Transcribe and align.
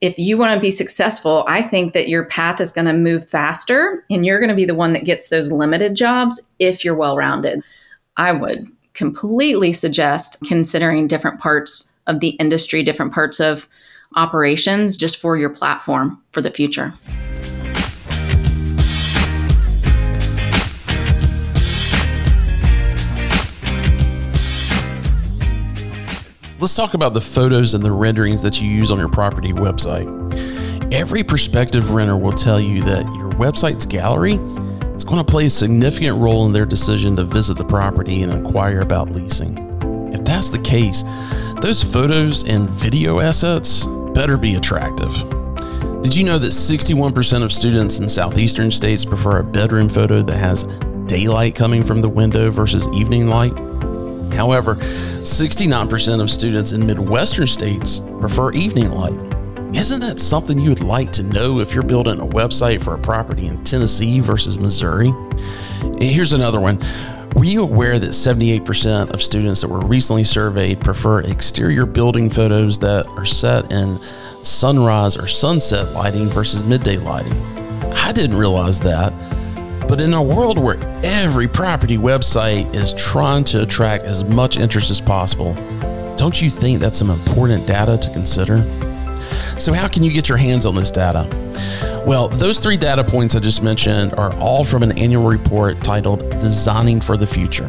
if 0.00 0.18
you 0.18 0.38
want 0.38 0.54
to 0.54 0.60
be 0.60 0.70
successful, 0.70 1.44
I 1.46 1.60
think 1.60 1.92
that 1.92 2.08
your 2.08 2.24
path 2.24 2.60
is 2.60 2.72
going 2.72 2.86
to 2.86 2.94
move 2.94 3.28
faster 3.28 4.02
and 4.08 4.24
you're 4.24 4.38
going 4.38 4.48
to 4.48 4.54
be 4.54 4.64
the 4.64 4.74
one 4.74 4.94
that 4.94 5.04
gets 5.04 5.28
those 5.28 5.52
limited 5.52 5.94
jobs 5.94 6.54
if 6.58 6.84
you're 6.84 6.94
well 6.94 7.16
rounded. 7.16 7.62
I 8.16 8.32
would 8.32 8.66
completely 8.94 9.72
suggest 9.72 10.42
considering 10.46 11.06
different 11.06 11.38
parts 11.38 11.98
of 12.06 12.20
the 12.20 12.30
industry, 12.30 12.82
different 12.82 13.12
parts 13.12 13.40
of 13.40 13.68
operations 14.16 14.96
just 14.96 15.18
for 15.18 15.36
your 15.36 15.50
platform 15.50 16.20
for 16.32 16.40
the 16.40 16.50
future. 16.50 16.94
Let's 26.60 26.74
talk 26.74 26.92
about 26.92 27.14
the 27.14 27.22
photos 27.22 27.72
and 27.72 27.82
the 27.82 27.90
renderings 27.90 28.42
that 28.42 28.60
you 28.60 28.68
use 28.68 28.90
on 28.90 28.98
your 28.98 29.08
property 29.08 29.50
website. 29.50 30.04
Every 30.92 31.24
prospective 31.24 31.90
renter 31.92 32.18
will 32.18 32.34
tell 32.34 32.60
you 32.60 32.82
that 32.82 33.06
your 33.14 33.30
website's 33.30 33.86
gallery 33.86 34.34
is 34.94 35.02
going 35.02 35.24
to 35.24 35.24
play 35.24 35.46
a 35.46 35.50
significant 35.50 36.18
role 36.18 36.44
in 36.44 36.52
their 36.52 36.66
decision 36.66 37.16
to 37.16 37.24
visit 37.24 37.56
the 37.56 37.64
property 37.64 38.22
and 38.22 38.30
inquire 38.30 38.80
about 38.80 39.08
leasing. 39.10 39.56
If 40.12 40.22
that's 40.22 40.50
the 40.50 40.58
case, 40.58 41.02
those 41.62 41.82
photos 41.82 42.44
and 42.44 42.68
video 42.68 43.20
assets 43.20 43.86
better 44.12 44.36
be 44.36 44.56
attractive. 44.56 45.14
Did 46.02 46.14
you 46.14 46.26
know 46.26 46.36
that 46.36 46.48
61% 46.48 47.42
of 47.42 47.52
students 47.52 48.00
in 48.00 48.08
southeastern 48.10 48.70
states 48.70 49.06
prefer 49.06 49.38
a 49.38 49.44
bedroom 49.44 49.88
photo 49.88 50.20
that 50.20 50.36
has 50.36 50.64
daylight 51.06 51.54
coming 51.54 51.82
from 51.82 52.02
the 52.02 52.08
window 52.10 52.50
versus 52.50 52.86
evening 52.88 53.28
light? 53.28 53.56
However, 54.32 54.76
69% 54.76 56.20
of 56.20 56.30
students 56.30 56.72
in 56.72 56.86
Midwestern 56.86 57.46
states 57.46 58.00
prefer 58.20 58.52
evening 58.52 58.92
light. 58.92 59.12
Isn't 59.74 60.00
that 60.00 60.18
something 60.18 60.58
you 60.58 60.70
would 60.70 60.82
like 60.82 61.12
to 61.12 61.22
know 61.22 61.60
if 61.60 61.74
you're 61.74 61.84
building 61.84 62.18
a 62.18 62.26
website 62.26 62.82
for 62.82 62.94
a 62.94 62.98
property 62.98 63.46
in 63.46 63.62
Tennessee 63.62 64.18
versus 64.18 64.58
Missouri? 64.58 65.12
Here's 66.00 66.32
another 66.32 66.58
one. 66.60 66.80
Were 67.36 67.44
you 67.44 67.62
aware 67.62 68.00
that 68.00 68.10
78% 68.10 69.10
of 69.10 69.22
students 69.22 69.60
that 69.60 69.68
were 69.68 69.80
recently 69.80 70.24
surveyed 70.24 70.80
prefer 70.80 71.20
exterior 71.20 71.86
building 71.86 72.28
photos 72.28 72.80
that 72.80 73.06
are 73.06 73.24
set 73.24 73.70
in 73.70 74.00
sunrise 74.42 75.16
or 75.16 75.28
sunset 75.28 75.92
lighting 75.92 76.26
versus 76.26 76.64
midday 76.64 76.96
lighting? 76.96 77.40
I 77.94 78.10
didn't 78.12 78.36
realize 78.36 78.80
that. 78.80 79.12
But 79.90 80.00
in 80.00 80.14
a 80.14 80.22
world 80.22 80.56
where 80.56 80.78
every 81.02 81.48
property 81.48 81.98
website 81.98 82.72
is 82.76 82.94
trying 82.94 83.42
to 83.44 83.62
attract 83.62 84.04
as 84.04 84.22
much 84.22 84.56
interest 84.56 84.88
as 84.88 85.00
possible, 85.00 85.54
don't 86.16 86.40
you 86.40 86.48
think 86.48 86.78
that's 86.78 86.96
some 86.96 87.10
important 87.10 87.66
data 87.66 87.98
to 87.98 88.10
consider? 88.10 88.62
So, 89.58 89.72
how 89.72 89.88
can 89.88 90.04
you 90.04 90.12
get 90.12 90.28
your 90.28 90.38
hands 90.38 90.64
on 90.64 90.76
this 90.76 90.92
data? 90.92 91.26
Well, 92.06 92.28
those 92.28 92.60
three 92.60 92.76
data 92.76 93.02
points 93.02 93.34
I 93.34 93.40
just 93.40 93.64
mentioned 93.64 94.14
are 94.14 94.32
all 94.36 94.62
from 94.62 94.84
an 94.84 94.96
annual 94.96 95.28
report 95.28 95.80
titled 95.80 96.20
Designing 96.38 97.00
for 97.00 97.16
the 97.16 97.26
Future. 97.26 97.66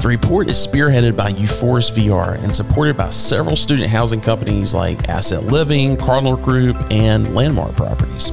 The 0.00 0.06
report 0.06 0.48
is 0.48 0.64
spearheaded 0.64 1.16
by 1.16 1.32
Uforis 1.32 1.90
VR 1.90 2.40
and 2.40 2.54
supported 2.54 2.96
by 2.96 3.10
several 3.10 3.56
student 3.56 3.90
housing 3.90 4.20
companies 4.20 4.74
like 4.74 5.08
Asset 5.08 5.42
Living, 5.42 5.96
Cardinal 5.96 6.36
Group, 6.36 6.76
and 6.92 7.34
Landmark 7.34 7.74
Properties. 7.74 8.30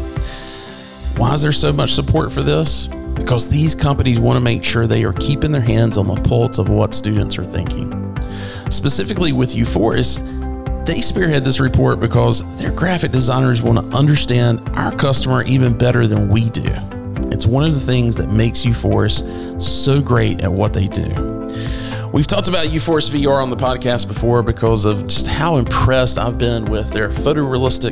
Why 1.17 1.33
is 1.33 1.41
there 1.41 1.51
so 1.51 1.73
much 1.73 1.93
support 1.93 2.31
for 2.31 2.43
this? 2.43 2.87
Because 3.15 3.49
these 3.49 3.73
companies 3.73 4.19
want 4.19 4.37
to 4.37 4.41
make 4.41 4.63
sure 4.63 4.85
they 4.87 5.03
are 5.03 5.13
keeping 5.13 5.51
their 5.51 5.61
hands 5.61 5.97
on 5.97 6.07
the 6.07 6.15
pulse 6.15 6.57
of 6.57 6.69
what 6.69 6.93
students 6.93 7.37
are 7.37 7.45
thinking. 7.45 8.15
Specifically 8.69 9.31
with 9.31 9.53
Uforis, 9.55 10.19
they 10.85 11.01
spearhead 11.01 11.43
this 11.43 11.59
report 11.59 11.99
because 11.99 12.43
their 12.57 12.71
graphic 12.71 13.11
designers 13.11 13.63
want 13.63 13.79
to 13.79 13.97
understand 13.97 14.61
our 14.73 14.91
customer 14.91 15.43
even 15.43 15.75
better 15.75 16.05
than 16.05 16.29
we 16.29 16.49
do. 16.51 16.71
It's 17.31 17.45
one 17.45 17.63
of 17.63 17.73
the 17.73 17.79
things 17.79 18.15
that 18.17 18.27
makes 18.27 18.63
Uforis 18.63 19.61
so 19.61 20.01
great 20.01 20.41
at 20.41 20.51
what 20.51 20.73
they 20.73 20.87
do. 20.87 21.09
We've 22.13 22.27
talked 22.27 22.47
about 22.47 22.67
Uforis 22.67 23.09
VR 23.09 23.41
on 23.41 23.49
the 23.49 23.57
podcast 23.57 24.07
before 24.07 24.41
because 24.43 24.85
of 24.85 25.07
just 25.07 25.27
how 25.27 25.57
impressed 25.57 26.17
I've 26.17 26.37
been 26.37 26.65
with 26.65 26.91
their 26.91 27.09
photorealistic 27.09 27.91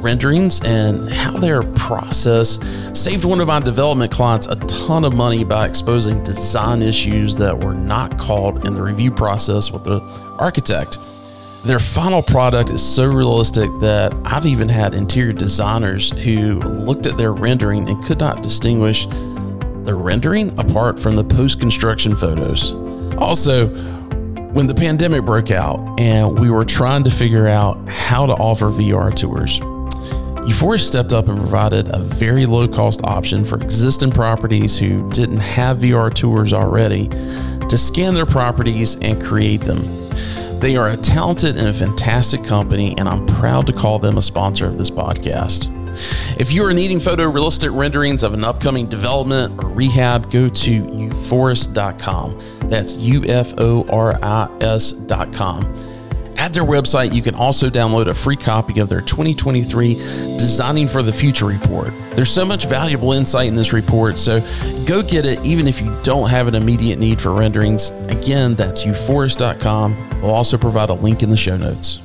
renderings 0.00 0.60
and 0.62 1.08
how 1.10 1.32
their 1.32 1.62
process 1.62 2.58
saved 2.98 3.24
one 3.24 3.40
of 3.40 3.46
my 3.46 3.60
development 3.60 4.10
clients 4.10 4.46
a 4.46 4.56
ton 4.56 5.04
of 5.04 5.14
money 5.14 5.44
by 5.44 5.66
exposing 5.66 6.22
design 6.24 6.82
issues 6.82 7.36
that 7.36 7.62
were 7.62 7.74
not 7.74 8.18
called 8.18 8.66
in 8.66 8.74
the 8.74 8.82
review 8.82 9.10
process 9.10 9.70
with 9.70 9.84
the 9.84 10.00
architect. 10.38 10.98
Their 11.64 11.78
final 11.78 12.22
product 12.22 12.70
is 12.70 12.82
so 12.82 13.06
realistic 13.06 13.68
that 13.80 14.14
I've 14.24 14.46
even 14.46 14.68
had 14.68 14.94
interior 14.94 15.34
designers 15.34 16.10
who 16.10 16.58
looked 16.60 17.06
at 17.06 17.18
their 17.18 17.32
rendering 17.32 17.88
and 17.88 18.02
could 18.02 18.18
not 18.18 18.42
distinguish 18.42 19.06
the 19.84 19.94
rendering 19.94 20.58
apart 20.58 20.98
from 20.98 21.16
the 21.16 21.24
post 21.24 21.60
construction 21.60 22.16
photos. 22.16 22.74
Also, 23.16 23.68
when 24.52 24.66
the 24.66 24.74
pandemic 24.74 25.24
broke 25.24 25.50
out 25.50 26.00
and 26.00 26.38
we 26.38 26.50
were 26.50 26.64
trying 26.64 27.04
to 27.04 27.10
figure 27.10 27.46
out 27.46 27.78
how 27.88 28.26
to 28.26 28.32
offer 28.32 28.66
VR 28.66 29.14
tours, 29.14 29.60
Uforis 30.46 30.80
stepped 30.80 31.12
up 31.12 31.28
and 31.28 31.38
provided 31.38 31.88
a 31.94 31.98
very 32.00 32.46
low 32.46 32.66
cost 32.66 33.02
option 33.04 33.44
for 33.44 33.60
existing 33.60 34.10
properties 34.10 34.78
who 34.78 35.08
didn't 35.10 35.38
have 35.40 35.78
VR 35.78 36.12
tours 36.12 36.52
already 36.52 37.08
to 37.68 37.76
scan 37.76 38.14
their 38.14 38.26
properties 38.26 38.96
and 38.96 39.22
create 39.22 39.60
them. 39.60 40.08
They 40.58 40.76
are 40.76 40.90
a 40.90 40.96
talented 40.96 41.56
and 41.56 41.68
a 41.68 41.74
fantastic 41.74 42.42
company, 42.44 42.96
and 42.98 43.08
I'm 43.08 43.26
proud 43.26 43.66
to 43.66 43.72
call 43.72 43.98
them 43.98 44.18
a 44.18 44.22
sponsor 44.22 44.66
of 44.66 44.78
this 44.78 44.90
podcast. 44.90 45.76
If 46.40 46.52
you 46.52 46.64
are 46.64 46.72
needing 46.72 46.98
photorealistic 46.98 47.76
renderings 47.76 48.22
of 48.22 48.34
an 48.34 48.44
upcoming 48.44 48.86
development 48.86 49.62
or 49.62 49.68
rehab, 49.70 50.30
go 50.30 50.48
to 50.48 50.82
uforis.com. 50.82 52.40
That's 52.68 52.96
U 52.96 53.24
F 53.24 53.54
O 53.58 53.86
R 53.88 54.18
I 54.22 54.48
S.com. 54.60 55.89
At 56.40 56.54
their 56.54 56.64
website, 56.64 57.12
you 57.12 57.20
can 57.20 57.34
also 57.34 57.68
download 57.68 58.06
a 58.06 58.14
free 58.14 58.34
copy 58.34 58.80
of 58.80 58.88
their 58.88 59.02
2023 59.02 59.94
Designing 60.38 60.88
for 60.88 61.02
the 61.02 61.12
Future 61.12 61.44
report. 61.44 61.92
There's 62.14 62.32
so 62.32 62.46
much 62.46 62.64
valuable 62.64 63.12
insight 63.12 63.46
in 63.46 63.54
this 63.54 63.74
report, 63.74 64.16
so 64.16 64.40
go 64.86 65.02
get 65.02 65.26
it 65.26 65.44
even 65.44 65.68
if 65.68 65.82
you 65.82 65.94
don't 66.02 66.30
have 66.30 66.48
an 66.48 66.54
immediate 66.54 66.98
need 66.98 67.20
for 67.20 67.34
renderings. 67.34 67.90
Again, 68.08 68.54
that's 68.54 68.84
uforis.com. 68.86 70.22
We'll 70.22 70.30
also 70.30 70.56
provide 70.56 70.88
a 70.88 70.94
link 70.94 71.22
in 71.22 71.28
the 71.28 71.36
show 71.36 71.58
notes. 71.58 72.00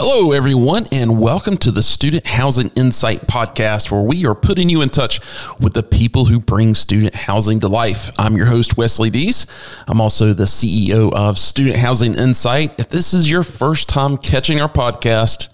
Hello, 0.00 0.30
everyone, 0.30 0.86
and 0.92 1.20
welcome 1.20 1.56
to 1.56 1.72
the 1.72 1.82
Student 1.82 2.24
Housing 2.24 2.70
Insight 2.76 3.22
Podcast, 3.22 3.90
where 3.90 4.00
we 4.00 4.24
are 4.26 4.34
putting 4.36 4.68
you 4.68 4.80
in 4.80 4.90
touch 4.90 5.18
with 5.58 5.74
the 5.74 5.82
people 5.82 6.26
who 6.26 6.38
bring 6.38 6.74
student 6.74 7.16
housing 7.16 7.58
to 7.58 7.66
life. 7.66 8.12
I'm 8.16 8.36
your 8.36 8.46
host, 8.46 8.76
Wesley 8.76 9.10
Dees. 9.10 9.44
I'm 9.88 10.00
also 10.00 10.32
the 10.32 10.44
CEO 10.44 11.12
of 11.12 11.36
Student 11.36 11.78
Housing 11.78 12.14
Insight. 12.14 12.78
If 12.78 12.90
this 12.90 13.12
is 13.12 13.28
your 13.28 13.42
first 13.42 13.88
time 13.88 14.16
catching 14.16 14.60
our 14.60 14.68
podcast, 14.68 15.48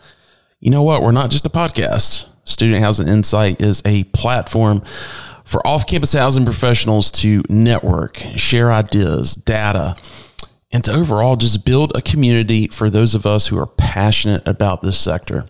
you 0.61 0.71
know 0.71 0.83
what? 0.83 1.01
We're 1.01 1.13
not 1.13 1.31
just 1.31 1.47
a 1.47 1.51
podcast. 1.51 2.29
Student 2.45 2.83
Housing 2.83 3.09
Insight 3.09 3.63
is 3.63 3.81
a 3.87 4.05
platform 4.05 4.83
for 5.45 5.67
off 5.67 5.87
campus 5.87 6.13
housing 6.13 6.45
professionals 6.45 7.11
to 7.13 7.43
network, 7.49 8.19
share 8.37 8.71
ideas, 8.71 9.37
data, 9.37 9.97
and 10.75 10.85
to 10.85 10.93
overall 10.93 11.37
just 11.37 11.65
build 11.65 11.97
a 11.97 12.03
community 12.03 12.67
for 12.67 12.91
those 12.91 13.15
of 13.15 13.25
us 13.25 13.47
who 13.47 13.57
are 13.57 13.67
passionate 13.67 14.47
about 14.47 14.83
this 14.83 14.99
sector. 14.99 15.49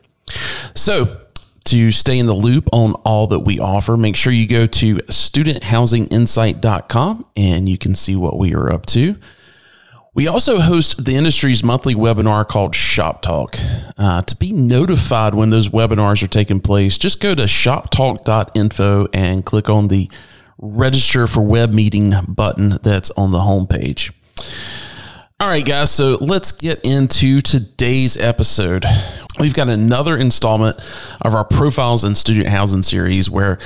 So, 0.75 1.23
to 1.65 1.91
stay 1.91 2.19
in 2.19 2.27
the 2.27 2.35
loop 2.35 2.69
on 2.73 2.93
all 3.07 3.27
that 3.29 3.39
we 3.41 3.59
offer, 3.59 3.97
make 3.97 4.17
sure 4.17 4.35
you 4.35 4.47
go 4.47 4.67
to 4.67 4.97
studenthousinginsight.com 4.97 7.25
and 7.37 7.69
you 7.71 7.79
can 7.79 7.95
see 7.95 8.15
what 8.15 8.39
we 8.39 8.55
are 8.55 8.71
up 8.71 8.85
to. 8.87 9.17
We 10.13 10.29
also 10.29 10.61
host 10.61 11.07
the 11.07 11.17
industry's 11.17 11.65
monthly 11.65 11.95
webinar 11.95 12.47
called 12.47 12.77
Shop 12.77 13.23
Talk. 13.23 13.57
Uh, 13.97 14.21
to 14.21 14.37
be 14.37 14.53
notified 14.53 15.33
when 15.35 15.49
those 15.49 15.71
webinars 15.71 16.23
are 16.23 16.29
taking 16.29 16.61
place, 16.61 16.99
just 16.99 17.19
go 17.19 17.35
to 17.35 17.45
shoptalk.info 17.45 19.09
and 19.15 19.47
click 19.47 19.71
on 19.71 19.89
the 19.89 20.11
register 20.59 21.27
for 21.27 21.41
web 21.41 21.73
meeting 21.73 22.13
button 22.29 22.79
that's 22.83 23.11
on 23.13 23.31
the 23.31 23.39
homepage. 23.39 24.13
All 25.41 25.49
right, 25.49 25.65
guys, 25.65 25.91
so 25.91 26.17
let's 26.21 26.53
get 26.53 26.81
into 26.85 27.41
today's 27.43 28.17
episode. 28.17 28.85
We've 29.41 29.53
got 29.53 29.69
another 29.69 30.17
installment 30.17 30.79
of 31.23 31.35
our 31.35 31.45
Profiles 31.45 32.05
in 32.05 32.15
Student 32.15 32.47
Housing 32.51 32.83
series 32.83 33.29
where 33.29 33.59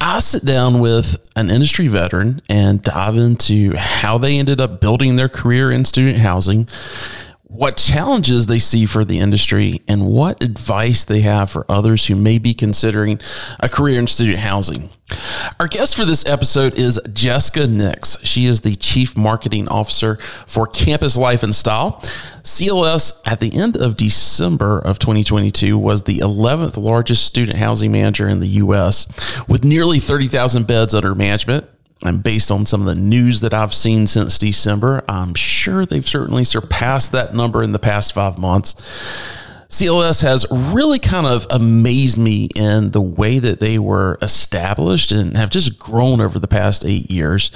I 0.00 0.20
sit 0.20 0.44
down 0.44 0.78
with 0.78 1.16
an 1.34 1.50
industry 1.50 1.88
veteran 1.88 2.40
and 2.48 2.80
dive 2.80 3.16
into 3.16 3.74
how 3.74 4.18
they 4.18 4.38
ended 4.38 4.60
up 4.60 4.80
building 4.80 5.16
their 5.16 5.28
career 5.28 5.72
in 5.72 5.84
student 5.84 6.18
housing, 6.18 6.68
what 7.48 7.78
challenges 7.78 8.46
they 8.46 8.58
see 8.58 8.84
for 8.84 9.04
the 9.04 9.18
industry, 9.18 9.80
and 9.88 10.06
what 10.06 10.42
advice 10.42 11.04
they 11.04 11.22
have 11.22 11.50
for 11.50 11.64
others 11.68 12.06
who 12.06 12.14
may 12.14 12.38
be 12.38 12.52
considering 12.52 13.18
a 13.58 13.68
career 13.68 13.98
in 13.98 14.06
student 14.06 14.38
housing. 14.38 14.90
Our 15.58 15.66
guest 15.66 15.96
for 15.96 16.04
this 16.04 16.26
episode 16.26 16.78
is 16.78 17.00
Jessica 17.10 17.66
Nix. 17.66 18.22
She 18.22 18.44
is 18.44 18.60
the 18.60 18.74
Chief 18.74 19.16
Marketing 19.16 19.66
Officer 19.66 20.16
for 20.16 20.66
Campus 20.66 21.16
Life 21.16 21.42
and 21.42 21.54
Style. 21.54 21.92
CLS 22.42 23.22
at 23.26 23.40
the 23.40 23.54
end 23.56 23.76
of 23.78 23.96
December 23.96 24.78
of 24.78 24.98
2022 24.98 25.78
was 25.78 26.02
the 26.02 26.18
11th 26.18 26.76
largest 26.76 27.24
student 27.24 27.56
housing 27.56 27.90
manager 27.90 28.28
in 28.28 28.40
the 28.40 28.46
U.S. 28.46 29.06
with 29.48 29.64
nearly 29.64 29.98
30,000 29.98 30.66
beds 30.66 30.94
under 30.94 31.14
management 31.14 31.66
and 32.04 32.22
based 32.22 32.50
on 32.50 32.64
some 32.64 32.80
of 32.80 32.86
the 32.86 32.94
news 32.94 33.40
that 33.40 33.52
I've 33.52 33.74
seen 33.74 34.06
since 34.06 34.38
December, 34.38 35.04
I'm 35.08 35.34
sure 35.34 35.84
they've 35.84 36.06
certainly 36.06 36.44
surpassed 36.44 37.12
that 37.12 37.34
number 37.34 37.62
in 37.62 37.72
the 37.72 37.78
past 37.78 38.12
five 38.12 38.38
months. 38.38 38.74
CLS 39.68 40.22
has 40.22 40.46
really 40.50 40.98
kind 40.98 41.26
of 41.26 41.46
amazed 41.50 42.16
me 42.16 42.46
in 42.54 42.92
the 42.92 43.02
way 43.02 43.38
that 43.38 43.60
they 43.60 43.78
were 43.78 44.16
established 44.22 45.12
and 45.12 45.36
have 45.36 45.50
just 45.50 45.78
grown 45.78 46.22
over 46.22 46.38
the 46.38 46.48
past 46.48 46.86
eight 46.86 47.10
years. 47.10 47.50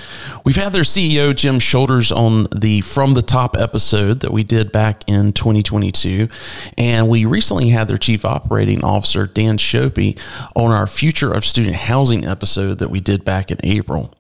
We've 0.44 0.56
had 0.56 0.72
their 0.72 0.82
CEO, 0.82 1.34
Jim 1.34 1.58
Shoulders, 1.58 2.12
on 2.12 2.48
the 2.54 2.82
From 2.82 3.14
the 3.14 3.22
Top 3.22 3.56
episode 3.56 4.20
that 4.20 4.30
we 4.30 4.44
did 4.44 4.72
back 4.72 5.04
in 5.06 5.32
2022. 5.32 6.28
And 6.76 7.08
we 7.08 7.24
recently 7.24 7.70
had 7.70 7.88
their 7.88 7.96
Chief 7.96 8.26
Operating 8.26 8.84
Officer, 8.84 9.26
Dan 9.26 9.56
Shopey, 9.56 10.18
on 10.54 10.70
our 10.70 10.86
Future 10.86 11.32
of 11.32 11.46
Student 11.46 11.76
Housing 11.76 12.26
episode 12.26 12.78
that 12.80 12.90
we 12.90 13.00
did 13.00 13.24
back 13.24 13.50
in 13.50 13.58
April. 13.64 14.14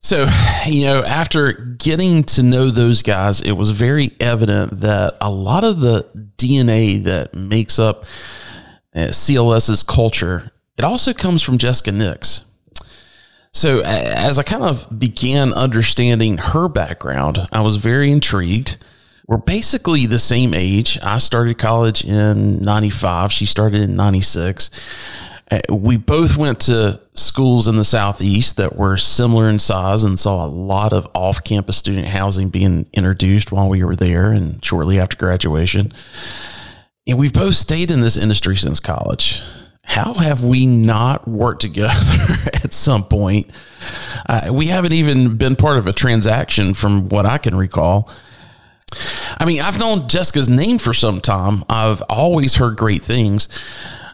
So, 0.00 0.26
you 0.66 0.86
know, 0.86 1.04
after 1.04 1.52
getting 1.52 2.22
to 2.24 2.42
know 2.42 2.70
those 2.70 3.02
guys, 3.02 3.40
it 3.40 3.52
was 3.52 3.70
very 3.70 4.12
evident 4.20 4.80
that 4.80 5.16
a 5.20 5.30
lot 5.30 5.64
of 5.64 5.80
the 5.80 6.08
DNA 6.36 7.02
that 7.04 7.34
makes 7.34 7.78
up 7.78 8.04
uh, 8.94 9.08
CLS's 9.08 9.82
culture, 9.82 10.52
it 10.76 10.84
also 10.84 11.12
comes 11.12 11.42
from 11.42 11.58
Jessica 11.58 11.92
Nix. 11.92 12.44
So, 13.52 13.80
as 13.80 14.38
I 14.38 14.44
kind 14.44 14.62
of 14.62 14.86
began 14.98 15.52
understanding 15.52 16.38
her 16.38 16.68
background, 16.68 17.46
I 17.52 17.60
was 17.62 17.76
very 17.76 18.12
intrigued. 18.12 18.76
We're 19.26 19.38
basically 19.38 20.06
the 20.06 20.18
same 20.18 20.54
age. 20.54 20.98
I 21.02 21.18
started 21.18 21.58
college 21.58 22.04
in 22.04 22.60
95, 22.60 23.32
she 23.32 23.46
started 23.46 23.82
in 23.82 23.96
96. 23.96 24.70
Uh, 25.50 25.60
we 25.70 25.96
both 25.96 26.36
went 26.36 26.60
to 26.60 27.00
schools 27.14 27.68
in 27.68 27.76
the 27.76 27.84
southeast 27.84 28.56
that 28.56 28.76
were 28.76 28.96
similar 28.96 29.48
in 29.48 29.58
size 29.58 30.04
and 30.04 30.18
saw 30.18 30.44
a 30.44 30.48
lot 30.48 30.92
of 30.92 31.08
off-campus 31.14 31.76
student 31.76 32.08
housing 32.08 32.48
being 32.48 32.86
introduced 32.92 33.50
while 33.50 33.68
we 33.68 33.82
were 33.82 33.96
there 33.96 34.30
and 34.30 34.62
shortly 34.64 35.00
after 35.00 35.16
graduation. 35.16 35.92
And 37.06 37.18
we've 37.18 37.32
both 37.32 37.54
stayed 37.54 37.90
in 37.90 38.02
this 38.02 38.16
industry 38.16 38.56
since 38.56 38.78
college. 38.78 39.42
How 39.84 40.12
have 40.12 40.44
we 40.44 40.66
not 40.66 41.26
worked 41.26 41.62
together 41.62 41.94
at 42.52 42.74
some 42.74 43.04
point? 43.04 43.50
Uh, 44.28 44.50
we 44.52 44.66
haven't 44.66 44.92
even 44.92 45.38
been 45.38 45.56
part 45.56 45.78
of 45.78 45.86
a 45.86 45.94
transaction 45.94 46.74
from 46.74 47.08
what 47.08 47.24
I 47.24 47.38
can 47.38 47.56
recall. 47.56 48.10
I 49.38 49.46
mean, 49.46 49.62
I've 49.62 49.78
known 49.78 50.08
Jessica's 50.08 50.48
name 50.48 50.78
for 50.78 50.92
some 50.92 51.20
time. 51.22 51.64
I've 51.70 52.02
always 52.02 52.56
heard 52.56 52.76
great 52.76 53.02
things 53.02 53.48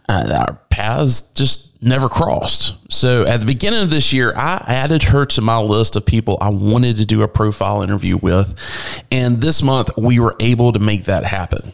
uh, 0.08 0.46
our 0.48 0.54
paths 0.70 1.32
just 1.32 1.82
never 1.82 2.08
crossed. 2.08 2.74
So 2.92 3.26
at 3.26 3.40
the 3.40 3.46
beginning 3.46 3.82
of 3.82 3.90
this 3.90 4.12
year, 4.12 4.32
I 4.36 4.64
added 4.66 5.04
her 5.04 5.26
to 5.26 5.40
my 5.40 5.58
list 5.58 5.96
of 5.96 6.06
people 6.06 6.38
I 6.40 6.48
wanted 6.50 6.96
to 6.96 7.04
do 7.04 7.22
a 7.22 7.28
profile 7.28 7.82
interview 7.82 8.16
with. 8.16 9.04
And 9.10 9.40
this 9.40 9.62
month, 9.62 9.90
we 9.96 10.18
were 10.18 10.36
able 10.40 10.72
to 10.72 10.78
make 10.78 11.04
that 11.04 11.24
happen. 11.24 11.72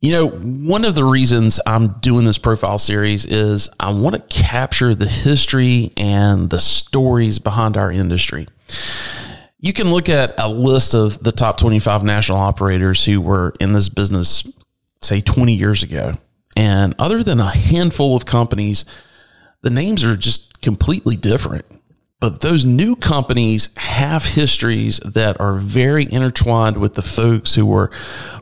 You 0.00 0.12
know, 0.12 0.28
one 0.28 0.86
of 0.86 0.94
the 0.94 1.04
reasons 1.04 1.60
I'm 1.66 1.98
doing 2.00 2.24
this 2.24 2.38
profile 2.38 2.78
series 2.78 3.26
is 3.26 3.68
I 3.78 3.92
want 3.92 4.14
to 4.14 4.34
capture 4.34 4.94
the 4.94 5.06
history 5.06 5.92
and 5.98 6.48
the 6.48 6.58
stories 6.58 7.38
behind 7.38 7.76
our 7.76 7.92
industry. 7.92 8.48
You 9.58 9.74
can 9.74 9.90
look 9.90 10.08
at 10.08 10.34
a 10.38 10.48
list 10.48 10.94
of 10.94 11.22
the 11.22 11.32
top 11.32 11.58
25 11.58 12.02
national 12.02 12.38
operators 12.38 13.04
who 13.04 13.20
were 13.20 13.54
in 13.60 13.74
this 13.74 13.90
business, 13.90 14.50
say 15.02 15.20
20 15.20 15.54
years 15.54 15.82
ago. 15.82 16.14
And 16.56 16.94
other 16.98 17.22
than 17.22 17.40
a 17.40 17.54
handful 17.54 18.16
of 18.16 18.24
companies, 18.26 18.84
the 19.62 19.70
names 19.70 20.04
are 20.04 20.16
just 20.16 20.60
completely 20.60 21.16
different. 21.16 21.64
But 22.20 22.40
those 22.40 22.66
new 22.66 22.96
companies 22.96 23.70
have 23.78 24.24
histories 24.24 24.98
that 25.00 25.40
are 25.40 25.56
very 25.56 26.06
intertwined 26.12 26.76
with 26.76 26.94
the 26.94 27.02
folks 27.02 27.54
who 27.54 27.64
were 27.64 27.90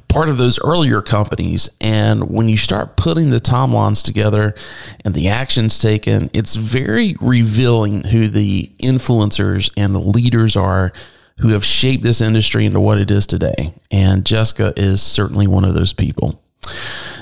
part 0.09 0.29
of 0.29 0.37
those 0.37 0.59
earlier 0.65 1.01
companies. 1.01 1.71
And 1.81 2.29
when 2.29 2.49
you 2.49 2.57
start 2.57 2.97
putting 2.97 3.31
the 3.31 3.41
timelines 3.41 4.05
together 4.05 4.57
and 5.05 5.15
the 5.15 5.29
actions 5.29 5.79
taken, 5.79 6.29
it's 6.33 6.57
very 6.57 7.15
revealing 7.21 8.03
who 8.05 8.29
the 8.29 8.73
influencers 8.83 9.71
and 9.77 9.95
the 9.95 10.01
leaders 10.01 10.57
are 10.57 10.93
who 11.39 11.51
have 11.51 11.65
shaped 11.65 12.03
this 12.03 12.21
industry 12.21 12.67
into 12.67 12.81
what 12.81 12.99
it 12.99 13.13
is 13.13 13.29
today. 13.29 13.75
And 13.93 14.27
Jessica 14.27 14.73
is 14.77 15.01
certainly 15.01 15.47
one 15.47 15.65
of 15.65 15.75
those 15.75 15.93
people. 15.93 16.43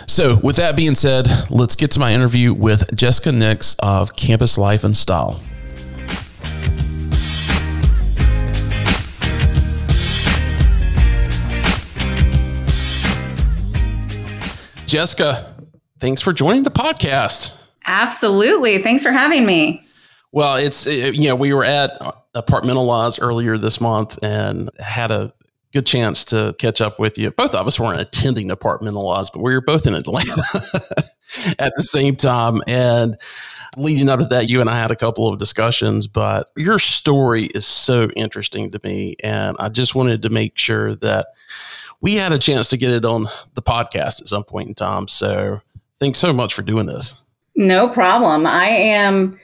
So, 0.06 0.38
with 0.42 0.56
that 0.56 0.76
being 0.76 0.94
said, 0.94 1.28
let's 1.50 1.76
get 1.76 1.90
to 1.92 2.00
my 2.00 2.12
interview 2.12 2.54
with 2.54 2.94
Jessica 2.96 3.32
Nix 3.32 3.74
of 3.80 4.16
Campus 4.16 4.56
Life 4.56 4.84
and 4.84 4.96
Style. 4.96 5.42
Jessica, 14.86 15.56
thanks 15.98 16.22
for 16.22 16.32
joining 16.32 16.62
the 16.62 16.70
podcast. 16.70 17.62
Absolutely. 17.84 18.78
Thanks 18.78 19.02
for 19.02 19.10
having 19.10 19.44
me. 19.44 19.84
Well, 20.32 20.56
it's, 20.56 20.86
you 20.86 21.28
know, 21.28 21.34
we 21.34 21.52
were 21.52 21.64
at 21.64 22.00
Apartmentalize 22.34 23.18
earlier 23.20 23.58
this 23.58 23.80
month 23.80 24.18
and 24.22 24.70
had 24.78 25.10
a 25.10 25.32
good 25.76 25.86
chance 25.86 26.24
to 26.24 26.54
catch 26.58 26.80
up 26.80 26.98
with 26.98 27.18
you. 27.18 27.30
Both 27.30 27.54
of 27.54 27.66
us 27.66 27.78
weren't 27.78 28.00
attending 28.00 28.48
Apartmentalize, 28.48 29.30
but 29.30 29.42
we 29.42 29.52
were 29.52 29.60
both 29.60 29.86
in 29.86 29.92
Atlanta 29.92 30.42
at 31.58 31.74
the 31.76 31.82
same 31.82 32.16
time. 32.16 32.62
And 32.66 33.18
leading 33.76 34.08
up 34.08 34.20
to 34.20 34.26
that, 34.26 34.48
you 34.48 34.62
and 34.62 34.70
I 34.70 34.78
had 34.78 34.90
a 34.90 34.96
couple 34.96 35.28
of 35.28 35.38
discussions, 35.38 36.06
but 36.06 36.50
your 36.56 36.78
story 36.78 37.44
is 37.46 37.66
so 37.66 38.08
interesting 38.16 38.70
to 38.70 38.80
me. 38.82 39.16
And 39.22 39.54
I 39.60 39.68
just 39.68 39.94
wanted 39.94 40.22
to 40.22 40.30
make 40.30 40.56
sure 40.56 40.94
that 40.96 41.26
we 42.00 42.14
had 42.14 42.32
a 42.32 42.38
chance 42.38 42.70
to 42.70 42.78
get 42.78 42.92
it 42.92 43.04
on 43.04 43.26
the 43.52 43.62
podcast 43.62 44.22
at 44.22 44.28
some 44.28 44.44
point 44.44 44.68
in 44.68 44.74
time. 44.74 45.08
So 45.08 45.60
thanks 45.98 46.18
so 46.18 46.32
much 46.32 46.54
for 46.54 46.62
doing 46.62 46.86
this. 46.86 47.20
No 47.54 47.90
problem. 47.90 48.46
I 48.46 48.68
am 48.68 49.38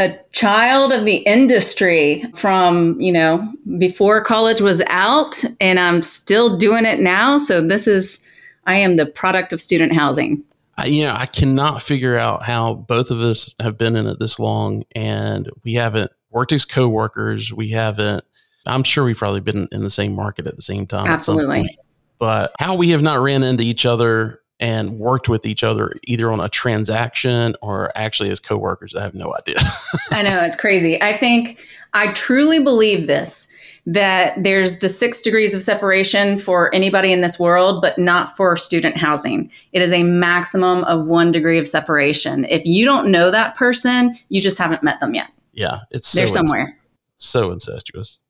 a 0.00 0.18
child 0.32 0.92
of 0.92 1.04
the 1.04 1.18
industry 1.18 2.24
from, 2.34 2.98
you 2.98 3.12
know, 3.12 3.46
before 3.76 4.24
college 4.24 4.62
was 4.62 4.82
out 4.86 5.44
and 5.60 5.78
I'm 5.78 6.02
still 6.02 6.56
doing 6.56 6.86
it 6.86 7.00
now. 7.00 7.36
So 7.36 7.60
this 7.60 7.86
is, 7.86 8.24
I 8.64 8.76
am 8.76 8.96
the 8.96 9.04
product 9.04 9.52
of 9.52 9.60
student 9.60 9.92
housing. 9.92 10.42
I, 10.78 10.86
you 10.86 11.04
know, 11.04 11.14
I 11.14 11.26
cannot 11.26 11.82
figure 11.82 12.16
out 12.16 12.44
how 12.44 12.74
both 12.74 13.10
of 13.10 13.20
us 13.20 13.54
have 13.60 13.76
been 13.76 13.94
in 13.94 14.06
it 14.06 14.18
this 14.18 14.38
long 14.38 14.84
and 14.96 15.50
we 15.64 15.74
haven't 15.74 16.10
worked 16.30 16.52
as 16.52 16.64
coworkers. 16.64 17.52
We 17.52 17.68
haven't, 17.68 18.24
I'm 18.66 18.84
sure 18.84 19.04
we've 19.04 19.18
probably 19.18 19.40
been 19.40 19.68
in 19.70 19.82
the 19.82 19.90
same 19.90 20.14
market 20.14 20.46
at 20.46 20.56
the 20.56 20.62
same 20.62 20.86
time. 20.86 21.08
Absolutely. 21.08 21.78
But 22.18 22.54
how 22.58 22.74
we 22.74 22.90
have 22.90 23.02
not 23.02 23.20
ran 23.20 23.42
into 23.42 23.64
each 23.64 23.84
other 23.84 24.40
and 24.60 24.98
worked 24.98 25.28
with 25.28 25.46
each 25.46 25.64
other 25.64 25.94
either 26.04 26.30
on 26.30 26.38
a 26.38 26.48
transaction 26.48 27.56
or 27.62 27.90
actually 27.96 28.30
as 28.30 28.38
coworkers. 28.38 28.94
I 28.94 29.02
have 29.02 29.14
no 29.14 29.34
idea. 29.34 29.56
I 30.10 30.22
know 30.22 30.42
it's 30.42 30.60
crazy. 30.60 31.00
I 31.02 31.14
think 31.14 31.58
I 31.94 32.12
truly 32.12 32.62
believe 32.62 33.06
this 33.06 33.52
that 33.86 34.34
there's 34.42 34.80
the 34.80 34.88
six 34.88 35.22
degrees 35.22 35.54
of 35.54 35.62
separation 35.62 36.38
for 36.38 36.72
anybody 36.74 37.12
in 37.12 37.22
this 37.22 37.40
world, 37.40 37.80
but 37.80 37.98
not 37.98 38.36
for 38.36 38.54
student 38.54 38.96
housing. 38.96 39.50
It 39.72 39.80
is 39.80 39.92
a 39.92 40.02
maximum 40.02 40.84
of 40.84 41.06
one 41.06 41.32
degree 41.32 41.58
of 41.58 41.66
separation. 41.66 42.44
If 42.44 42.64
you 42.66 42.84
don't 42.84 43.10
know 43.10 43.30
that 43.30 43.56
person, 43.56 44.14
you 44.28 44.42
just 44.42 44.58
haven't 44.58 44.82
met 44.82 45.00
them 45.00 45.14
yet. 45.14 45.28
Yeah, 45.52 45.80
it's 45.90 46.08
so 46.08 46.18
they're 46.18 46.28
somewhere. 46.28 46.76
so 47.16 47.50
incestuous. 47.50 48.20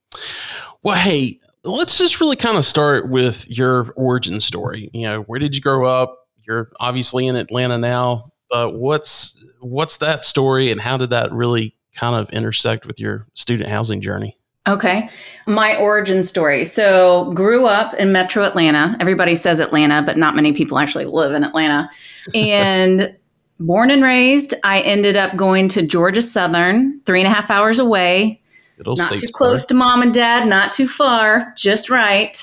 Well, 0.83 0.97
hey, 0.97 1.41
let's 1.65 1.99
just 1.99 2.21
really 2.21 2.37
kind 2.37 2.57
of 2.57 2.65
start 2.65 3.09
with 3.09 3.49
your 3.51 3.91
origin 3.97 4.41
story. 4.41 4.91
You 4.93 5.09
know, 5.09 5.23
where 5.23 5.39
did 5.39 5.55
you 5.55 5.61
grow 5.61 5.85
up? 5.85 6.20
You're 6.51 6.73
obviously 6.81 7.29
in 7.29 7.37
Atlanta 7.37 7.79
now, 7.79 8.33
but 8.51 8.75
what's 8.75 9.41
what's 9.61 9.99
that 9.99 10.25
story 10.25 10.73
and 10.73 10.81
how 10.81 10.97
did 10.97 11.11
that 11.11 11.31
really 11.31 11.77
kind 11.95 12.17
of 12.17 12.29
intersect 12.31 12.87
with 12.87 12.99
your 12.99 13.29
student 13.35 13.69
housing 13.69 14.01
journey? 14.01 14.37
Okay. 14.67 15.09
My 15.47 15.77
origin 15.77 16.25
story. 16.25 16.65
So, 16.65 17.33
grew 17.35 17.67
up 17.67 17.95
in 17.95 18.11
metro 18.11 18.43
Atlanta. 18.43 18.97
Everybody 18.99 19.37
says 19.37 19.61
Atlanta, 19.61 20.03
but 20.05 20.19
not 20.19 20.35
many 20.35 20.53
people 20.53 20.81
actually 20.81 21.05
live 21.05 21.35
in 21.35 21.45
Atlanta. 21.45 21.89
And 22.35 23.17
born 23.61 23.93
and 23.93 24.03
raised, 24.03 24.55
I 24.65 24.81
ended 24.81 25.17
up 25.17 25.37
going 25.37 25.69
to 25.69 25.87
Georgia 25.87 26.21
Southern, 26.21 27.01
three 27.07 27.21
and 27.21 27.31
a 27.31 27.35
half 27.35 27.49
hours 27.49 27.79
away. 27.79 28.43
Not 28.85 29.19
too 29.19 29.29
close 29.33 29.67
to 29.67 29.75
mom 29.75 30.03
and 30.03 30.13
dad, 30.13 30.49
not 30.49 30.73
too 30.73 30.89
far, 30.89 31.55
just 31.57 31.91
right 31.91 32.37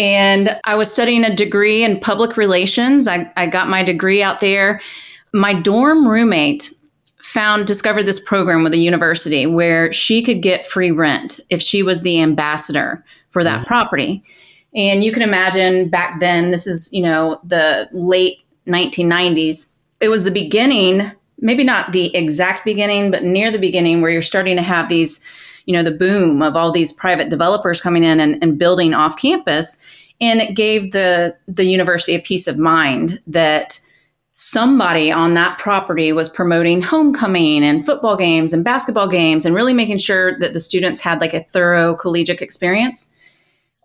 And 0.00 0.58
I 0.64 0.76
was 0.76 0.90
studying 0.90 1.24
a 1.24 1.36
degree 1.36 1.84
in 1.84 2.00
public 2.00 2.38
relations. 2.38 3.06
I, 3.06 3.30
I 3.36 3.46
got 3.46 3.68
my 3.68 3.82
degree 3.82 4.22
out 4.22 4.40
there. 4.40 4.80
My 5.34 5.52
dorm 5.52 6.08
roommate 6.08 6.72
found 7.22 7.66
discovered 7.66 8.04
this 8.04 8.18
program 8.18 8.64
with 8.64 8.72
a 8.72 8.78
university 8.78 9.44
where 9.44 9.92
she 9.92 10.22
could 10.22 10.40
get 10.40 10.64
free 10.64 10.90
rent 10.90 11.38
if 11.50 11.60
she 11.60 11.82
was 11.82 12.00
the 12.00 12.22
ambassador 12.22 13.04
for 13.28 13.44
that 13.44 13.58
mm-hmm. 13.58 13.66
property. 13.66 14.24
And 14.74 15.04
you 15.04 15.12
can 15.12 15.20
imagine 15.20 15.90
back 15.90 16.18
then, 16.18 16.50
this 16.50 16.66
is, 16.66 16.90
you 16.94 17.02
know, 17.02 17.38
the 17.44 17.86
late 17.92 18.38
1990s. 18.66 19.76
It 20.00 20.08
was 20.08 20.24
the 20.24 20.30
beginning, 20.30 21.12
maybe 21.38 21.62
not 21.62 21.92
the 21.92 22.16
exact 22.16 22.64
beginning, 22.64 23.10
but 23.10 23.22
near 23.22 23.50
the 23.50 23.58
beginning 23.58 24.00
where 24.00 24.10
you're 24.10 24.22
starting 24.22 24.56
to 24.56 24.62
have 24.62 24.88
these, 24.88 25.22
you 25.70 25.76
know, 25.76 25.84
the 25.84 25.92
boom 25.92 26.42
of 26.42 26.56
all 26.56 26.72
these 26.72 26.92
private 26.92 27.28
developers 27.28 27.80
coming 27.80 28.02
in 28.02 28.18
and, 28.18 28.42
and 28.42 28.58
building 28.58 28.92
off 28.92 29.16
campus. 29.16 29.78
And 30.20 30.40
it 30.40 30.56
gave 30.56 30.90
the 30.90 31.36
the 31.46 31.64
university 31.64 32.16
a 32.16 32.20
peace 32.20 32.48
of 32.48 32.58
mind 32.58 33.20
that 33.28 33.78
somebody 34.34 35.12
on 35.12 35.34
that 35.34 35.60
property 35.60 36.12
was 36.12 36.28
promoting 36.28 36.82
homecoming 36.82 37.62
and 37.62 37.86
football 37.86 38.16
games 38.16 38.52
and 38.52 38.64
basketball 38.64 39.06
games 39.06 39.46
and 39.46 39.54
really 39.54 39.72
making 39.72 39.98
sure 39.98 40.36
that 40.40 40.54
the 40.54 40.58
students 40.58 41.02
had 41.02 41.20
like 41.20 41.34
a 41.34 41.44
thorough 41.44 41.94
collegiate 41.94 42.42
experience. 42.42 43.14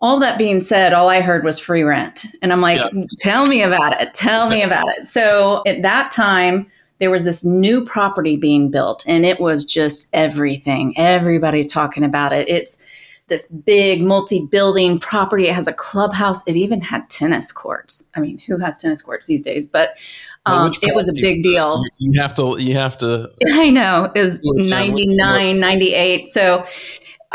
All 0.00 0.18
that 0.18 0.38
being 0.38 0.60
said, 0.60 0.92
all 0.92 1.08
I 1.08 1.20
heard 1.20 1.44
was 1.44 1.60
free 1.60 1.84
rent. 1.84 2.26
And 2.42 2.52
I'm 2.52 2.60
like, 2.60 2.80
yeah. 2.92 3.04
tell 3.18 3.46
me 3.46 3.62
about 3.62 4.00
it. 4.00 4.12
Tell 4.12 4.50
me 4.50 4.60
about 4.60 4.88
it. 4.98 5.06
So 5.06 5.62
at 5.68 5.82
that 5.82 6.10
time, 6.10 6.68
there 6.98 7.10
was 7.10 7.24
this 7.24 7.44
new 7.44 7.84
property 7.84 8.36
being 8.36 8.70
built 8.70 9.04
and 9.06 9.24
it 9.24 9.38
was 9.40 9.64
just 9.64 10.08
everything. 10.12 10.94
Everybody's 10.96 11.70
talking 11.70 12.04
about 12.04 12.32
it. 12.32 12.48
It's 12.48 12.84
this 13.28 13.50
big 13.50 14.02
multi-building 14.02 15.00
property. 15.00 15.48
It 15.48 15.54
has 15.54 15.66
a 15.66 15.72
clubhouse. 15.72 16.46
It 16.46 16.56
even 16.56 16.80
had 16.80 17.10
tennis 17.10 17.52
courts. 17.52 18.10
I 18.14 18.20
mean, 18.20 18.38
who 18.38 18.58
has 18.58 18.78
tennis 18.78 19.02
courts 19.02 19.26
these 19.26 19.42
days? 19.42 19.66
But 19.66 19.98
um, 20.46 20.70
it 20.80 20.94
was 20.94 21.08
a 21.08 21.12
big 21.12 21.42
deal. 21.42 21.82
You 21.98 22.20
have 22.20 22.34
to, 22.34 22.56
you 22.58 22.74
have 22.74 22.96
to. 22.98 23.32
I 23.48 23.70
know 23.70 24.12
is 24.14 24.40
99, 24.44 25.58
98. 25.58 26.28
So 26.28 26.64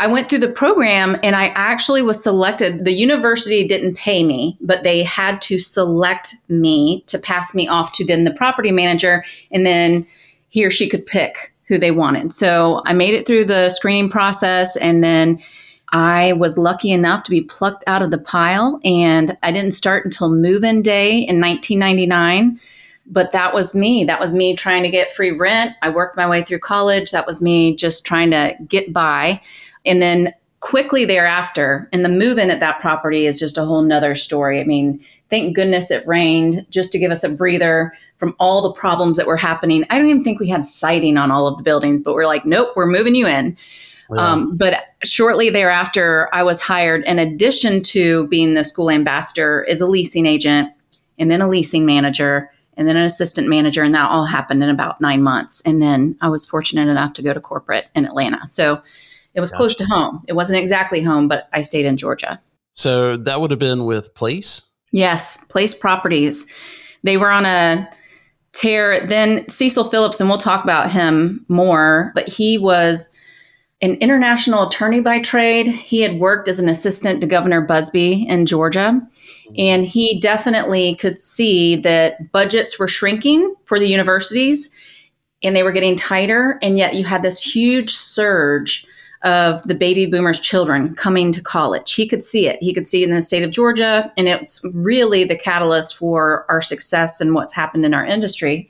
I 0.02 0.08
went 0.08 0.28
through 0.28 0.40
the 0.40 0.50
program 0.50 1.16
and 1.22 1.36
I 1.36 1.46
actually 1.50 2.02
was 2.02 2.20
selected. 2.20 2.84
The 2.84 2.92
university 2.92 3.64
didn't 3.64 3.96
pay 3.96 4.24
me, 4.24 4.58
but 4.60 4.82
they 4.82 5.04
had 5.04 5.40
to 5.42 5.60
select 5.60 6.34
me 6.48 7.04
to 7.06 7.20
pass 7.20 7.54
me 7.54 7.68
off 7.68 7.92
to 7.94 8.04
then 8.04 8.24
the 8.24 8.32
property 8.32 8.72
manager. 8.72 9.24
And 9.52 9.64
then 9.64 10.04
he 10.48 10.64
or 10.64 10.72
she 10.72 10.88
could 10.88 11.06
pick 11.06 11.54
who 11.68 11.78
they 11.78 11.92
wanted. 11.92 12.32
So 12.32 12.82
I 12.84 12.94
made 12.94 13.14
it 13.14 13.28
through 13.28 13.44
the 13.44 13.70
screening 13.70 14.10
process 14.10 14.74
and 14.76 15.04
then 15.04 15.38
I 15.92 16.32
was 16.32 16.58
lucky 16.58 16.90
enough 16.90 17.22
to 17.24 17.30
be 17.30 17.42
plucked 17.42 17.84
out 17.86 18.02
of 18.02 18.10
the 18.10 18.18
pile. 18.18 18.80
And 18.84 19.38
I 19.40 19.52
didn't 19.52 19.70
start 19.70 20.04
until 20.04 20.34
move 20.34 20.64
in 20.64 20.82
day 20.82 21.18
in 21.18 21.40
1999 21.40 22.58
but 23.04 23.32
that 23.32 23.52
was 23.52 23.74
me. 23.74 24.04
That 24.04 24.20
was 24.20 24.32
me 24.32 24.54
trying 24.54 24.84
to 24.84 24.88
get 24.88 25.10
free 25.10 25.32
rent. 25.32 25.72
I 25.82 25.90
worked 25.90 26.16
my 26.16 26.26
way 26.26 26.44
through 26.44 26.60
college. 26.60 27.10
That 27.10 27.26
was 27.26 27.42
me 27.42 27.74
just 27.74 28.06
trying 28.06 28.30
to 28.30 28.56
get 28.66 28.92
by. 28.92 29.40
And 29.84 30.00
then 30.00 30.34
quickly 30.60 31.04
thereafter, 31.04 31.88
and 31.92 32.04
the 32.04 32.08
move 32.08 32.38
in 32.38 32.50
at 32.50 32.60
that 32.60 32.80
property 32.80 33.26
is 33.26 33.40
just 33.40 33.58
a 33.58 33.64
whole 33.64 33.82
nother 33.82 34.14
story. 34.14 34.60
I 34.60 34.64
mean, 34.64 35.00
thank 35.28 35.56
goodness 35.56 35.90
it 35.90 36.06
rained 36.06 36.64
just 36.70 36.92
to 36.92 36.98
give 36.98 37.10
us 37.10 37.24
a 37.24 37.34
breather 37.34 37.92
from 38.18 38.36
all 38.38 38.62
the 38.62 38.72
problems 38.72 39.16
that 39.16 39.26
were 39.26 39.36
happening. 39.36 39.84
I 39.90 39.98
don't 39.98 40.06
even 40.08 40.22
think 40.22 40.38
we 40.38 40.48
had 40.48 40.64
siding 40.64 41.16
on 41.16 41.32
all 41.32 41.48
of 41.48 41.56
the 41.56 41.64
buildings, 41.64 42.00
but 42.00 42.14
we're 42.14 42.26
like, 42.26 42.46
nope, 42.46 42.72
we're 42.76 42.86
moving 42.86 43.16
you 43.16 43.26
in. 43.26 43.56
Um, 44.16 44.56
but 44.56 44.84
shortly 45.02 45.48
thereafter, 45.50 46.28
I 46.32 46.42
was 46.42 46.60
hired 46.60 47.02
in 47.04 47.18
addition 47.18 47.82
to 47.82 48.28
being 48.28 48.54
the 48.54 48.62
school 48.62 48.90
ambassador 48.90 49.62
is 49.62 49.80
a 49.80 49.86
leasing 49.86 50.26
agent 50.26 50.70
and 51.18 51.30
then 51.30 51.40
a 51.40 51.48
leasing 51.48 51.86
manager 51.86 52.50
and 52.76 52.86
then 52.86 52.96
an 52.96 53.04
assistant 53.04 53.48
manager. 53.48 53.82
And 53.82 53.94
that 53.94 54.10
all 54.10 54.26
happened 54.26 54.62
in 54.62 54.68
about 54.68 55.00
nine 55.00 55.22
months. 55.22 55.62
And 55.64 55.80
then 55.80 56.16
I 56.20 56.28
was 56.28 56.44
fortunate 56.44 56.88
enough 56.88 57.14
to 57.14 57.22
go 57.22 57.32
to 57.32 57.40
corporate 57.40 57.88
in 57.94 58.04
Atlanta. 58.04 58.46
So 58.46 58.82
it 59.34 59.40
was 59.40 59.50
gotcha. 59.50 59.58
close 59.58 59.76
to 59.76 59.84
home. 59.84 60.22
It 60.28 60.34
wasn't 60.34 60.60
exactly 60.60 61.02
home, 61.02 61.28
but 61.28 61.48
I 61.52 61.60
stayed 61.60 61.86
in 61.86 61.96
Georgia. 61.96 62.40
So 62.72 63.16
that 63.16 63.40
would 63.40 63.50
have 63.50 63.60
been 63.60 63.84
with 63.84 64.14
Place? 64.14 64.68
Yes, 64.92 65.44
Place 65.44 65.74
Properties. 65.74 66.52
They 67.02 67.16
were 67.16 67.30
on 67.30 67.46
a 67.46 67.88
tear. 68.52 69.06
Then 69.06 69.48
Cecil 69.48 69.84
Phillips, 69.84 70.20
and 70.20 70.28
we'll 70.28 70.38
talk 70.38 70.64
about 70.64 70.92
him 70.92 71.44
more, 71.48 72.12
but 72.14 72.28
he 72.28 72.58
was 72.58 73.14
an 73.80 73.94
international 73.94 74.68
attorney 74.68 75.00
by 75.00 75.20
trade. 75.20 75.66
He 75.66 76.00
had 76.00 76.20
worked 76.20 76.46
as 76.46 76.60
an 76.60 76.68
assistant 76.68 77.20
to 77.20 77.26
Governor 77.26 77.66
Busbee 77.66 78.26
in 78.28 78.46
Georgia. 78.46 79.00
Mm-hmm. 79.00 79.54
And 79.58 79.84
he 79.84 80.20
definitely 80.20 80.94
could 80.94 81.20
see 81.20 81.76
that 81.76 82.30
budgets 82.30 82.78
were 82.78 82.86
shrinking 82.86 83.54
for 83.64 83.80
the 83.80 83.88
universities 83.88 84.72
and 85.42 85.56
they 85.56 85.64
were 85.64 85.72
getting 85.72 85.96
tighter. 85.96 86.60
And 86.62 86.78
yet 86.78 86.94
you 86.94 87.04
had 87.04 87.22
this 87.22 87.42
huge 87.42 87.90
surge 87.90 88.86
of 89.24 89.62
the 89.62 89.74
baby 89.74 90.06
boomers' 90.06 90.40
children 90.40 90.94
coming 90.94 91.30
to 91.32 91.40
college. 91.40 91.94
He 91.94 92.08
could 92.08 92.22
see 92.22 92.48
it. 92.48 92.60
He 92.60 92.74
could 92.74 92.86
see 92.86 93.02
it 93.02 93.08
in 93.08 93.14
the 93.14 93.22
state 93.22 93.44
of 93.44 93.50
Georgia. 93.50 94.12
And 94.16 94.28
it's 94.28 94.64
really 94.74 95.24
the 95.24 95.36
catalyst 95.36 95.96
for 95.96 96.44
our 96.48 96.60
success 96.60 97.20
and 97.20 97.34
what's 97.34 97.54
happened 97.54 97.84
in 97.84 97.94
our 97.94 98.04
industry. 98.04 98.68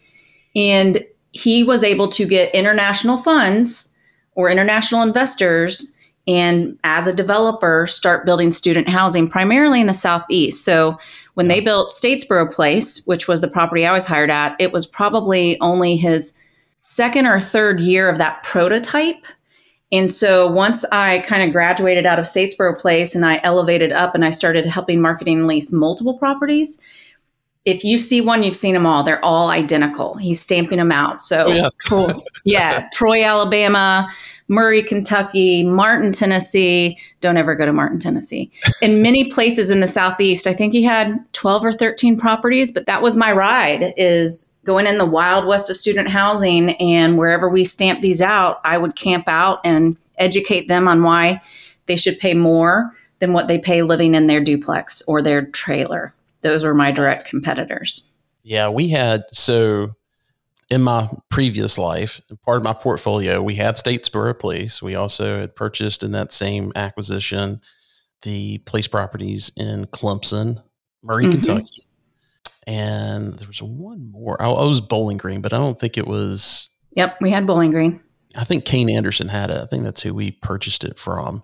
And 0.55 1.05
he 1.33 1.65
was 1.65 1.83
able 1.83 2.09
to 2.11 2.27
get 2.27 2.55
international 2.55 3.17
funds 3.17 3.97
or 4.35 4.51
international 4.51 5.03
investors 5.03 5.97
and 6.29 6.79
as 6.85 7.09
a 7.09 7.15
developer 7.15 7.87
start 7.87 8.25
building 8.25 8.53
student 8.53 8.89
housing 8.89 9.29
primarily 9.29 9.81
in 9.81 9.89
the 9.89 9.95
southeast 9.95 10.65
so 10.65 10.99
when 11.35 11.49
they 11.49 11.59
built 11.59 11.91
statesboro 11.91 12.53
place 12.53 13.05
which 13.07 13.27
was 13.27 13.41
the 13.41 13.49
property 13.49 13.85
i 13.85 13.93
was 13.93 14.07
hired 14.07 14.31
at 14.31 14.55
it 14.61 14.73
was 14.73 14.87
probably 14.87 15.59
only 15.61 15.97
his 15.97 16.39
second 16.79 17.27
or 17.27 17.41
third 17.41 17.81
year 17.81 18.09
of 18.09 18.19
that 18.19 18.43
prototype 18.45 19.27
and 19.93 20.11
so 20.11 20.51
once 20.51 20.85
i 20.87 21.21
kind 21.21 21.43
of 21.43 21.53
graduated 21.53 22.05
out 22.07 22.19
of 22.19 22.25
statesboro 22.25 22.77
place 22.77 23.15
and 23.15 23.25
i 23.25 23.39
elevated 23.45 23.93
up 23.93 24.15
and 24.15 24.25
i 24.25 24.31
started 24.31 24.67
helping 24.67 25.01
marketing 25.01 25.47
lease 25.47 25.73
multiple 25.73 26.19
properties 26.19 26.83
if 27.65 27.85
you 27.85 27.99
see 27.99 28.21
one, 28.21 28.43
you've 28.43 28.57
seen 28.57 28.75
them 28.75 28.87
all. 28.87 29.05
They're 29.05 29.25
all 29.25 29.49
identical. 29.49 30.17
He's 30.17 30.41
stamping 30.41 30.79
them 30.79 30.91
out. 30.91 31.23
So, 31.23 31.47
oh, 31.47 31.53
yeah. 31.53 31.69
Troy, 31.81 32.09
yeah, 32.45 32.89
Troy, 32.93 33.25
Alabama, 33.25 34.11
Murray, 34.53 34.83
Kentucky, 34.83 35.65
Martin, 35.65 36.13
Tennessee. 36.13 36.99
Don't 37.23 37.39
ever 37.39 37.55
go 37.55 37.65
to 37.65 37.73
Martin, 37.73 37.99
Tennessee. 37.99 38.51
In 38.83 39.01
many 39.01 39.25
places 39.33 39.71
in 39.71 39.81
the 39.81 39.87
Southeast, 39.87 40.47
I 40.47 40.53
think 40.53 40.75
he 40.75 40.83
had 40.83 41.19
12 41.33 41.65
or 41.65 41.73
13 41.73 42.19
properties, 42.19 42.71
but 42.71 42.85
that 42.85 43.01
was 43.01 43.17
my 43.17 43.33
ride 43.33 43.95
is 43.97 44.59
going 44.67 44.87
in 44.87 44.99
the 44.99 45.07
wild 45.07 45.47
west 45.47 45.71
of 45.71 45.79
student 45.79 46.09
housing. 46.09 46.75
And 46.75 47.17
wherever 47.17 47.49
we 47.49 47.65
stamp 47.65 48.01
these 48.01 48.21
out, 48.21 48.61
I 48.63 48.77
would 48.77 48.95
camp 48.95 49.27
out 49.27 49.61
and 49.65 49.97
educate 50.19 50.69
them 50.69 50.87
on 50.87 51.03
why 51.03 51.41
they 51.87 51.97
should 51.97 52.21
pay 52.21 52.35
more 52.35 52.95
than 53.21 53.33
what 53.33 53.49
they 53.49 53.59
pay 53.59 53.83
living 53.83 54.15
in 54.15 54.27
their 54.27 54.45
duplex 54.45 55.01
or 55.09 55.23
their 55.23 55.47
trailer. 55.47 56.15
Those 56.43 56.63
were 56.63 56.75
my 56.75 56.93
direct 56.93 57.25
competitors. 57.25 58.13
Yeah, 58.43 58.69
we 58.69 58.89
had 58.89 59.25
so 59.31 59.95
in 60.71 60.83
my 60.83 61.09
previous 61.31 61.79
life, 61.79 62.21
part 62.45 62.59
of 62.59 62.63
my 62.63 62.73
portfolio, 62.73 63.43
we 63.43 63.57
had 63.57 63.77
Statesboro 63.77 64.39
Place. 64.39 64.83
We 64.83 64.95
also 64.95 65.41
had 65.41 65.57
purchased 65.57 66.03
in 66.03 66.13
that 66.13 66.33
same 66.33 66.73
acquisition 66.75 67.61
the 68.23 68.59
place 68.59 68.87
properties 68.87 69.53
in 69.57 69.87
Clemson, 69.87 70.63
Murray, 71.03 71.25
mm-hmm. 71.25 71.33
Kentucky. 71.33 71.87
And 72.67 73.35
there 73.35 73.49
was 73.49 73.61
one 73.61 74.11
more. 74.11 74.41
I, 74.41 74.47
I 74.47 74.65
was 74.65 74.81
Bowling 74.81 75.17
Green, 75.17 75.41
but 75.41 75.53
I 75.53 75.59
don't 75.59 75.79
think 75.79 75.99
it 75.99 76.07
was. 76.07 76.71
Yep, 76.97 77.19
we 77.21 77.31
had 77.31 77.47
Bowling 77.47 77.73
Green. 77.73 78.01
I 78.37 78.45
think 78.45 78.65
Kane 78.65 78.89
Anderson 78.89 79.29
had 79.29 79.51
it. 79.51 79.61
I 79.61 79.67
think 79.67 79.83
that's 79.83 80.03
who 80.03 80.15
we 80.15 80.31
purchased 80.31 80.85
it 80.85 80.99
from. 80.99 81.43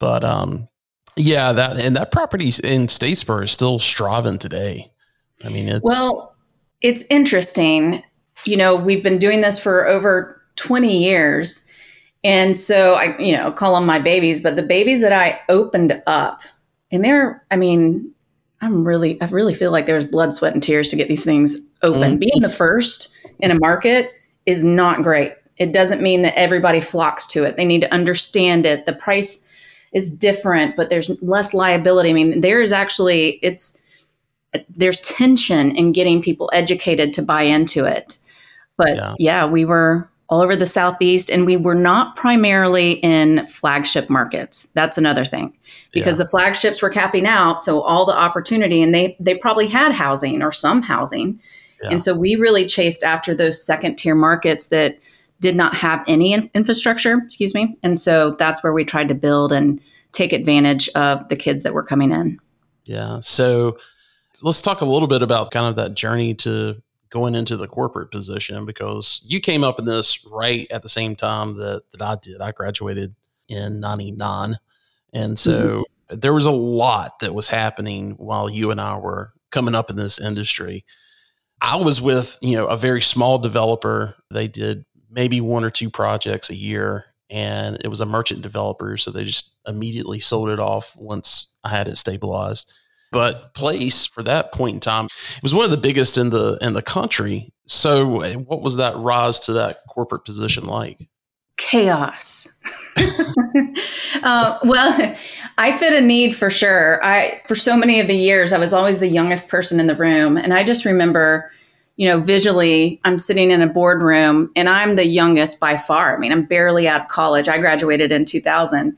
But 0.00 0.24
um, 0.24 0.68
yeah, 1.16 1.52
that 1.52 1.78
and 1.78 1.96
that 1.96 2.10
property 2.10 2.46
in 2.46 2.88
Statesboro 2.88 3.44
is 3.44 3.52
still 3.52 3.78
striving 3.78 4.38
today. 4.38 4.90
I 5.44 5.48
mean, 5.48 5.68
it's 5.68 5.82
well, 5.84 6.34
it's 6.80 7.04
interesting 7.10 8.02
you 8.44 8.56
know, 8.56 8.76
we've 8.76 9.02
been 9.02 9.18
doing 9.18 9.40
this 9.40 9.58
for 9.58 9.86
over 9.86 10.40
20 10.56 11.02
years. 11.02 11.70
And 12.22 12.56
so 12.56 12.94
I, 12.94 13.16
you 13.18 13.36
know, 13.36 13.50
call 13.50 13.74
them 13.74 13.86
my 13.86 13.98
babies, 13.98 14.42
but 14.42 14.56
the 14.56 14.62
babies 14.62 15.00
that 15.02 15.12
I 15.12 15.40
opened 15.48 16.02
up, 16.06 16.42
and 16.90 17.04
they're, 17.04 17.44
I 17.50 17.56
mean, 17.56 18.12
I'm 18.60 18.86
really, 18.86 19.20
I 19.22 19.26
really 19.26 19.54
feel 19.54 19.72
like 19.72 19.86
there's 19.86 20.04
blood, 20.04 20.34
sweat, 20.34 20.52
and 20.52 20.62
tears 20.62 20.90
to 20.90 20.96
get 20.96 21.08
these 21.08 21.24
things 21.24 21.56
open. 21.82 22.02
Mm-hmm. 22.02 22.18
Being 22.18 22.40
the 22.40 22.50
first 22.50 23.16
in 23.38 23.50
a 23.50 23.58
market 23.58 24.10
is 24.44 24.64
not 24.64 25.02
great. 25.02 25.32
It 25.56 25.72
doesn't 25.72 26.02
mean 26.02 26.22
that 26.22 26.38
everybody 26.38 26.80
flocks 26.80 27.26
to 27.28 27.44
it. 27.44 27.56
They 27.56 27.64
need 27.64 27.80
to 27.82 27.92
understand 27.92 28.66
it. 28.66 28.86
The 28.86 28.92
price 28.92 29.46
is 29.92 30.16
different, 30.16 30.76
but 30.76 30.90
there's 30.90 31.22
less 31.22 31.54
liability. 31.54 32.10
I 32.10 32.12
mean, 32.12 32.40
there 32.42 32.62
is 32.62 32.72
actually, 32.72 33.38
it's, 33.42 33.82
there's 34.68 35.00
tension 35.00 35.74
in 35.74 35.92
getting 35.92 36.22
people 36.22 36.50
educated 36.52 37.12
to 37.14 37.22
buy 37.22 37.42
into 37.42 37.84
it. 37.84 38.18
But 38.80 38.96
yeah. 38.96 39.14
yeah, 39.18 39.46
we 39.46 39.64
were 39.64 40.08
all 40.28 40.40
over 40.40 40.56
the 40.56 40.66
Southeast. 40.66 41.28
And 41.30 41.44
we 41.44 41.56
were 41.56 41.74
not 41.74 42.16
primarily 42.16 42.92
in 42.92 43.46
flagship 43.48 44.08
markets. 44.08 44.70
That's 44.74 44.96
another 44.96 45.24
thing 45.24 45.52
because 45.92 46.18
yeah. 46.18 46.24
the 46.24 46.30
flagships 46.30 46.80
were 46.80 46.90
capping 46.90 47.26
out. 47.26 47.60
So 47.60 47.82
all 47.82 48.06
the 48.06 48.16
opportunity, 48.16 48.80
and 48.80 48.94
they, 48.94 49.16
they 49.20 49.34
probably 49.34 49.66
had 49.66 49.92
housing 49.92 50.40
or 50.42 50.52
some 50.52 50.82
housing. 50.82 51.40
Yeah. 51.82 51.90
And 51.90 52.02
so 52.02 52.16
we 52.16 52.36
really 52.36 52.66
chased 52.66 53.02
after 53.02 53.34
those 53.34 53.64
second 53.64 53.96
tier 53.96 54.14
markets 54.14 54.68
that 54.68 54.98
did 55.40 55.56
not 55.56 55.74
have 55.74 56.04
any 56.06 56.32
in- 56.32 56.50
infrastructure, 56.54 57.18
excuse 57.24 57.54
me. 57.54 57.78
And 57.82 57.98
so 57.98 58.32
that's 58.32 58.62
where 58.62 58.72
we 58.72 58.84
tried 58.84 59.08
to 59.08 59.14
build 59.14 59.52
and 59.52 59.80
take 60.12 60.32
advantage 60.32 60.88
of 60.90 61.28
the 61.28 61.36
kids 61.36 61.62
that 61.62 61.74
were 61.74 61.82
coming 61.82 62.12
in. 62.12 62.38
Yeah. 62.84 63.20
So 63.20 63.78
let's 64.42 64.62
talk 64.62 64.80
a 64.80 64.84
little 64.84 65.08
bit 65.08 65.22
about 65.22 65.50
kind 65.50 65.66
of 65.66 65.76
that 65.76 65.94
journey 65.94 66.34
to 66.34 66.82
going 67.10 67.34
into 67.34 67.56
the 67.56 67.66
corporate 67.66 68.10
position 68.10 68.64
because 68.64 69.20
you 69.26 69.40
came 69.40 69.64
up 69.64 69.78
in 69.78 69.84
this 69.84 70.24
right 70.30 70.66
at 70.70 70.82
the 70.82 70.88
same 70.88 71.16
time 71.16 71.56
that, 71.56 71.82
that 71.92 72.02
I 72.02 72.16
did. 72.20 72.40
I 72.40 72.52
graduated 72.52 73.14
in 73.48 73.80
99. 73.80 74.58
And 75.12 75.38
so 75.38 75.84
mm-hmm. 76.10 76.18
there 76.20 76.32
was 76.32 76.46
a 76.46 76.52
lot 76.52 77.18
that 77.18 77.34
was 77.34 77.48
happening 77.48 78.12
while 78.12 78.48
you 78.48 78.70
and 78.70 78.80
I 78.80 78.96
were 78.96 79.32
coming 79.50 79.74
up 79.74 79.90
in 79.90 79.96
this 79.96 80.20
industry. 80.20 80.84
I 81.60 81.76
was 81.76 82.00
with, 82.00 82.38
you 82.40 82.56
know, 82.56 82.66
a 82.66 82.76
very 82.76 83.02
small 83.02 83.38
developer. 83.38 84.14
They 84.30 84.46
did 84.48 84.84
maybe 85.10 85.40
one 85.40 85.64
or 85.64 85.70
two 85.70 85.90
projects 85.90 86.48
a 86.48 86.54
year 86.54 87.06
and 87.28 87.78
it 87.84 87.88
was 87.88 88.00
a 88.00 88.06
merchant 88.06 88.42
developer 88.42 88.96
so 88.96 89.10
they 89.10 89.24
just 89.24 89.56
immediately 89.66 90.18
sold 90.20 90.48
it 90.48 90.58
off 90.58 90.96
once 90.96 91.58
I 91.64 91.70
had 91.70 91.88
it 91.88 91.98
stabilized. 91.98 92.72
But 93.12 93.54
place 93.54 94.06
for 94.06 94.22
that 94.22 94.52
point 94.52 94.74
in 94.74 94.80
time, 94.80 95.06
it 95.06 95.42
was 95.42 95.54
one 95.54 95.64
of 95.64 95.70
the 95.70 95.76
biggest 95.76 96.16
in 96.16 96.30
the 96.30 96.58
in 96.60 96.74
the 96.74 96.82
country. 96.82 97.52
So, 97.66 98.22
what 98.38 98.62
was 98.62 98.76
that 98.76 98.96
rise 98.96 99.40
to 99.40 99.52
that 99.54 99.78
corporate 99.88 100.24
position 100.24 100.64
like? 100.64 101.08
Chaos. 101.56 102.48
uh, 104.22 104.58
well, 104.64 105.14
I 105.58 105.76
fit 105.76 105.92
a 105.92 106.00
need 106.00 106.34
for 106.34 106.50
sure. 106.50 107.04
I 107.04 107.42
for 107.46 107.54
so 107.54 107.76
many 107.76 108.00
of 108.00 108.06
the 108.06 108.14
years, 108.14 108.52
I 108.52 108.58
was 108.58 108.72
always 108.72 108.98
the 108.98 109.08
youngest 109.08 109.48
person 109.48 109.80
in 109.80 109.86
the 109.86 109.96
room, 109.96 110.36
and 110.36 110.54
I 110.54 110.64
just 110.64 110.84
remember 110.84 111.50
you 112.00 112.08
know, 112.08 112.18
visually, 112.18 112.98
I'm 113.04 113.18
sitting 113.18 113.50
in 113.50 113.60
a 113.60 113.66
boardroom 113.66 114.50
and 114.56 114.70
I'm 114.70 114.96
the 114.96 115.04
youngest 115.04 115.60
by 115.60 115.76
far. 115.76 116.16
I 116.16 116.18
mean, 116.18 116.32
I'm 116.32 116.46
barely 116.46 116.88
out 116.88 117.02
of 117.02 117.08
college. 117.08 117.46
I 117.46 117.58
graduated 117.58 118.10
in 118.10 118.24
2000 118.24 118.96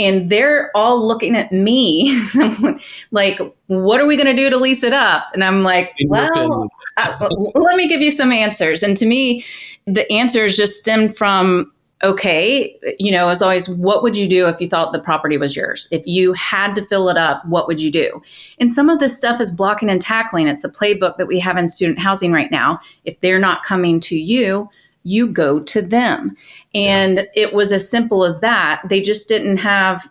and 0.00 0.30
they're 0.30 0.70
all 0.74 1.06
looking 1.06 1.36
at 1.36 1.52
me. 1.52 2.18
Like 3.12 3.40
what 3.66 4.00
are 4.00 4.06
we 4.06 4.16
going 4.16 4.34
to 4.34 4.34
do 4.34 4.50
to 4.50 4.56
lease 4.56 4.84
it 4.84 4.92
up? 4.92 5.24
And 5.34 5.42
i'm 5.42 5.62
like 5.62 5.92
well 6.06 6.68
uh, 6.96 7.28
let 7.54 7.76
me 7.76 7.88
give 7.88 8.00
you 8.00 8.10
some 8.10 8.32
answers. 8.32 8.82
And 8.82 8.96
to 8.96 9.06
me 9.06 9.44
the 9.86 10.10
answers 10.12 10.56
just 10.56 10.78
stemmed 10.78 11.16
from 11.16 11.72
okay 12.02 12.78
you 12.98 13.10
know 13.10 13.28
as 13.28 13.42
always 13.42 13.68
what 13.68 14.02
would 14.02 14.16
you 14.16 14.26
do 14.26 14.48
if 14.48 14.58
you 14.58 14.68
thought 14.68 14.92
the 14.92 15.00
property 15.00 15.36
was 15.36 15.56
yours? 15.56 15.88
If 15.90 16.06
you 16.06 16.32
had 16.34 16.74
to 16.76 16.82
fill 16.82 17.08
it 17.08 17.16
up 17.16 17.44
what 17.46 17.66
would 17.66 17.80
you 17.80 17.90
do? 17.90 18.22
And 18.58 18.70
some 18.70 18.88
of 18.88 19.00
this 19.00 19.16
stuff 19.16 19.40
is 19.40 19.54
blocking 19.54 19.90
and 19.90 20.00
tackling. 20.00 20.48
It's 20.48 20.62
the 20.62 20.68
playbook 20.68 21.16
that 21.16 21.26
we 21.26 21.40
have 21.40 21.56
in 21.56 21.68
student 21.68 21.98
housing 21.98 22.32
right 22.32 22.50
now. 22.50 22.80
If 23.04 23.20
they're 23.20 23.40
not 23.40 23.64
coming 23.64 24.00
to 24.00 24.16
you 24.16 24.70
you 25.02 25.28
go 25.28 25.60
to 25.60 25.82
them. 25.82 26.36
And 26.74 27.18
yeah. 27.18 27.24
it 27.34 27.52
was 27.54 27.72
as 27.72 27.90
simple 27.90 28.24
as 28.24 28.40
that. 28.40 28.82
They 28.88 29.00
just 29.00 29.28
didn't 29.28 29.58
have 29.58 30.10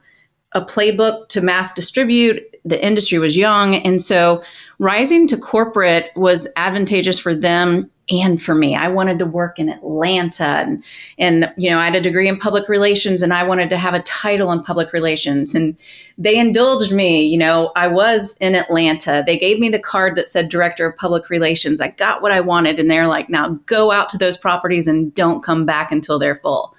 a 0.53 0.62
playbook 0.62 1.29
to 1.29 1.41
mass 1.41 1.74
distribute. 1.74 2.43
The 2.65 2.84
industry 2.84 3.19
was 3.19 3.38
young. 3.38 3.75
And 3.75 4.01
so 4.01 4.43
rising 4.79 5.27
to 5.27 5.38
corporate 5.38 6.12
was 6.15 6.51
advantageous 6.58 7.19
for 7.19 7.36
them 7.36 7.89
and 8.12 8.42
for 8.42 8.56
me. 8.56 8.75
I 8.75 8.88
wanted 8.88 9.20
to 9.20 9.25
work 9.25 9.60
in 9.60 9.70
Atlanta 9.70 10.44
and, 10.44 10.84
and, 11.18 11.54
you 11.58 11.70
know, 11.70 11.78
I 11.78 11.86
had 11.86 11.96
a 11.96 12.01
degree 12.01 12.28
in 12.28 12.39
public 12.39 12.68
relations 12.68 13.22
and 13.22 13.34
I 13.34 13.44
wanted 13.44 13.70
to 13.70 13.78
have 13.78 13.94
a 13.94 14.01
title 14.01 14.51
in 14.51 14.63
public 14.63 14.94
relations. 14.94 15.54
And 15.54 15.78
they 16.18 16.38
indulged 16.38 16.92
me, 16.92 17.25
you 17.25 17.38
know, 17.38 17.72
I 17.75 17.88
was 17.88 18.38
in 18.42 18.56
Atlanta. 18.56 19.24
They 19.25 19.38
gave 19.38 19.60
me 19.60 19.70
the 19.70 19.80
card 19.80 20.16
that 20.16 20.28
said 20.28 20.50
director 20.50 20.88
of 20.88 20.98
public 20.98 21.30
relations. 21.30 21.82
I 21.82 21.92
got 21.92 22.22
what 22.22 22.32
I 22.32 22.42
wanted. 22.42 22.80
And 22.80 22.89
they're 22.89 23.08
like, 23.08 23.30
now 23.30 23.60
go 23.66 23.92
out 23.92 24.10
to 24.10 24.18
those 24.18 24.38
properties 24.38 24.88
and 24.88 25.13
don't 25.13 25.44
come 25.44 25.66
back 25.66 25.92
until 25.92 26.18
they're 26.18 26.36
full. 26.36 26.75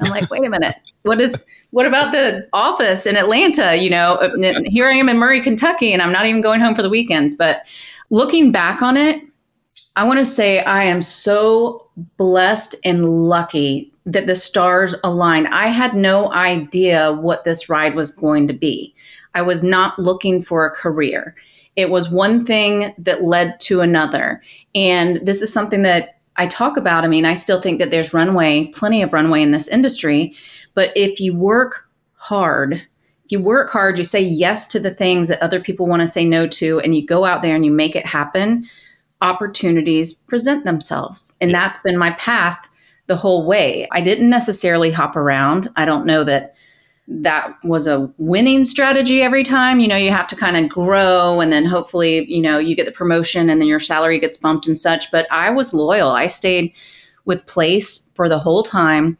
I'm 0.00 0.10
like, 0.10 0.30
wait 0.30 0.46
a 0.46 0.48
minute. 0.48 0.76
What 1.02 1.20
is, 1.20 1.44
what 1.72 1.84
about 1.84 2.12
the 2.12 2.48
office 2.54 3.06
in 3.06 3.16
Atlanta? 3.16 3.76
You 3.76 3.90
know, 3.90 4.14
uh, 4.14 4.30
here 4.64 4.88
I 4.88 4.94
am 4.94 5.10
in 5.10 5.18
Murray, 5.18 5.42
Kentucky, 5.42 5.92
and 5.92 6.00
I'm 6.00 6.10
not 6.10 6.24
even 6.24 6.40
going 6.40 6.60
home 6.60 6.74
for 6.74 6.80
the 6.80 6.88
weekends. 6.88 7.36
But 7.36 7.66
looking 8.08 8.50
back 8.50 8.80
on 8.80 8.96
it, 8.96 9.22
I 9.96 10.04
want 10.04 10.18
to 10.18 10.24
say 10.24 10.60
I 10.64 10.84
am 10.84 11.02
so 11.02 11.88
blessed 12.16 12.76
and 12.84 13.08
lucky 13.08 13.92
that 14.06 14.26
the 14.26 14.34
stars 14.34 14.94
aligned. 15.04 15.48
I 15.48 15.66
had 15.66 15.94
no 15.94 16.32
idea 16.32 17.12
what 17.12 17.44
this 17.44 17.68
ride 17.68 17.94
was 17.94 18.12
going 18.16 18.48
to 18.48 18.54
be. 18.54 18.94
I 19.34 19.42
was 19.42 19.62
not 19.62 19.98
looking 19.98 20.42
for 20.42 20.64
a 20.64 20.70
career. 20.70 21.34
It 21.76 21.90
was 21.90 22.10
one 22.10 22.44
thing 22.44 22.94
that 22.98 23.22
led 23.22 23.60
to 23.60 23.80
another. 23.80 24.42
And 24.74 25.24
this 25.24 25.42
is 25.42 25.52
something 25.52 25.82
that 25.82 26.20
I 26.36 26.46
talk 26.46 26.76
about. 26.76 27.04
I 27.04 27.08
mean, 27.08 27.26
I 27.26 27.34
still 27.34 27.60
think 27.60 27.78
that 27.78 27.90
there's 27.90 28.14
runway, 28.14 28.66
plenty 28.74 29.02
of 29.02 29.12
runway 29.12 29.42
in 29.42 29.50
this 29.50 29.68
industry. 29.68 30.34
But 30.74 30.90
if 30.96 31.20
you 31.20 31.34
work 31.34 31.88
hard, 32.14 32.74
if 32.74 33.32
you 33.32 33.40
work 33.40 33.70
hard, 33.70 33.98
you 33.98 34.04
say 34.04 34.22
yes 34.22 34.66
to 34.68 34.80
the 34.80 34.90
things 34.90 35.28
that 35.28 35.42
other 35.42 35.60
people 35.60 35.86
want 35.86 36.00
to 36.00 36.06
say 36.06 36.24
no 36.24 36.46
to, 36.48 36.80
and 36.80 36.96
you 36.96 37.06
go 37.06 37.24
out 37.24 37.42
there 37.42 37.54
and 37.54 37.64
you 37.64 37.70
make 37.70 37.94
it 37.94 38.06
happen, 38.06 38.64
opportunities 39.20 40.12
present 40.12 40.64
themselves. 40.64 41.36
And 41.40 41.54
that's 41.54 41.78
been 41.82 41.98
my 41.98 42.12
path 42.12 42.68
the 43.06 43.16
whole 43.16 43.44
way. 43.44 43.88
I 43.90 44.00
didn't 44.00 44.30
necessarily 44.30 44.90
hop 44.90 45.16
around. 45.16 45.68
I 45.76 45.84
don't 45.84 46.06
know 46.06 46.24
that 46.24 46.54
that 47.08 47.56
was 47.64 47.88
a 47.88 48.12
winning 48.18 48.64
strategy 48.64 49.20
every 49.20 49.42
time. 49.42 49.80
You 49.80 49.88
know, 49.88 49.96
you 49.96 50.10
have 50.10 50.28
to 50.28 50.36
kind 50.36 50.56
of 50.56 50.70
grow 50.70 51.40
and 51.40 51.52
then 51.52 51.66
hopefully, 51.66 52.24
you 52.32 52.40
know, 52.40 52.58
you 52.58 52.76
get 52.76 52.86
the 52.86 52.92
promotion 52.92 53.50
and 53.50 53.60
then 53.60 53.68
your 53.68 53.80
salary 53.80 54.20
gets 54.20 54.36
bumped 54.36 54.68
and 54.68 54.78
such. 54.78 55.10
But 55.10 55.26
I 55.30 55.50
was 55.50 55.74
loyal. 55.74 56.10
I 56.10 56.26
stayed 56.26 56.72
with 57.24 57.46
Place 57.46 58.12
for 58.14 58.28
the 58.28 58.38
whole 58.38 58.62
time. 58.62 59.18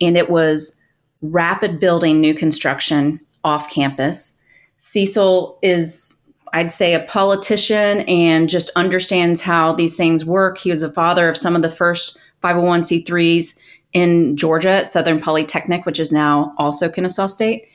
And 0.00 0.16
it 0.16 0.30
was 0.30 0.80
rapid 1.20 1.80
building 1.80 2.20
new 2.20 2.34
construction 2.34 3.20
off 3.44 3.70
campus. 3.70 4.40
Cecil 4.76 5.58
is 5.62 6.21
I'd 6.52 6.72
say, 6.72 6.94
a 6.94 7.04
politician 7.04 8.00
and 8.00 8.48
just 8.48 8.70
understands 8.76 9.42
how 9.42 9.72
these 9.72 9.96
things 9.96 10.26
work. 10.26 10.58
He 10.58 10.70
was 10.70 10.82
a 10.82 10.92
father 10.92 11.28
of 11.28 11.36
some 11.36 11.56
of 11.56 11.62
the 11.62 11.70
first 11.70 12.20
501c3s 12.42 13.58
in 13.92 14.36
Georgia 14.36 14.70
at 14.70 14.86
Southern 14.86 15.20
Polytechnic, 15.20 15.86
which 15.86 16.00
is 16.00 16.12
now 16.12 16.54
also 16.58 16.90
Kennesaw 16.90 17.26
State. 17.26 17.66